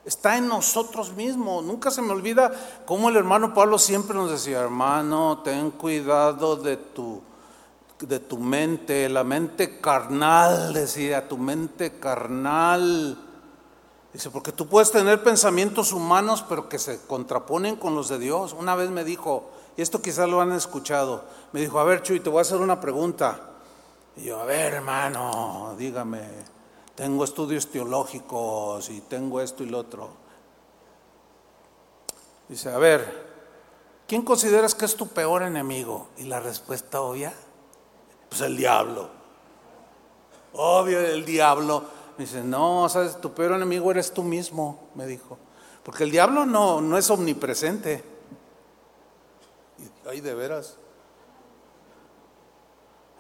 Está 0.04 0.38
en 0.38 0.48
nosotros 0.48 1.14
mismos. 1.14 1.64
Nunca 1.64 1.92
se 1.92 2.02
me 2.02 2.12
olvida 2.12 2.52
cómo 2.86 3.10
el 3.10 3.18
hermano 3.18 3.54
Pablo 3.54 3.78
siempre 3.78 4.18
nos 4.18 4.32
decía, 4.32 4.62
hermano, 4.62 5.42
ten 5.44 5.72
cuidado 5.72 6.56
de 6.56 6.78
tu 6.78 8.38
mente, 8.40 9.08
la 9.10 9.24
mente 9.24 9.80
carnal, 9.80 10.74
decía, 10.74 11.28
tu 11.28 11.38
mente 11.38 12.00
carnal. 12.00 13.29
Dice, 14.14 14.32
porque 14.32 14.52
tú 14.52 14.68
puedes 14.68 14.92
tener 14.92 15.24
pensamientos 15.24 15.92
humanos, 15.92 16.44
pero 16.48 16.68
que 16.68 16.80
se 16.80 17.00
contraponen 17.06 17.76
con 17.76 17.94
los 17.94 18.10
de 18.10 18.18
Dios. 18.18 18.54
Una 18.58 18.76
vez 18.76 18.90
me 18.90 19.04
dijo, 19.04 19.50
y 19.78 19.82
esto 19.82 20.02
quizás 20.02 20.28
lo 20.28 20.42
han 20.42 20.52
escuchado, 20.52 21.24
me 21.52 21.62
dijo, 21.62 21.80
a 21.80 21.84
ver, 21.84 22.02
Chuy, 22.02 22.20
te 22.20 22.30
voy 22.30 22.40
a 22.40 22.42
hacer 22.42 22.58
una 22.58 22.82
pregunta. 22.82 23.40
Y 24.18 24.24
yo, 24.24 24.40
a 24.40 24.46
ver, 24.46 24.74
hermano, 24.74 25.76
dígame, 25.78 26.22
tengo 26.96 27.24
estudios 27.24 27.68
teológicos 27.68 28.90
y 28.90 29.02
tengo 29.02 29.40
esto 29.42 29.64
y 29.64 29.68
lo 29.68 29.78
otro. 29.78 30.10
Dice, 32.50 32.72
a 32.72 32.80
ver, 32.80 33.28
¿quién 34.08 34.24
consideras 34.24 34.74
que 34.74 34.86
es 34.86 34.96
tu 34.96 35.08
peor 35.08 35.44
enemigo? 35.44 36.08
Y 36.18 36.24
la 36.24 36.40
respuesta 36.40 37.00
obvia, 37.00 37.32
pues 38.28 38.42
el 38.42 38.58
diablo. 38.58 39.08
Obvio, 40.54 41.00
el 41.00 41.24
diablo. 41.26 41.99
Me 42.20 42.26
dice, 42.26 42.44
no, 42.44 42.90
sabes, 42.90 43.22
tu 43.22 43.32
peor 43.32 43.54
enemigo 43.54 43.90
eres 43.92 44.14
tú 44.14 44.24
mismo, 44.24 44.90
me 44.94 45.08
dijo. 45.08 45.38
Porque 45.84 46.04
el 46.04 46.12
diablo 46.12 46.46
no, 46.46 46.82
no 46.82 46.98
es 46.98 47.10
omnipresente. 47.10 48.04
Ay, 50.06 50.20
de 50.20 50.36
veras. 50.36 50.76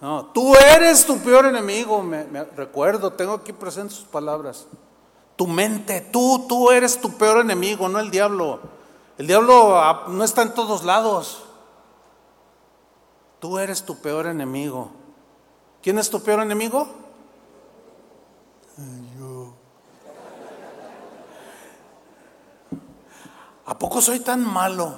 No, 0.02 0.26
tú 0.26 0.54
eres 0.54 1.06
tu 1.06 1.18
peor 1.20 1.45
enemigo, 1.45 2.04
me, 2.04 2.43
recuerdo, 2.43 3.14
tengo 3.14 3.36
aquí 3.36 3.54
presentes 3.54 3.95
sus 3.95 4.06
palabras. 4.06 4.68
Tu 5.38 5.47
mente, 5.47 6.02
tú, 6.02 6.45
tú 6.50 6.70
eres 6.70 7.00
tu 7.00 7.18
peor 7.18 7.39
enemigo, 7.39 7.88
no 7.88 8.00
el 8.00 8.12
diablo. 8.12 8.60
El 9.18 9.28
diablo 9.28 9.80
ah, 9.80 10.08
no 10.10 10.26
está 10.26 10.41
en 10.41 10.54
todos 10.54 10.84
lados. 10.84 11.43
Tú 13.39 13.60
eres 13.60 13.82
tu 13.82 14.02
peor 14.02 14.26
enemigo. 14.26 14.91
¿Quién 15.82 15.97
es 16.00 16.10
tu 16.10 16.22
peor 16.22 16.41
enemigo? 16.41 16.99
¿A 23.69 23.77
poco 23.77 24.01
soy 24.01 24.19
tan 24.19 24.43
malo? 24.43 24.95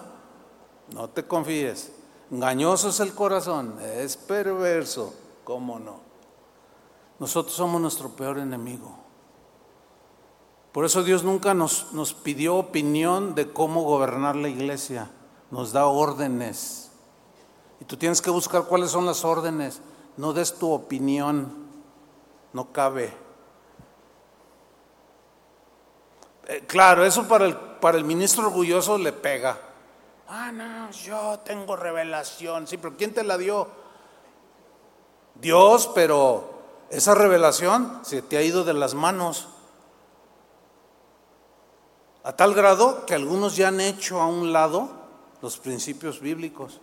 No 0.93 1.09
te 1.09 1.27
confíes. 1.27 1.91
Engañoso 2.31 2.87
es 2.87 3.01
el 3.01 3.13
corazón, 3.13 3.75
es 3.81 4.15
perverso, 4.15 5.13
¿cómo 5.43 5.77
no? 5.77 5.99
Nosotros 7.19 7.53
somos 7.53 7.81
nuestro 7.81 8.09
peor 8.09 8.37
enemigo. 8.37 8.95
Por 10.71 10.85
eso 10.85 11.03
Dios 11.03 11.25
nunca 11.25 11.53
nos, 11.53 11.91
nos 11.91 12.13
pidió 12.13 12.55
opinión 12.55 13.35
de 13.35 13.51
cómo 13.51 13.83
gobernar 13.83 14.37
la 14.37 14.47
iglesia, 14.47 15.11
nos 15.51 15.73
da 15.73 15.87
órdenes. 15.87 16.91
Y 17.81 17.85
tú 17.85 17.97
tienes 17.97 18.21
que 18.21 18.29
buscar 18.29 18.63
cuáles 18.63 18.91
son 18.91 19.05
las 19.05 19.25
órdenes, 19.25 19.81
no 20.15 20.31
des 20.31 20.53
tu 20.53 20.71
opinión, 20.71 21.53
no 22.53 22.71
cabe. 22.71 23.13
Eh, 26.51 26.65
claro, 26.67 27.05
eso 27.05 27.29
para 27.29 27.45
el, 27.45 27.55
para 27.55 27.97
el 27.97 28.03
ministro 28.03 28.47
orgulloso 28.47 28.97
le 28.97 29.13
pega. 29.13 29.57
Ah, 30.27 30.51
no, 30.51 30.91
yo 30.91 31.39
tengo 31.45 31.77
revelación. 31.77 32.67
Sí, 32.67 32.75
pero 32.75 32.97
¿quién 32.97 33.13
te 33.13 33.23
la 33.23 33.37
dio? 33.37 33.69
Dios, 35.35 35.89
pero 35.95 36.51
esa 36.89 37.15
revelación 37.15 38.01
se 38.03 38.21
te 38.21 38.35
ha 38.35 38.41
ido 38.41 38.65
de 38.65 38.73
las 38.73 38.95
manos. 38.95 39.47
A 42.25 42.33
tal 42.33 42.53
grado 42.53 43.05
que 43.05 43.15
algunos 43.15 43.55
ya 43.55 43.69
han 43.69 43.79
hecho 43.79 44.19
a 44.19 44.27
un 44.27 44.51
lado 44.51 44.89
los 45.41 45.57
principios 45.57 46.19
bíblicos. 46.19 46.81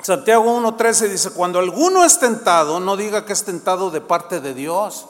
Santiago 0.00 0.58
1.13 0.58 1.08
dice, 1.08 1.30
cuando 1.32 1.58
alguno 1.58 2.06
es 2.06 2.18
tentado, 2.18 2.80
no 2.80 2.96
diga 2.96 3.26
que 3.26 3.34
es 3.34 3.44
tentado 3.44 3.90
de 3.90 4.00
parte 4.00 4.40
de 4.40 4.54
Dios. 4.54 5.06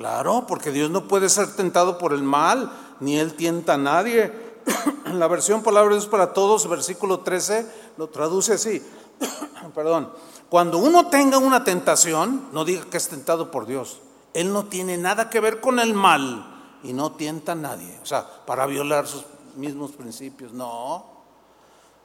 Claro, 0.00 0.46
porque 0.48 0.70
Dios 0.70 0.90
no 0.90 1.06
puede 1.06 1.28
ser 1.28 1.54
tentado 1.54 1.98
por 1.98 2.14
el 2.14 2.22
mal, 2.22 2.72
ni 3.00 3.18
Él 3.18 3.34
tienta 3.34 3.74
a 3.74 3.76
nadie 3.76 4.32
la 5.12 5.28
versión 5.28 5.62
Palabra 5.62 5.90
de 5.90 5.96
Dios 5.96 6.08
para 6.08 6.32
Todos, 6.32 6.66
versículo 6.70 7.20
13, 7.20 7.66
lo 7.98 8.08
traduce 8.08 8.54
así. 8.54 8.82
Perdón. 9.74 10.10
Cuando 10.48 10.78
uno 10.78 11.08
tenga 11.08 11.36
una 11.36 11.64
tentación, 11.64 12.48
no 12.50 12.64
diga 12.64 12.86
que 12.90 12.96
es 12.96 13.08
tentado 13.08 13.50
por 13.50 13.66
Dios. 13.66 14.00
Él 14.32 14.54
no 14.54 14.64
tiene 14.64 14.96
nada 14.96 15.28
que 15.28 15.38
ver 15.38 15.60
con 15.60 15.78
el 15.78 15.92
mal 15.92 16.78
y 16.82 16.94
no 16.94 17.12
tienta 17.12 17.52
a 17.52 17.56
nadie. 17.56 17.98
O 18.02 18.06
sea, 18.06 18.26
para 18.46 18.64
violar 18.64 19.06
sus 19.06 19.26
mismos 19.56 19.90
principios. 19.90 20.54
No. 20.54 21.04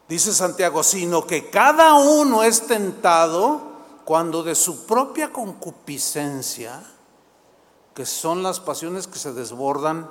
Dice 0.06 0.34
Santiago, 0.34 0.82
sino 0.82 1.26
que 1.26 1.48
cada 1.48 1.94
uno 1.94 2.42
es 2.42 2.66
tentado 2.66 3.62
cuando 4.04 4.42
de 4.42 4.54
su 4.54 4.84
propia 4.84 5.32
concupiscencia, 5.32 6.82
que 7.96 8.06
son 8.06 8.44
las 8.44 8.60
pasiones 8.60 9.08
que 9.08 9.18
se 9.18 9.32
desbordan 9.32 10.08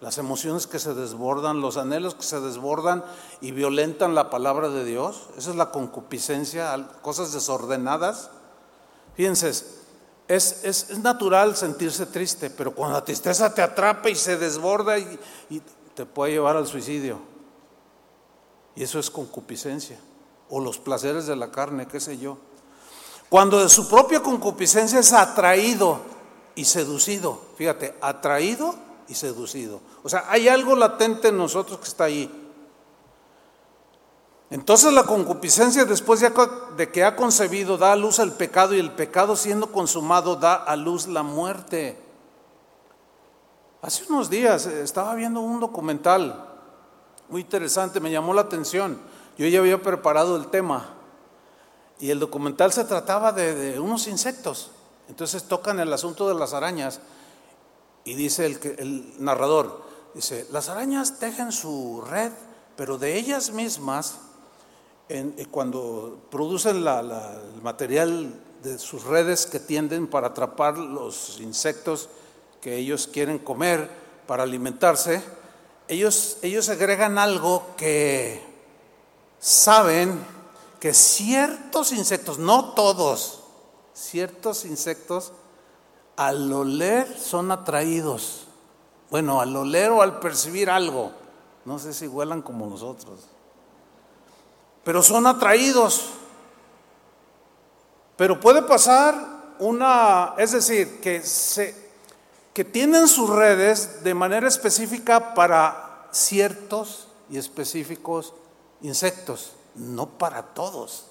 las 0.00 0.18
emociones 0.18 0.66
que 0.66 0.78
se 0.78 0.94
desbordan, 0.94 1.60
los 1.60 1.76
anhelos 1.76 2.14
que 2.14 2.22
se 2.22 2.40
desbordan 2.40 3.04
y 3.40 3.50
violentan 3.50 4.14
la 4.14 4.30
palabra 4.30 4.68
de 4.68 4.84
Dios. 4.84 5.28
Esa 5.36 5.50
es 5.50 5.56
la 5.56 5.72
concupiscencia, 5.72 6.88
cosas 7.02 7.32
desordenadas. 7.32 8.30
Fíjense, 9.14 9.48
es, 9.48 10.64
es, 10.64 10.98
natural 10.98 11.56
sentirse 11.56 12.06
triste, 12.06 12.48
pero 12.50 12.72
cuando 12.72 12.96
la 12.96 13.04
tristeza 13.04 13.52
te 13.52 13.60
atrapa 13.60 14.08
y 14.08 14.14
se 14.14 14.36
desborda 14.36 14.98
y 14.98 15.18
te 15.94 16.06
puede 16.06 16.34
llevar 16.34 16.56
al 16.56 16.68
suicidio. 16.68 17.18
Y 18.76 18.84
eso 18.84 19.00
es 19.00 19.10
concupiscencia. 19.10 19.98
O 20.48 20.60
los 20.60 20.78
placeres 20.78 21.26
de 21.26 21.34
la 21.34 21.50
carne, 21.50 21.88
qué 21.88 21.98
sé 21.98 22.18
yo. 22.18 22.38
Cuando 23.28 23.60
de 23.60 23.68
su 23.68 23.88
propia 23.88 24.22
concupiscencia 24.22 25.00
es 25.00 25.12
atraído 25.12 26.17
y 26.58 26.64
seducido. 26.64 27.40
Fíjate, 27.56 27.94
atraído 28.00 28.74
y 29.06 29.14
seducido. 29.14 29.80
O 30.02 30.08
sea, 30.08 30.24
hay 30.28 30.48
algo 30.48 30.74
latente 30.74 31.28
en 31.28 31.38
nosotros 31.38 31.78
que 31.78 31.86
está 31.86 32.04
ahí. 32.04 32.28
Entonces 34.50 34.92
la 34.92 35.04
concupiscencia 35.04 35.84
después 35.84 36.20
de 36.76 36.90
que 36.90 37.04
ha 37.04 37.14
concebido 37.14 37.78
da 37.78 37.92
a 37.92 37.96
luz 37.96 38.18
el 38.18 38.32
pecado 38.32 38.74
y 38.74 38.80
el 38.80 38.90
pecado 38.90 39.36
siendo 39.36 39.70
consumado 39.70 40.34
da 40.34 40.56
a 40.56 40.74
luz 40.74 41.06
la 41.06 41.22
muerte. 41.22 41.96
Hace 43.80 44.10
unos 44.10 44.28
días 44.28 44.66
eh, 44.66 44.82
estaba 44.82 45.14
viendo 45.14 45.38
un 45.40 45.60
documental 45.60 46.44
muy 47.28 47.42
interesante, 47.42 48.00
me 48.00 48.10
llamó 48.10 48.34
la 48.34 48.40
atención. 48.40 48.98
Yo 49.36 49.46
ya 49.46 49.60
había 49.60 49.80
preparado 49.80 50.34
el 50.34 50.48
tema 50.48 50.88
y 52.00 52.10
el 52.10 52.18
documental 52.18 52.72
se 52.72 52.82
trataba 52.82 53.30
de, 53.30 53.54
de 53.54 53.78
unos 53.78 54.08
insectos. 54.08 54.72
Entonces 55.08 55.44
tocan 55.44 55.80
el 55.80 55.92
asunto 55.92 56.28
de 56.28 56.34
las 56.34 56.52
arañas 56.52 57.00
y 58.04 58.14
dice 58.14 58.46
el, 58.46 58.58
el 58.78 59.14
narrador, 59.18 59.82
dice, 60.14 60.46
las 60.50 60.68
arañas 60.68 61.18
tejen 61.18 61.52
su 61.52 62.02
red, 62.06 62.32
pero 62.76 62.98
de 62.98 63.16
ellas 63.16 63.50
mismas, 63.50 64.18
eh, 65.08 65.46
cuando 65.50 66.18
producen 66.30 66.76
el 66.76 67.62
material 67.62 68.34
de 68.62 68.78
sus 68.78 69.04
redes 69.04 69.46
que 69.46 69.60
tienden 69.60 70.06
para 70.06 70.28
atrapar 70.28 70.76
los 70.76 71.40
insectos 71.40 72.08
que 72.60 72.76
ellos 72.76 73.08
quieren 73.10 73.38
comer 73.38 73.88
para 74.26 74.42
alimentarse, 74.42 75.22
ellos, 75.88 76.36
ellos 76.42 76.68
agregan 76.68 77.18
algo 77.18 77.64
que 77.76 78.42
saben 79.40 80.20
que 80.80 80.92
ciertos 80.92 81.92
insectos, 81.92 82.38
no 82.38 82.74
todos, 82.74 83.37
ciertos 83.98 84.64
insectos 84.64 85.32
al 86.16 86.52
oler 86.52 87.18
son 87.18 87.50
atraídos. 87.50 88.46
Bueno, 89.10 89.40
al 89.40 89.54
oler 89.56 89.90
o 89.90 90.02
al 90.02 90.20
percibir 90.20 90.70
algo. 90.70 91.10
No 91.64 91.78
sé 91.78 91.92
si 91.92 92.06
huelan 92.06 92.42
como 92.42 92.66
nosotros. 92.66 93.20
Pero 94.84 95.02
son 95.02 95.26
atraídos. 95.26 96.10
Pero 98.16 98.40
puede 98.40 98.62
pasar 98.62 99.54
una, 99.58 100.34
es 100.38 100.52
decir, 100.52 101.00
que, 101.00 101.22
se, 101.22 101.74
que 102.54 102.64
tienen 102.64 103.08
sus 103.08 103.28
redes 103.30 104.02
de 104.04 104.14
manera 104.14 104.48
específica 104.48 105.34
para 105.34 106.08
ciertos 106.12 107.08
y 107.30 107.38
específicos 107.38 108.32
insectos, 108.80 109.52
no 109.74 110.06
para 110.18 110.42
todos. 110.42 111.06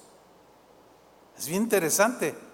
Es 1.36 1.46
bien 1.46 1.62
interesante. 1.62 2.47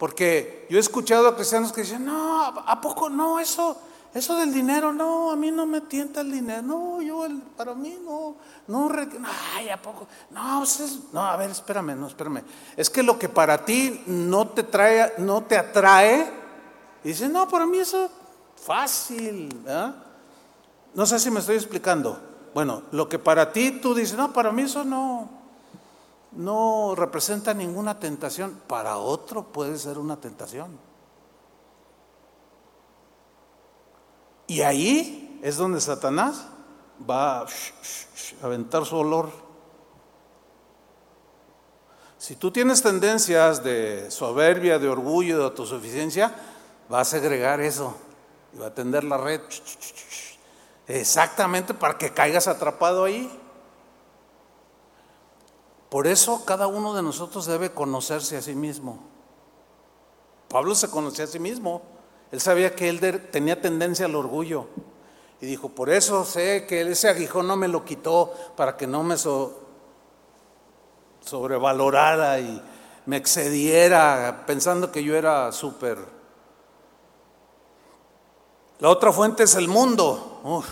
Porque 0.00 0.66
yo 0.70 0.78
he 0.78 0.80
escuchado 0.80 1.28
a 1.28 1.34
cristianos 1.34 1.72
que 1.72 1.82
dicen, 1.82 2.06
no, 2.06 2.42
¿a 2.42 2.80
poco 2.80 3.10
no? 3.10 3.38
Eso, 3.38 3.76
eso 4.14 4.34
del 4.34 4.50
dinero, 4.50 4.94
no, 4.94 5.30
a 5.30 5.36
mí 5.36 5.50
no 5.50 5.66
me 5.66 5.82
tienta 5.82 6.22
el 6.22 6.32
dinero, 6.32 6.62
no, 6.62 7.02
yo, 7.02 7.26
para 7.54 7.74
mí 7.74 7.98
no, 8.02 8.34
no, 8.66 8.90
ay, 9.54 9.68
¿a 9.68 9.76
poco? 9.76 10.08
No, 10.30 10.60
pues 10.60 11.00
no, 11.12 11.22
a 11.22 11.36
ver, 11.36 11.50
espérame, 11.50 11.94
no, 12.00 12.06
espérame. 12.06 12.42
Es 12.78 12.88
que 12.88 13.02
lo 13.02 13.18
que 13.18 13.28
para 13.28 13.62
ti 13.62 14.02
no 14.06 14.48
te 14.48 14.62
trae, 14.62 15.12
no 15.18 15.42
te 15.42 15.58
atrae, 15.58 16.32
dice, 17.04 17.28
no, 17.28 17.46
para 17.46 17.66
mí 17.66 17.80
eso 17.80 18.10
fácil, 18.56 19.54
No 20.94 21.04
sé 21.04 21.18
si 21.18 21.30
me 21.30 21.40
estoy 21.40 21.56
explicando. 21.56 22.18
Bueno, 22.54 22.84
lo 22.90 23.06
que 23.06 23.18
para 23.18 23.52
ti 23.52 23.72
tú 23.82 23.94
dices, 23.94 24.16
no, 24.16 24.32
para 24.32 24.50
mí 24.50 24.62
eso 24.62 24.82
no, 24.82 25.39
no 26.32 26.94
representa 26.96 27.54
ninguna 27.54 27.98
tentación, 27.98 28.60
para 28.66 28.96
otro 28.96 29.44
puede 29.44 29.78
ser 29.78 29.98
una 29.98 30.20
tentación. 30.20 30.78
Y 34.46 34.62
ahí 34.62 35.38
es 35.42 35.56
donde 35.56 35.80
Satanás 35.80 36.46
va 37.08 37.42
a 37.42 37.46
aventar 38.42 38.84
su 38.84 38.96
olor. 38.96 39.30
Si 42.18 42.36
tú 42.36 42.50
tienes 42.50 42.82
tendencias 42.82 43.62
de 43.62 44.10
soberbia, 44.10 44.78
de 44.78 44.88
orgullo, 44.88 45.38
de 45.38 45.44
autosuficiencia, 45.44 46.34
va 46.92 47.00
a 47.00 47.04
segregar 47.04 47.60
eso 47.60 47.96
y 48.52 48.58
va 48.58 48.66
a 48.66 48.74
tender 48.74 49.04
la 49.04 49.16
red 49.16 49.40
exactamente 50.86 51.72
para 51.72 51.96
que 51.96 52.12
caigas 52.12 52.48
atrapado 52.48 53.04
ahí. 53.04 53.30
Por 55.90 56.06
eso 56.06 56.44
cada 56.46 56.68
uno 56.68 56.94
de 56.94 57.02
nosotros 57.02 57.44
debe 57.46 57.72
conocerse 57.72 58.36
a 58.36 58.42
sí 58.42 58.54
mismo. 58.54 59.00
Pablo 60.48 60.74
se 60.74 60.88
conocía 60.88 61.24
a 61.24 61.28
sí 61.28 61.40
mismo. 61.40 61.82
Él 62.30 62.40
sabía 62.40 62.74
que 62.74 62.88
él 62.88 63.28
tenía 63.30 63.60
tendencia 63.60 64.06
al 64.06 64.14
orgullo. 64.14 64.66
Y 65.40 65.46
dijo, 65.46 65.68
por 65.70 65.90
eso 65.90 66.24
sé 66.24 66.64
que 66.66 66.82
ese 66.82 67.08
aguijón 67.08 67.48
no 67.48 67.56
me 67.56 67.66
lo 67.66 67.84
quitó 67.84 68.32
para 68.56 68.76
que 68.76 68.86
no 68.86 69.02
me 69.02 69.16
sobrevalorara 71.20 72.38
y 72.38 72.62
me 73.06 73.16
excediera 73.16 74.44
pensando 74.46 74.92
que 74.92 75.02
yo 75.02 75.16
era 75.16 75.50
súper. 75.50 75.98
La 78.78 78.90
otra 78.90 79.12
fuente 79.12 79.42
es 79.42 79.56
el 79.56 79.66
mundo. 79.66 80.40
Uf, 80.44 80.68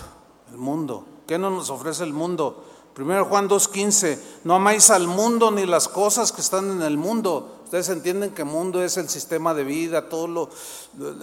el 0.51 0.59
mundo. 0.59 1.05
¿Qué 1.27 1.39
no 1.39 1.51
nos 1.51 1.71
ofrece 1.71 2.05
el 2.05 2.13
mundo? 2.13 2.65
Primero 2.99 3.27
Juan 3.27 3.49
2.15, 3.49 4.19
no 4.43 4.57
amáis 4.57 4.91
al 4.91 5.07
mundo 5.07 5.53
ni 5.53 5.65
las 5.67 5.87
cosas 5.87 6.33
que 6.33 6.41
están 6.41 6.69
en 6.69 6.83
el 6.83 6.97
mundo. 6.97 7.61
Ustedes 7.63 7.91
entienden 7.91 8.33
que 8.33 8.43
el 8.43 8.49
mundo 8.49 8.83
es 8.83 8.97
el 8.97 9.09
sistema 9.09 9.55
de 9.55 9.63
vida, 9.63 10.09
todo 10.09 10.27
lo... 10.27 10.51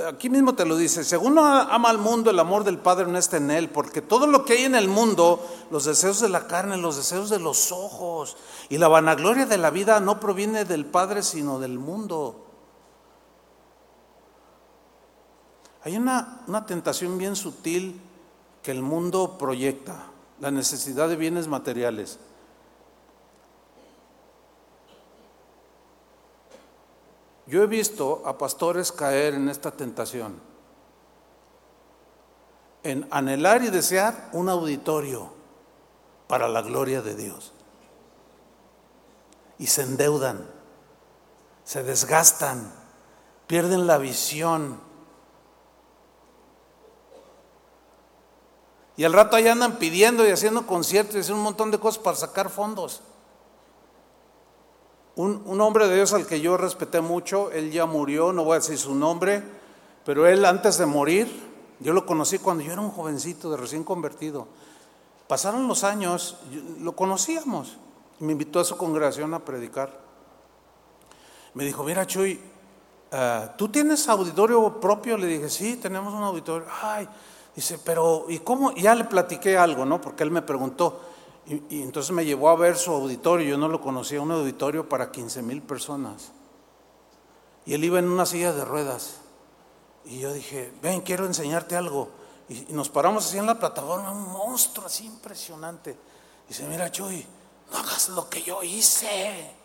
Aquí 0.07 0.29
mismo 0.29 0.55
te 0.55 0.63
lo 0.63 0.77
dice, 0.77 1.03
según 1.03 1.37
ama 1.37 1.89
al 1.89 1.97
mundo, 1.97 2.31
el 2.31 2.39
amor 2.39 2.63
del 2.63 2.77
Padre 2.77 3.07
no 3.07 3.17
está 3.17 3.35
en 3.35 3.51
él, 3.51 3.69
porque 3.69 4.01
todo 4.01 4.25
lo 4.25 4.45
que 4.45 4.53
hay 4.53 4.63
en 4.63 4.75
el 4.75 4.87
mundo, 4.87 5.45
los 5.69 5.83
deseos 5.83 6.21
de 6.21 6.29
la 6.29 6.47
carne, 6.47 6.77
los 6.77 6.95
deseos 6.95 7.29
de 7.29 7.39
los 7.39 7.73
ojos 7.73 8.37
y 8.69 8.77
la 8.77 8.87
vanagloria 8.87 9.45
de 9.45 9.57
la 9.57 9.69
vida 9.69 9.99
no 9.99 10.17
proviene 10.21 10.63
del 10.63 10.85
Padre, 10.85 11.23
sino 11.23 11.59
del 11.59 11.77
mundo. 11.77 12.45
Hay 15.83 15.97
una, 15.97 16.41
una 16.47 16.65
tentación 16.65 17.17
bien 17.17 17.35
sutil 17.35 17.99
que 18.63 18.71
el 18.71 18.81
mundo 18.81 19.37
proyecta 19.37 20.14
la 20.39 20.51
necesidad 20.51 21.09
de 21.09 21.15
bienes 21.15 21.47
materiales. 21.47 22.19
Yo 27.47 27.61
he 27.61 27.67
visto 27.67 28.23
a 28.25 28.37
pastores 28.37 28.91
caer 28.91 29.35
en 29.35 29.49
esta 29.49 29.71
tentación, 29.71 30.39
en 32.83 33.07
anhelar 33.11 33.63
y 33.63 33.69
desear 33.69 34.29
un 34.33 34.49
auditorio 34.49 35.31
para 36.27 36.47
la 36.47 36.61
gloria 36.61 37.01
de 37.01 37.15
Dios. 37.15 37.53
Y 39.59 39.67
se 39.67 39.83
endeudan, 39.83 40.49
se 41.63 41.83
desgastan, 41.83 42.73
pierden 43.47 43.85
la 43.85 43.99
visión, 43.99 44.79
Y 48.97 49.03
al 49.03 49.13
rato 49.13 49.35
allá 49.35 49.51
andan 49.51 49.77
pidiendo 49.77 50.25
y 50.25 50.31
haciendo 50.31 50.65
conciertos 50.65 51.15
y 51.15 51.19
haciendo 51.19 51.39
un 51.39 51.43
montón 51.43 51.71
de 51.71 51.79
cosas 51.79 52.01
para 52.01 52.15
sacar 52.15 52.49
fondos. 52.49 53.01
Un, 55.17 55.61
hombre 55.61 55.87
de 55.87 55.95
Dios 55.95 56.13
al 56.13 56.27
que 56.27 56.41
yo 56.41 56.57
respeté 56.57 56.99
mucho, 56.99 57.49
él 57.51 57.71
ya 57.71 57.85
murió, 57.85 58.33
no 58.33 58.43
voy 58.43 58.53
a 58.53 58.59
decir 58.59 58.77
su 58.77 58.93
nombre, 58.93 59.41
pero 60.03 60.27
él 60.27 60.43
antes 60.43 60.77
de 60.77 60.85
morir, 60.85 61.31
yo 61.79 61.93
lo 61.93 62.05
conocí 62.05 62.37
cuando 62.37 62.63
yo 62.65 62.73
era 62.73 62.81
un 62.81 62.91
jovencito 62.91 63.49
de 63.49 63.55
recién 63.55 63.85
convertido. 63.85 64.47
Pasaron 65.27 65.69
los 65.69 65.85
años, 65.85 66.37
lo 66.81 66.97
conocíamos, 66.97 67.77
me 68.19 68.33
invitó 68.33 68.59
a 68.59 68.65
su 68.65 68.75
congregación 68.75 69.33
a 69.33 69.39
predicar. 69.39 70.01
Me 71.53 71.63
dijo, 71.63 71.85
mira 71.85 72.05
Chuy, 72.05 72.39
ah, 73.13 73.53
¿tú 73.57 73.69
tienes 73.69 74.09
auditorio 74.09 74.81
propio? 74.81 75.17
Le 75.17 75.27
dije, 75.27 75.49
sí, 75.49 75.77
tenemos 75.77 76.13
un 76.13 76.23
auditorio. 76.23 76.67
Ay, 76.81 77.07
Dice, 77.55 77.79
pero 77.83 78.25
¿y 78.27 78.39
cómo? 78.39 78.73
ya 78.73 78.93
le 78.95 79.05
platiqué 79.05 79.57
algo, 79.57 79.85
¿no? 79.85 80.01
Porque 80.01 80.23
él 80.23 80.31
me 80.31 80.41
preguntó. 80.41 80.99
Y, 81.47 81.81
entonces 81.81 82.11
me 82.11 82.25
llevó 82.25 82.49
a 82.49 82.55
ver 82.55 82.75
su 82.75 82.91
auditorio. 82.91 83.47
Yo 83.47 83.57
no 83.57 83.67
lo 83.67 83.79
conocía, 83.79 84.21
un 84.21 84.31
auditorio 84.31 84.89
para 84.89 85.11
15 85.11 85.41
mil 85.41 85.61
personas. 85.61 86.31
Y 87.65 87.73
él 87.73 87.83
iba 87.83 87.99
en 87.99 88.09
una 88.09 88.25
silla 88.25 88.51
de 88.51 88.65
ruedas. 88.65 89.21
Y 90.03 90.19
yo 90.19 90.33
dije, 90.33 90.73
ven, 90.81 91.01
quiero 91.01 91.25
enseñarte 91.25 91.75
algo. 91.75 92.09
Y, 92.49 92.73
nos 92.73 92.89
paramos 92.89 93.25
así 93.25 93.37
en 93.37 93.45
la 93.45 93.57
plataforma, 93.57 94.11
un 94.11 94.31
monstruo 94.33 94.87
así 94.87 95.05
impresionante. 95.05 95.95
Dice, 96.47 96.65
mira, 96.67 96.91
Chuy, 96.91 97.25
no 97.71 97.77
hagas 97.77 98.09
lo 98.09 98.29
que 98.29 98.41
yo 98.41 98.61
hice. 98.63 99.55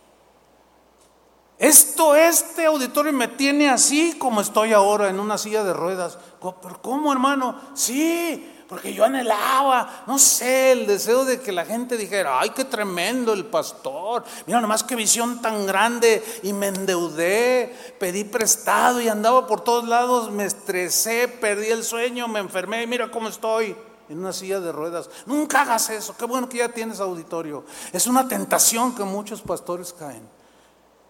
Esto, 1.60 2.16
este 2.16 2.64
auditorio 2.64 3.12
me 3.12 3.28
tiene 3.28 3.68
así 3.68 4.14
como 4.18 4.40
estoy 4.40 4.72
ahora 4.72 5.10
en 5.10 5.20
una 5.20 5.36
silla 5.36 5.62
de 5.62 5.74
ruedas. 5.74 6.16
¿Pero 6.40 6.80
cómo, 6.80 7.12
hermano? 7.12 7.54
Sí, 7.74 8.50
porque 8.66 8.94
yo 8.94 9.04
anhelaba, 9.04 10.04
no 10.06 10.18
sé, 10.18 10.72
el 10.72 10.86
deseo 10.86 11.26
de 11.26 11.38
que 11.42 11.52
la 11.52 11.66
gente 11.66 11.98
dijera, 11.98 12.40
ay, 12.40 12.48
qué 12.50 12.64
tremendo 12.64 13.34
el 13.34 13.44
pastor. 13.44 14.24
Mira 14.46 14.62
nomás 14.62 14.82
qué 14.82 14.96
visión 14.96 15.42
tan 15.42 15.66
grande. 15.66 16.24
Y 16.44 16.54
me 16.54 16.68
endeudé, 16.68 17.94
pedí 17.98 18.24
prestado 18.24 18.98
y 19.02 19.08
andaba 19.08 19.46
por 19.46 19.60
todos 19.60 19.86
lados, 19.86 20.30
me 20.30 20.46
estresé, 20.46 21.28
perdí 21.28 21.66
el 21.66 21.84
sueño, 21.84 22.26
me 22.26 22.40
enfermé. 22.40 22.86
Mira 22.86 23.10
cómo 23.10 23.28
estoy 23.28 23.76
en 24.08 24.18
una 24.18 24.32
silla 24.32 24.60
de 24.60 24.72
ruedas. 24.72 25.10
Nunca 25.26 25.60
hagas 25.60 25.90
eso. 25.90 26.16
Qué 26.16 26.24
bueno 26.24 26.48
que 26.48 26.56
ya 26.56 26.70
tienes 26.70 27.00
auditorio. 27.00 27.64
Es 27.92 28.06
una 28.06 28.26
tentación 28.26 28.94
que 28.94 29.04
muchos 29.04 29.42
pastores 29.42 29.92
caen. 29.92 30.39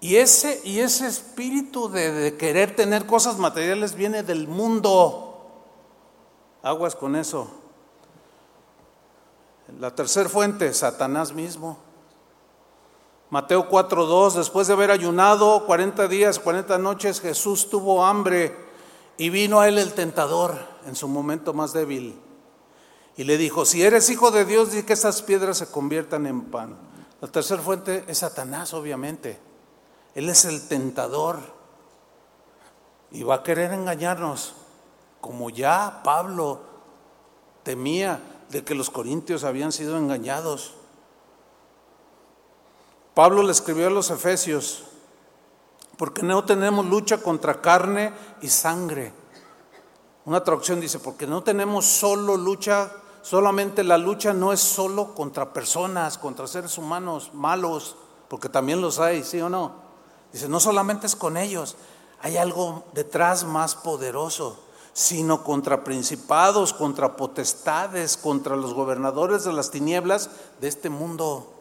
Y 0.01 0.16
ese, 0.16 0.62
y 0.64 0.80
ese 0.80 1.07
espíritu 1.07 1.90
de, 1.90 2.36
querer 2.38 2.74
tener 2.74 3.05
cosas 3.05 3.36
materiales 3.36 3.94
viene 3.94 4.22
del 4.22 4.48
mundo. 4.48 5.26
Aguas 6.62 6.96
con 6.96 7.16
eso. 7.16 7.51
La 9.78 9.94
tercera 9.94 10.28
fuente, 10.28 10.72
Satanás 10.72 11.32
mismo. 11.32 11.78
Mateo 13.28 13.68
4:2, 13.68 14.34
después 14.34 14.66
de 14.66 14.72
haber 14.72 14.90
ayunado 14.90 15.64
40 15.66 16.09
días, 16.09 16.38
40 16.38 16.78
noches, 16.78 17.20
Jesús 17.20 17.68
tuvo 17.68 18.05
hambre 18.05 18.57
y 19.18 19.28
vino 19.28 19.61
a 19.61 19.68
él 19.68 19.78
el 19.78 19.92
tentador 19.92 20.59
en 20.86 20.96
su 20.96 21.07
momento 21.07 21.53
más 21.53 21.72
débil. 21.72 22.18
Y 23.16 23.24
le 23.24 23.36
dijo, 23.36 23.66
si 23.66 23.82
eres 23.82 24.09
hijo 24.09 24.30
de 24.30 24.46
Dios, 24.46 24.72
di 24.72 24.82
que 24.82 24.94
esas 24.94 25.20
piedras 25.20 25.59
se 25.59 25.70
conviertan 25.70 26.26
en 26.26 26.46
pan. 26.46 26.76
La 27.20 27.28
tercera 27.28 27.61
fuente 27.61 28.03
es 28.09 28.18
Satanás, 28.18 28.72
obviamente. 28.72 29.49
Él 30.15 30.29
es 30.29 30.45
el 30.45 30.67
tentador 30.67 31.39
y 33.11 33.23
va 33.23 33.37
a 33.37 33.43
querer 33.43 33.73
engañarnos, 33.73 34.55
como 35.21 35.51
ya 35.51 36.01
Pablo 36.05 36.61
temía 37.63 38.21
de 38.49 38.65
que 38.65 38.75
los 38.75 38.91
corintios 38.91 39.45
habían 39.45 39.73
sido 39.73 39.97
engañados. 39.97 40.75
Pablo 43.15 43.43
le 43.43 43.53
escribió 43.53 43.89
a 43.89 43.91
los 43.91 44.11
efesios, 44.11 44.85
porque 45.97 46.23
no 46.23 46.45
tenemos 46.45 46.87
lucha 46.87 47.19
contra 47.19 47.61
carne 47.61 48.13
y 48.41 48.49
sangre. 48.49 49.13
Una 50.25 50.43
traducción 50.43 50.81
dice, 50.81 50.99
porque 50.99 51.27
no 51.27 51.43
tenemos 51.43 51.87
solo 51.87 52.37
lucha, 52.37 52.91
solamente 53.23 53.85
la 53.85 53.99
lucha 53.99 54.33
no 54.33 54.53
es 54.53 54.61
solo 54.61 55.15
contra 55.15 55.53
personas, 55.53 56.19
contra 56.19 56.47
seres 56.47 56.79
humanos 56.79 57.31
malos, 57.35 57.97
porque 58.29 58.49
también 58.49 58.81
los 58.81 58.99
hay, 58.99 59.25
¿sí 59.25 59.41
o 59.41 59.49
no? 59.49 59.80
Dice, 60.33 60.49
no 60.49 60.61
solamente 60.61 61.07
es 61.07 61.16
con 61.16 61.37
ellos, 61.37 61.76
hay 62.20 62.37
algo 62.37 62.85
detrás 62.93 63.45
más 63.45 63.74
poderoso, 63.74 64.59
sino 64.93 65.43
contra 65.43 65.85
principados, 65.85 66.72
contra 66.72 67.16
potestades, 67.16 68.16
contra 68.16 68.57
los 68.57 68.74
gobernadores 68.74 69.45
de 69.45 69.53
las 69.53 69.70
tinieblas 69.70 70.31
de 70.61 70.68
este 70.68 70.91
mundo, 70.91 71.55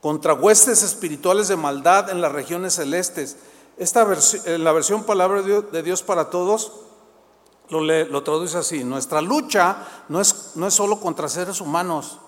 contra 0.00 0.34
huestes 0.34 0.82
espirituales 0.82 1.48
de 1.48 1.56
maldad 1.56 2.10
en 2.10 2.20
las 2.20 2.32
regiones 2.32 2.74
celestes. 2.74 3.36
Esta 3.76 4.06
en 4.44 4.64
la 4.64 4.72
versión 4.72 5.04
Palabra 5.04 5.42
de 5.42 5.82
Dios 5.82 6.02
para 6.02 6.30
Todos 6.30 6.72
lo, 7.70 7.80
lo 7.80 8.22
traduce 8.22 8.58
así, 8.58 8.84
nuestra 8.84 9.20
lucha 9.20 9.76
no 10.08 10.20
es, 10.20 10.52
no 10.54 10.66
es 10.66 10.74
solo 10.74 11.00
contra 11.00 11.28
seres 11.28 11.60
humanos, 11.60 12.18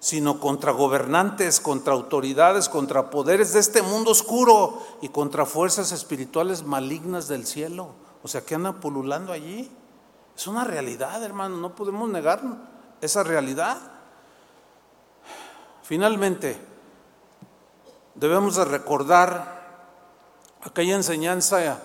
sino 0.00 0.38
contra 0.38 0.72
gobernantes, 0.72 1.60
contra 1.60 1.92
autoridades, 1.92 2.68
contra 2.68 3.10
poderes 3.10 3.52
de 3.52 3.60
este 3.60 3.82
mundo 3.82 4.12
oscuro 4.12 4.80
y 5.02 5.08
contra 5.08 5.44
fuerzas 5.44 5.90
espirituales 5.92 6.62
malignas 6.62 7.26
del 7.26 7.46
cielo. 7.46 7.88
O 8.22 8.28
sea, 8.28 8.42
que 8.42 8.54
andan 8.54 8.80
pululando 8.80 9.32
allí. 9.32 9.70
Es 10.36 10.46
una 10.46 10.64
realidad, 10.64 11.22
hermano, 11.24 11.56
no 11.56 11.74
podemos 11.74 12.08
negar 12.08 12.40
esa 13.00 13.24
realidad. 13.24 13.76
Finalmente, 15.82 16.60
debemos 18.14 18.56
de 18.56 18.64
recordar 18.64 19.58
aquella 20.62 20.94
enseñanza 20.94 21.80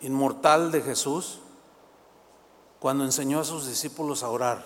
inmortal 0.00 0.70
de 0.72 0.82
Jesús 0.82 1.40
cuando 2.78 3.04
enseñó 3.04 3.40
a 3.40 3.44
sus 3.44 3.66
discípulos 3.66 4.22
a 4.22 4.28
orar. 4.28 4.62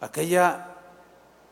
Aquella 0.00 0.75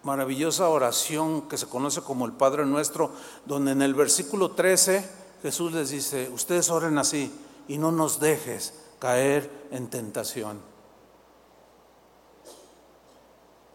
maravillosa 0.04 0.68
oración 0.68 1.48
que 1.48 1.58
se 1.58 1.66
conoce 1.66 2.02
como 2.02 2.26
el 2.26 2.32
Padre 2.32 2.64
Nuestro, 2.66 3.10
donde 3.46 3.72
en 3.72 3.82
el 3.82 3.94
versículo 3.94 4.52
13 4.52 5.24
Jesús 5.42 5.72
les 5.72 5.90
dice, 5.90 6.30
ustedes 6.30 6.70
oren 6.70 6.98
así 6.98 7.32
y 7.68 7.78
no 7.78 7.90
nos 7.90 8.20
dejes 8.20 8.74
caer 8.98 9.68
en 9.70 9.88
tentación, 9.88 10.60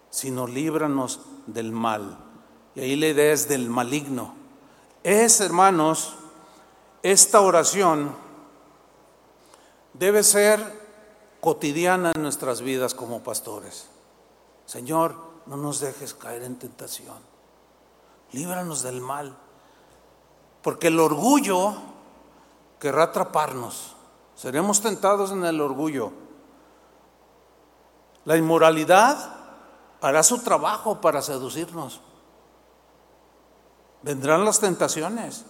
sino 0.09 0.47
líbranos 0.47 1.19
del 1.45 1.71
mal. 1.71 2.17
Y 2.75 2.81
ahí 2.81 2.95
la 2.95 3.07
idea 3.07 3.33
es 3.33 3.47
del 3.47 3.69
maligno. 3.69 4.33
Es, 5.03 5.41
hermanos, 5.41 6.15
esta 7.03 7.41
oración 7.41 8.15
debe 9.93 10.23
ser 10.23 10.59
cotidiana 11.39 12.11
en 12.15 12.21
nuestras 12.21 12.61
vidas 12.61 12.93
como 12.93 13.23
pastores. 13.23 13.87
Señor, 14.65 15.28
no 15.45 15.57
nos 15.57 15.79
dejes 15.79 16.13
caer 16.13 16.43
en 16.43 16.57
tentación. 16.57 17.17
Líbranos 18.31 18.81
del 18.83 19.01
mal. 19.01 19.35
Porque 20.61 20.87
el 20.87 20.99
orgullo 20.99 21.73
querrá 22.79 23.03
atraparnos. 23.03 23.95
Seremos 24.35 24.81
tentados 24.81 25.31
en 25.31 25.45
el 25.45 25.59
orgullo. 25.61 26.11
La 28.25 28.37
inmoralidad 28.37 29.35
hará 30.01 30.23
su 30.23 30.39
trabajo 30.39 31.01
para 31.01 31.21
seducirnos. 31.21 32.01
Vendrán 34.01 34.45
las 34.45 34.59
tentaciones. 34.59 35.45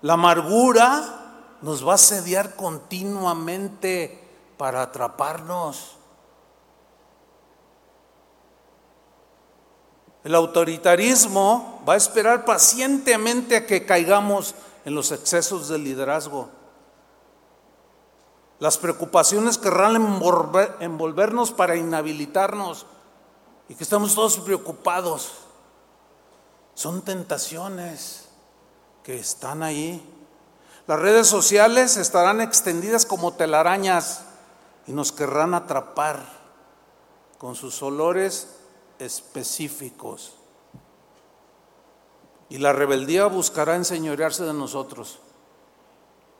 La 0.00 0.14
amargura 0.14 1.58
nos 1.62 1.86
va 1.86 1.94
a 1.94 1.98
sediar 1.98 2.56
continuamente 2.56 4.28
para 4.56 4.82
atraparnos. 4.82 5.96
El 10.24 10.34
autoritarismo 10.34 11.82
va 11.88 11.94
a 11.94 11.96
esperar 11.96 12.44
pacientemente 12.44 13.56
a 13.56 13.66
que 13.66 13.84
caigamos 13.84 14.54
en 14.84 14.94
los 14.94 15.10
excesos 15.10 15.68
del 15.68 15.84
liderazgo. 15.84 16.48
Las 18.60 18.78
preocupaciones 18.78 19.58
querrán 19.58 19.96
envolvernos 20.78 21.50
para 21.50 21.74
inhabilitarnos 21.74 22.86
y 23.68 23.74
que 23.74 23.82
estamos 23.82 24.14
todos 24.14 24.38
preocupados. 24.38 25.32
Son 26.74 27.02
tentaciones 27.02 28.28
que 29.02 29.16
están 29.16 29.64
ahí. 29.64 30.08
Las 30.86 31.00
redes 31.00 31.26
sociales 31.26 31.96
estarán 31.96 32.40
extendidas 32.40 33.04
como 33.04 33.32
telarañas 33.32 34.22
y 34.86 34.92
nos 34.92 35.10
querrán 35.10 35.54
atrapar 35.54 36.24
con 37.38 37.56
sus 37.56 37.82
olores 37.82 38.61
específicos. 39.04 40.34
Y 42.48 42.58
la 42.58 42.72
rebeldía 42.72 43.26
buscará 43.26 43.76
enseñorearse 43.76 44.44
de 44.44 44.52
nosotros. 44.52 45.18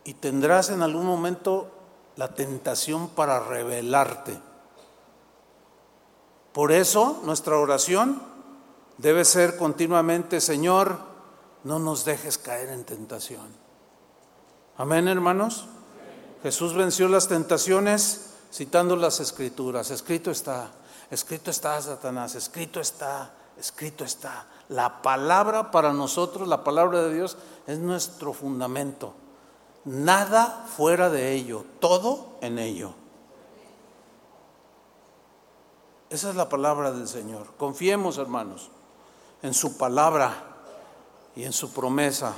Y 0.04 0.14
tendrás 0.14 0.70
en 0.70 0.82
algún 0.82 1.06
momento 1.06 1.70
la 2.16 2.34
tentación 2.34 3.08
para 3.08 3.40
rebelarte. 3.40 4.38
Por 6.52 6.72
eso 6.72 7.20
nuestra 7.24 7.56
oración 7.56 8.22
debe 8.98 9.24
ser 9.24 9.56
continuamente, 9.56 10.40
Señor, 10.40 10.98
no 11.64 11.78
nos 11.78 12.04
dejes 12.04 12.36
caer 12.36 12.68
en 12.68 12.84
tentación. 12.84 13.48
Amén, 14.76 15.08
hermanos. 15.08 15.66
Jesús 16.42 16.74
venció 16.74 17.08
las 17.08 17.28
tentaciones 17.28 18.32
citando 18.52 18.96
las 18.96 19.20
escrituras. 19.20 19.90
Escrito 19.90 20.30
está, 20.30 20.72
escrito 21.12 21.50
está, 21.50 21.80
Satanás, 21.80 22.34
escrito 22.34 22.80
está, 22.80 23.34
escrito 23.58 24.02
está. 24.02 24.46
La 24.70 25.02
palabra 25.02 25.70
para 25.70 25.92
nosotros, 25.92 26.48
la 26.48 26.64
palabra 26.64 27.02
de 27.02 27.14
Dios, 27.14 27.36
es 27.66 27.78
nuestro 27.78 28.32
fundamento. 28.32 29.12
Nada 29.84 30.64
fuera 30.74 31.10
de 31.10 31.32
ello, 31.32 31.66
todo 31.80 32.38
en 32.40 32.58
ello. 32.58 32.94
Esa 36.08 36.30
es 36.30 36.36
la 36.36 36.48
palabra 36.48 36.92
del 36.92 37.06
Señor. 37.06 37.46
Confiemos, 37.58 38.16
hermanos, 38.16 38.70
en 39.42 39.52
su 39.52 39.76
palabra 39.76 40.32
y 41.36 41.44
en 41.44 41.52
su 41.52 41.72
promesa 41.72 42.34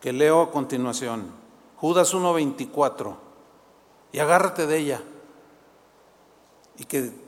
que 0.00 0.12
leo 0.14 0.40
a 0.40 0.50
continuación. 0.50 1.30
Judas 1.76 2.14
1.24. 2.14 3.14
Y 4.12 4.20
agárrate 4.20 4.66
de 4.66 4.78
ella. 4.78 5.02
Y 6.78 6.84
que 6.84 7.27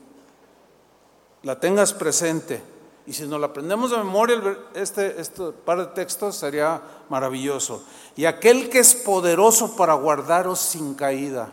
la 1.43 1.59
tengas 1.59 1.93
presente. 1.93 2.61
Y 3.07 3.13
si 3.13 3.27
nos 3.27 3.39
la 3.39 3.47
aprendemos 3.47 3.91
de 3.91 3.97
memoria, 3.97 4.57
este, 4.75 5.19
este 5.19 5.51
par 5.51 5.79
de 5.79 5.85
textos 5.87 6.35
sería 6.35 6.81
maravilloso. 7.09 7.83
Y 8.15 8.25
aquel 8.25 8.69
que 8.69 8.79
es 8.79 8.93
poderoso 8.93 9.75
para 9.75 9.93
guardaros 9.93 10.59
sin 10.59 10.93
caída 10.93 11.51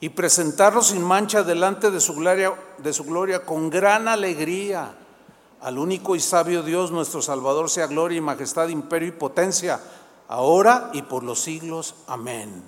y 0.00 0.10
presentarlos 0.10 0.88
sin 0.88 1.02
mancha 1.02 1.42
delante 1.42 1.90
de 1.90 2.00
su 2.00 2.14
gloria, 2.14 2.54
de 2.78 2.92
su 2.92 3.04
gloria 3.04 3.44
con 3.44 3.70
gran 3.70 4.08
alegría. 4.08 4.94
Al 5.60 5.78
único 5.78 6.14
y 6.14 6.20
sabio 6.20 6.62
Dios, 6.62 6.90
nuestro 6.90 7.22
Salvador, 7.22 7.70
sea 7.70 7.86
gloria 7.86 8.18
y 8.18 8.20
majestad, 8.20 8.68
imperio 8.68 9.08
y 9.08 9.12
potencia, 9.12 9.80
ahora 10.28 10.90
y 10.92 11.02
por 11.02 11.22
los 11.22 11.40
siglos. 11.40 11.94
Amén. 12.06 12.62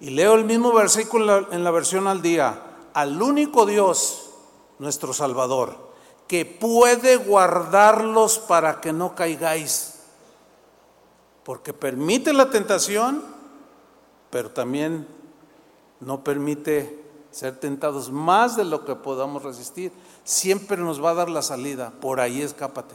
Y 0.00 0.10
leo 0.10 0.34
el 0.34 0.44
mismo 0.44 0.72
versículo 0.72 1.52
en 1.52 1.64
la 1.64 1.70
versión 1.70 2.08
al 2.08 2.22
día. 2.22 2.60
Al 2.94 3.20
único 3.20 3.66
Dios, 3.66 4.23
nuestro 4.84 5.14
Salvador, 5.14 5.76
que 6.28 6.44
puede 6.44 7.16
guardarlos 7.16 8.38
para 8.38 8.80
que 8.80 8.92
no 8.92 9.14
caigáis. 9.14 9.94
Porque 11.42 11.72
permite 11.72 12.32
la 12.32 12.50
tentación, 12.50 13.24
pero 14.30 14.50
también 14.50 15.08
no 16.00 16.22
permite 16.22 17.02
ser 17.30 17.58
tentados 17.58 18.12
más 18.12 18.56
de 18.56 18.64
lo 18.64 18.84
que 18.84 18.94
podamos 18.94 19.42
resistir. 19.42 19.90
Siempre 20.22 20.76
nos 20.76 21.02
va 21.02 21.10
a 21.10 21.14
dar 21.14 21.30
la 21.30 21.42
salida. 21.42 21.92
Por 22.00 22.20
ahí 22.20 22.42
escápate. 22.42 22.94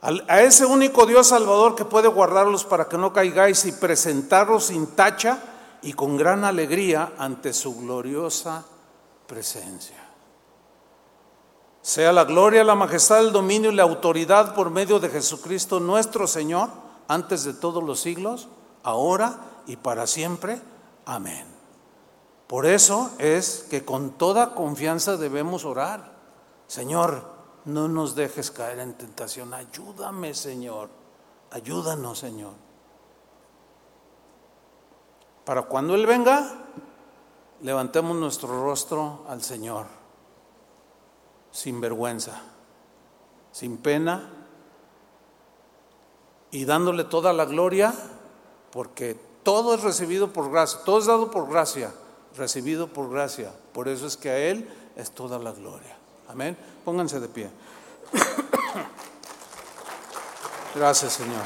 A 0.00 0.42
ese 0.42 0.64
único 0.64 1.06
Dios 1.06 1.28
Salvador 1.28 1.74
que 1.74 1.84
puede 1.84 2.06
guardarlos 2.06 2.64
para 2.64 2.88
que 2.88 2.98
no 2.98 3.12
caigáis 3.12 3.64
y 3.64 3.72
presentarlos 3.72 4.66
sin 4.66 4.86
tacha 4.88 5.40
y 5.82 5.92
con 5.92 6.16
gran 6.16 6.44
alegría 6.44 7.12
ante 7.18 7.52
su 7.52 7.76
gloriosa 7.76 8.64
presencia. 9.28 9.96
Sea 11.82 12.12
la 12.12 12.24
gloria, 12.24 12.64
la 12.64 12.74
majestad, 12.74 13.20
el 13.20 13.32
dominio 13.32 13.70
y 13.70 13.74
la 13.74 13.84
autoridad 13.84 14.54
por 14.54 14.70
medio 14.70 14.98
de 14.98 15.08
Jesucristo 15.08 15.78
nuestro 15.78 16.26
Señor, 16.26 16.70
antes 17.06 17.44
de 17.44 17.54
todos 17.54 17.84
los 17.84 18.00
siglos, 18.00 18.48
ahora 18.82 19.38
y 19.66 19.76
para 19.76 20.06
siempre. 20.08 20.60
Amén. 21.06 21.46
Por 22.48 22.66
eso 22.66 23.10
es 23.18 23.66
que 23.70 23.84
con 23.84 24.12
toda 24.12 24.54
confianza 24.54 25.16
debemos 25.16 25.64
orar. 25.64 26.12
Señor, 26.66 27.22
no 27.64 27.88
nos 27.88 28.14
dejes 28.14 28.50
caer 28.50 28.78
en 28.80 28.94
tentación. 28.94 29.54
Ayúdame, 29.54 30.34
Señor. 30.34 30.88
Ayúdanos, 31.50 32.18
Señor. 32.18 32.54
Para 35.44 35.62
cuando 35.62 35.94
Él 35.94 36.06
venga, 36.06 36.67
levantemos 37.62 38.16
nuestro 38.16 38.64
rostro 38.64 39.24
al 39.28 39.42
Señor, 39.42 39.86
sin 41.50 41.80
vergüenza, 41.80 42.42
sin 43.52 43.78
pena 43.78 44.30
y 46.50 46.64
dándole 46.64 47.04
toda 47.04 47.32
la 47.32 47.44
gloria, 47.44 47.94
porque 48.70 49.18
todo 49.42 49.74
es 49.74 49.82
recibido 49.82 50.32
por 50.32 50.50
gracia, 50.50 50.80
todo 50.84 50.98
es 50.98 51.06
dado 51.06 51.30
por 51.30 51.48
gracia, 51.48 51.92
recibido 52.36 52.88
por 52.88 53.10
gracia. 53.10 53.52
Por 53.72 53.88
eso 53.88 54.06
es 54.06 54.16
que 54.16 54.30
a 54.30 54.38
Él 54.38 54.68
es 54.96 55.10
toda 55.10 55.38
la 55.38 55.52
gloria. 55.52 55.96
Amén. 56.28 56.56
Pónganse 56.84 57.20
de 57.20 57.28
pie. 57.28 57.50
Gracias, 60.74 61.14
Señor. 61.14 61.42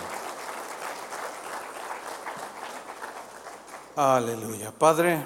Aleluya. 3.94 4.72
Padre, 4.72 5.22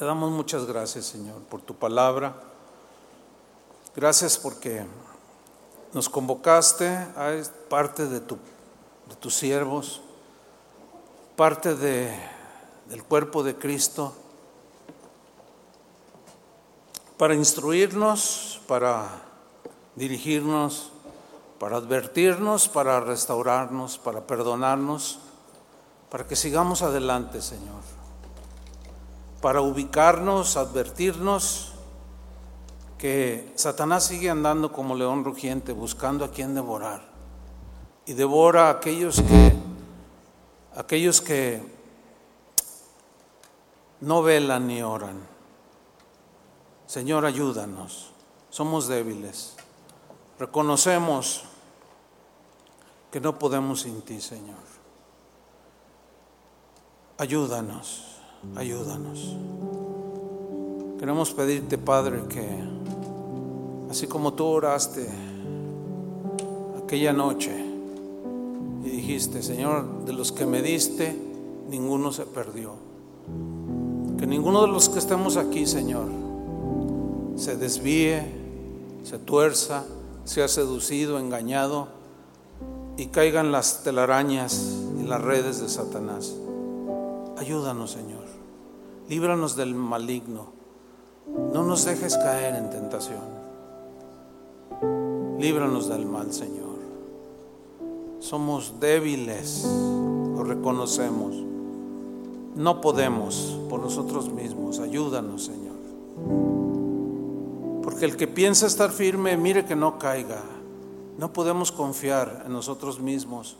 te 0.00 0.06
damos 0.06 0.30
muchas 0.30 0.64
gracias, 0.64 1.04
Señor, 1.04 1.42
por 1.42 1.60
tu 1.60 1.74
palabra. 1.74 2.34
Gracias 3.94 4.38
porque 4.38 4.82
nos 5.92 6.08
convocaste 6.08 6.88
a 6.88 7.38
parte 7.68 8.06
de, 8.06 8.20
tu, 8.20 8.38
de 9.10 9.16
tus 9.16 9.34
siervos 9.34 10.00
parte 11.36 11.74
de, 11.74 12.18
del 12.88 13.04
cuerpo 13.04 13.42
de 13.42 13.56
Cristo 13.56 14.14
para 17.18 17.34
instruirnos, 17.34 18.62
para 18.66 19.06
dirigirnos, 19.96 20.92
para 21.58 21.76
advertirnos, 21.76 22.68
para 22.68 23.00
restaurarnos, 23.00 23.98
para 23.98 24.26
perdonarnos, 24.26 25.18
para 26.08 26.26
que 26.26 26.36
sigamos 26.36 26.80
adelante, 26.80 27.42
Señor, 27.42 27.99
para 29.40 29.60
ubicarnos, 29.60 30.56
advertirnos 30.56 31.72
que 32.98 33.52
Satanás 33.56 34.04
sigue 34.04 34.28
andando 34.28 34.72
como 34.72 34.94
león 34.94 35.24
rugiente 35.24 35.72
buscando 35.72 36.24
a 36.24 36.30
quien 36.30 36.54
devorar 36.54 37.08
y 38.04 38.12
devora 38.12 38.68
a 38.68 38.70
aquellos 38.70 39.22
que 39.22 39.56
aquellos 40.74 41.20
que 41.20 41.62
no 44.00 44.22
velan 44.22 44.66
ni 44.66 44.82
oran. 44.82 45.20
Señor, 46.86 47.24
ayúdanos. 47.24 48.10
Somos 48.50 48.88
débiles. 48.88 49.54
Reconocemos 50.38 51.44
que 53.12 53.20
no 53.20 53.38
podemos 53.38 53.82
sin 53.82 54.02
ti, 54.02 54.20
Señor. 54.20 54.58
Ayúdanos, 57.18 58.09
ayúdanos. 58.56 59.36
Queremos 60.98 61.32
pedirte, 61.32 61.78
Padre, 61.78 62.22
que 62.28 62.46
así 63.90 64.06
como 64.06 64.34
tú 64.34 64.44
oraste 64.44 65.08
aquella 66.82 67.12
noche 67.12 67.52
y 68.84 68.88
dijiste, 68.88 69.42
Señor, 69.42 70.04
de 70.04 70.12
los 70.12 70.32
que 70.32 70.46
me 70.46 70.62
diste, 70.62 71.16
ninguno 71.68 72.12
se 72.12 72.24
perdió. 72.26 72.74
Que 74.18 74.26
ninguno 74.26 74.62
de 74.62 74.68
los 74.68 74.88
que 74.88 74.98
estemos 74.98 75.36
aquí, 75.36 75.66
Señor, 75.66 76.06
se 77.36 77.56
desvíe, 77.56 78.22
se 79.04 79.18
tuerza, 79.18 79.84
sea 80.24 80.48
seducido, 80.48 81.18
engañado 81.18 81.88
y 82.96 83.06
caigan 83.06 83.50
las 83.50 83.82
telarañas 83.82 84.76
y 85.00 85.06
las 85.06 85.22
redes 85.22 85.60
de 85.60 85.68
Satanás. 85.68 86.34
Ayúdanos, 87.38 87.92
Señor. 87.92 88.19
Líbranos 89.10 89.56
del 89.56 89.74
maligno. 89.74 90.52
No 91.52 91.64
nos 91.64 91.84
dejes 91.84 92.16
caer 92.16 92.54
en 92.54 92.70
tentación. 92.70 93.18
Líbranos 95.36 95.88
del 95.88 96.06
mal, 96.06 96.32
Señor. 96.32 96.78
Somos 98.20 98.78
débiles, 98.78 99.64
lo 99.64 100.44
reconocemos. 100.44 101.34
No 102.54 102.80
podemos 102.80 103.58
por 103.68 103.80
nosotros 103.80 104.32
mismos. 104.32 104.78
Ayúdanos, 104.78 105.44
Señor. 105.44 105.74
Porque 107.82 108.04
el 108.04 108.16
que 108.16 108.28
piensa 108.28 108.68
estar 108.68 108.92
firme, 108.92 109.36
mire 109.36 109.64
que 109.64 109.74
no 109.74 109.98
caiga. 109.98 110.44
No 111.18 111.32
podemos 111.32 111.72
confiar 111.72 112.44
en 112.46 112.52
nosotros 112.52 113.00
mismos, 113.00 113.56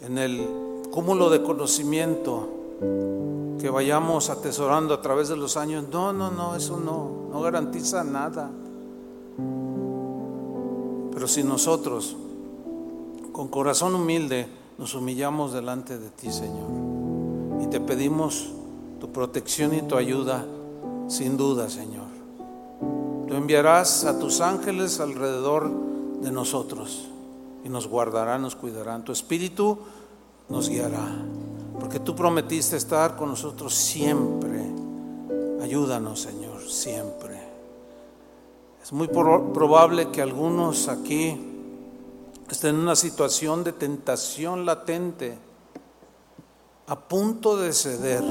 en 0.00 0.18
el 0.18 0.44
cúmulo 0.90 1.30
de 1.30 1.44
conocimiento 1.44 2.48
que 3.62 3.70
vayamos 3.70 4.28
atesorando 4.28 4.92
a 4.92 5.00
través 5.00 5.28
de 5.28 5.36
los 5.36 5.56
años. 5.56 5.84
No, 5.92 6.12
no, 6.12 6.32
no, 6.32 6.56
eso 6.56 6.80
no, 6.80 7.28
no 7.30 7.40
garantiza 7.40 8.02
nada. 8.02 8.50
Pero 11.14 11.28
si 11.28 11.44
nosotros, 11.44 12.16
con 13.30 13.46
corazón 13.46 13.94
humilde, 13.94 14.48
nos 14.78 14.96
humillamos 14.96 15.52
delante 15.52 15.96
de 15.96 16.10
ti, 16.10 16.32
Señor, 16.32 16.68
y 17.62 17.68
te 17.68 17.78
pedimos 17.78 18.48
tu 18.98 19.12
protección 19.12 19.72
y 19.74 19.82
tu 19.82 19.96
ayuda, 19.96 20.44
sin 21.06 21.36
duda, 21.36 21.70
Señor. 21.70 22.08
Tú 23.28 23.34
enviarás 23.34 24.04
a 24.04 24.18
tus 24.18 24.40
ángeles 24.40 24.98
alrededor 24.98 25.70
de 26.20 26.32
nosotros 26.32 27.06
y 27.64 27.68
nos 27.68 27.86
guardarán, 27.86 28.42
nos 28.42 28.56
cuidarán. 28.56 29.04
Tu 29.04 29.12
espíritu 29.12 29.78
nos 30.48 30.68
guiará, 30.68 31.08
porque 31.82 31.98
tú 31.98 32.14
prometiste 32.14 32.76
estar 32.76 33.16
con 33.16 33.30
nosotros 33.30 33.74
siempre. 33.74 34.64
Ayúdanos, 35.60 36.20
Señor, 36.20 36.62
siempre. 36.62 37.42
Es 38.80 38.92
muy 38.92 39.08
probable 39.08 40.12
que 40.12 40.22
algunos 40.22 40.86
aquí 40.86 41.36
estén 42.48 42.76
en 42.76 42.82
una 42.82 42.94
situación 42.94 43.64
de 43.64 43.72
tentación 43.72 44.64
latente, 44.64 45.36
a 46.86 46.96
punto 46.96 47.56
de 47.56 47.72
ceder. 47.72 48.22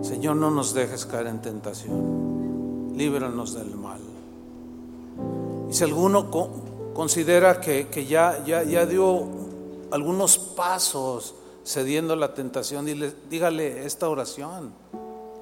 Señor, 0.00 0.36
no 0.36 0.50
nos 0.50 0.72
dejes 0.72 1.04
caer 1.04 1.26
en 1.26 1.42
tentación. 1.42 2.94
Líbranos 2.96 3.52
del 3.52 3.76
mal. 3.76 4.00
Y 5.68 5.74
si 5.74 5.84
alguno 5.84 6.30
considera 6.94 7.60
que, 7.60 8.06
ya, 8.08 8.40
dio 8.86 9.26
algunos 9.90 10.38
pasos 10.38 11.34
cediendo 11.64 12.14
a 12.14 12.16
la 12.16 12.34
tentación, 12.34 12.86
dile, 12.86 13.12
dígale 13.28 13.84
esta 13.86 14.08
oración. 14.08 14.72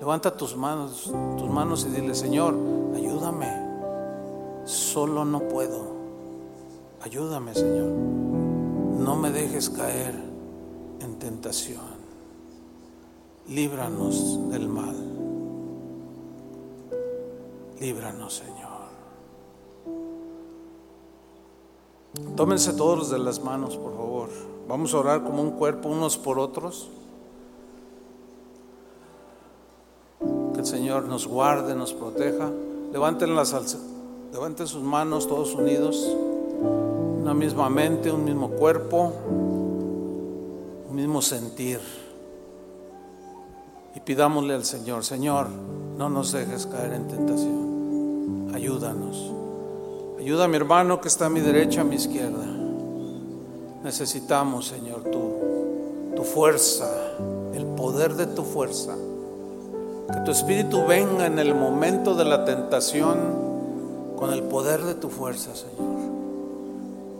Levanta 0.00 0.36
tus 0.36 0.56
manos, 0.56 1.12
tus 1.36 1.48
manos 1.48 1.86
y 1.88 1.94
dile, 1.94 2.14
Señor, 2.14 2.54
ayúdame. 2.94 3.68
Solo 4.64 5.24
no 5.24 5.40
puedo. 5.48 5.96
Ayúdame, 7.02 7.54
Señor. 7.54 7.88
No 7.88 9.16
me 9.16 9.30
dejes 9.30 9.70
caer 9.70 10.14
en 11.00 11.18
tentación. 11.18 11.98
Líbranos 13.48 14.50
del 14.50 14.68
mal. 14.68 14.96
Líbranos, 17.80 18.34
Señor. 18.34 18.57
Tómense 22.36 22.72
todos 22.72 23.10
de 23.10 23.18
las 23.18 23.42
manos, 23.42 23.76
por 23.76 23.94
favor. 23.94 24.28
Vamos 24.68 24.94
a 24.94 24.98
orar 24.98 25.24
como 25.24 25.42
un 25.42 25.52
cuerpo 25.52 25.88
unos 25.88 26.16
por 26.16 26.38
otros. 26.38 26.88
Que 30.54 30.60
el 30.60 30.66
Señor 30.66 31.04
nos 31.04 31.26
guarde, 31.26 31.74
nos 31.74 31.92
proteja. 31.92 32.50
Levanten, 32.92 33.34
las, 33.34 33.78
levanten 34.32 34.66
sus 34.66 34.82
manos 34.82 35.28
todos 35.28 35.54
unidos. 35.54 36.16
Una 37.20 37.34
misma 37.34 37.68
mente, 37.68 38.10
un 38.10 38.24
mismo 38.24 38.50
cuerpo, 38.50 39.12
un 40.88 40.94
mismo 40.94 41.22
sentir. 41.22 41.80
Y 43.94 44.00
pidámosle 44.00 44.54
al 44.54 44.64
Señor, 44.64 45.04
Señor, 45.04 45.48
no 45.96 46.08
nos 46.08 46.32
dejes 46.32 46.66
caer 46.66 46.92
en 46.94 47.08
tentación. 47.08 48.50
Ayúdanos. 48.54 49.37
Ayuda 50.28 50.44
a 50.44 50.48
mi 50.48 50.56
hermano 50.56 51.00
que 51.00 51.08
está 51.08 51.24
a 51.24 51.30
mi 51.30 51.40
derecha, 51.40 51.80
a 51.80 51.84
mi 51.84 51.96
izquierda. 51.96 52.44
Necesitamos, 53.82 54.66
Señor, 54.66 55.04
tu, 55.04 56.12
tu 56.14 56.22
fuerza, 56.22 56.86
el 57.54 57.64
poder 57.64 58.12
de 58.12 58.26
tu 58.26 58.44
fuerza. 58.44 58.94
Que 60.12 60.20
tu 60.26 60.30
espíritu 60.30 60.84
venga 60.84 61.24
en 61.24 61.38
el 61.38 61.54
momento 61.54 62.14
de 62.14 62.26
la 62.26 62.44
tentación 62.44 63.16
con 64.18 64.34
el 64.34 64.42
poder 64.42 64.84
de 64.84 64.96
tu 64.96 65.08
fuerza, 65.08 65.54
Señor. 65.54 65.96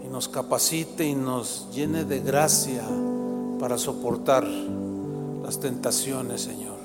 Y 0.04 0.08
nos 0.08 0.28
capacite 0.28 1.06
y 1.06 1.14
nos 1.14 1.66
llene 1.72 2.04
de 2.04 2.20
gracia 2.20 2.82
para 3.58 3.78
soportar 3.78 4.46
las 4.46 5.58
tentaciones, 5.60 6.42
Señor. 6.42 6.76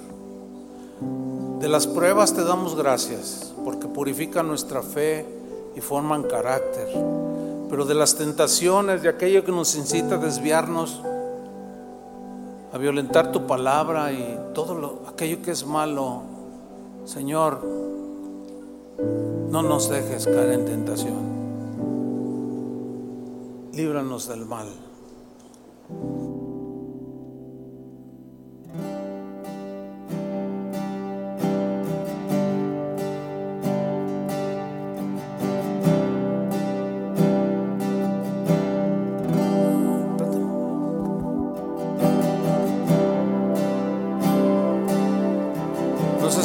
De 1.59 1.67
las 1.67 1.86
pruebas 1.86 2.34
te 2.34 2.45
damos 2.45 2.78
gracias 2.78 3.53
porque 3.65 3.88
purifica 3.88 4.41
nuestra 4.41 4.82
fe 4.82 5.42
y 5.76 5.82
forman 5.82 6.24
carácter. 6.24 6.88
Pero 7.69 7.86
de 7.86 7.95
las 7.95 8.15
tentaciones, 8.15 9.01
de 9.01 9.09
aquello 9.09 9.43
que 9.43 9.51
nos 9.51 9.76
incita 9.76 10.15
a 10.15 10.17
desviarnos, 10.17 11.01
a 12.71 12.78
violentar 12.78 13.32
tu 13.32 13.45
palabra 13.45 14.11
y 14.11 14.39
todo 14.53 14.76
lo, 14.76 15.01
aquello 15.07 15.41
que 15.41 15.51
es 15.51 15.65
malo, 15.65 16.24
Señor, 17.05 17.61
no 19.49 19.61
nos 19.61 19.89
dejes 19.89 20.26
caer 20.26 20.51
en 20.53 20.65
tentación. 20.65 21.34
Líbranos 23.74 24.28
del 24.28 24.45
mal. 24.45 24.67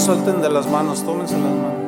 Suelten 0.09 0.41
de 0.41 0.49
las 0.49 0.67
manos, 0.67 1.05
tómense 1.05 1.35
las 1.35 1.53
manos. 1.53 1.88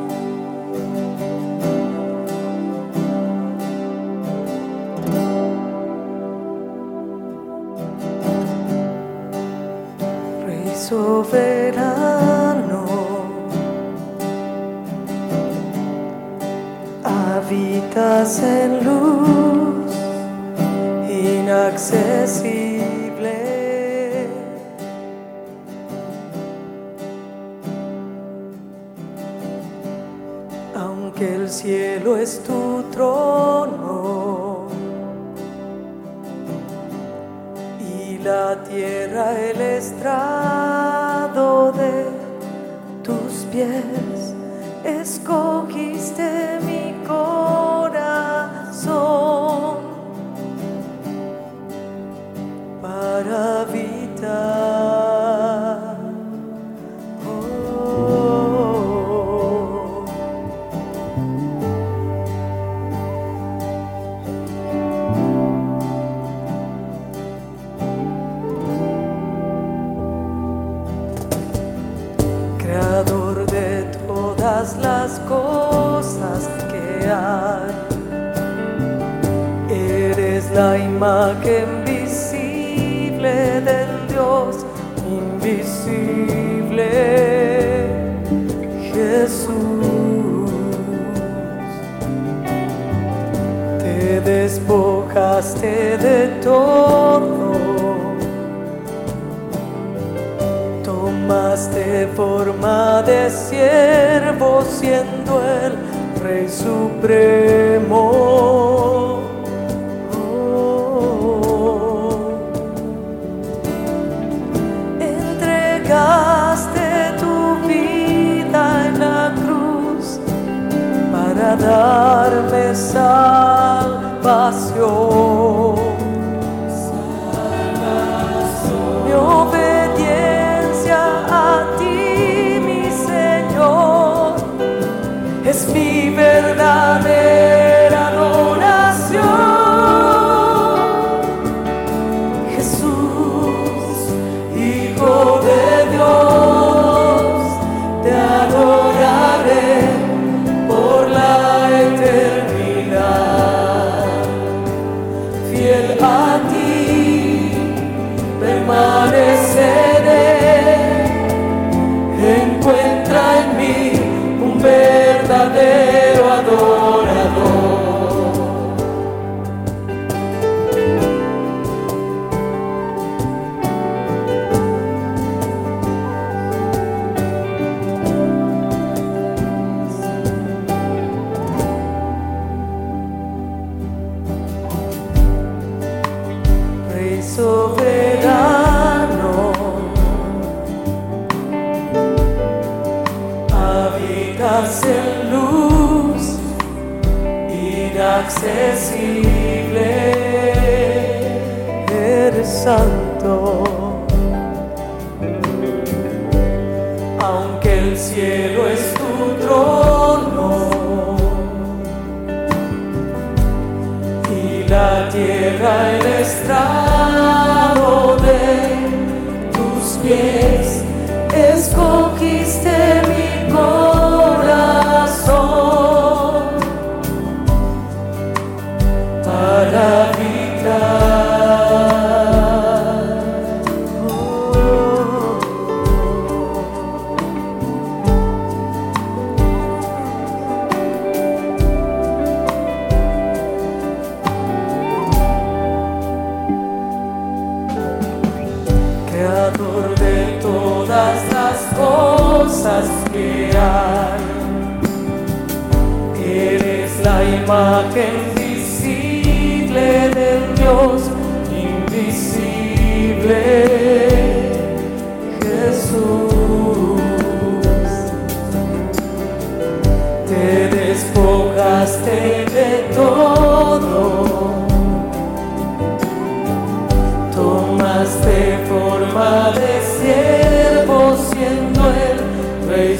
Forma 279.10 279.52
de 279.52 279.80
siervo 279.82 281.16
siendo 281.16 281.80
el 281.90 282.68
Rey 282.68 282.98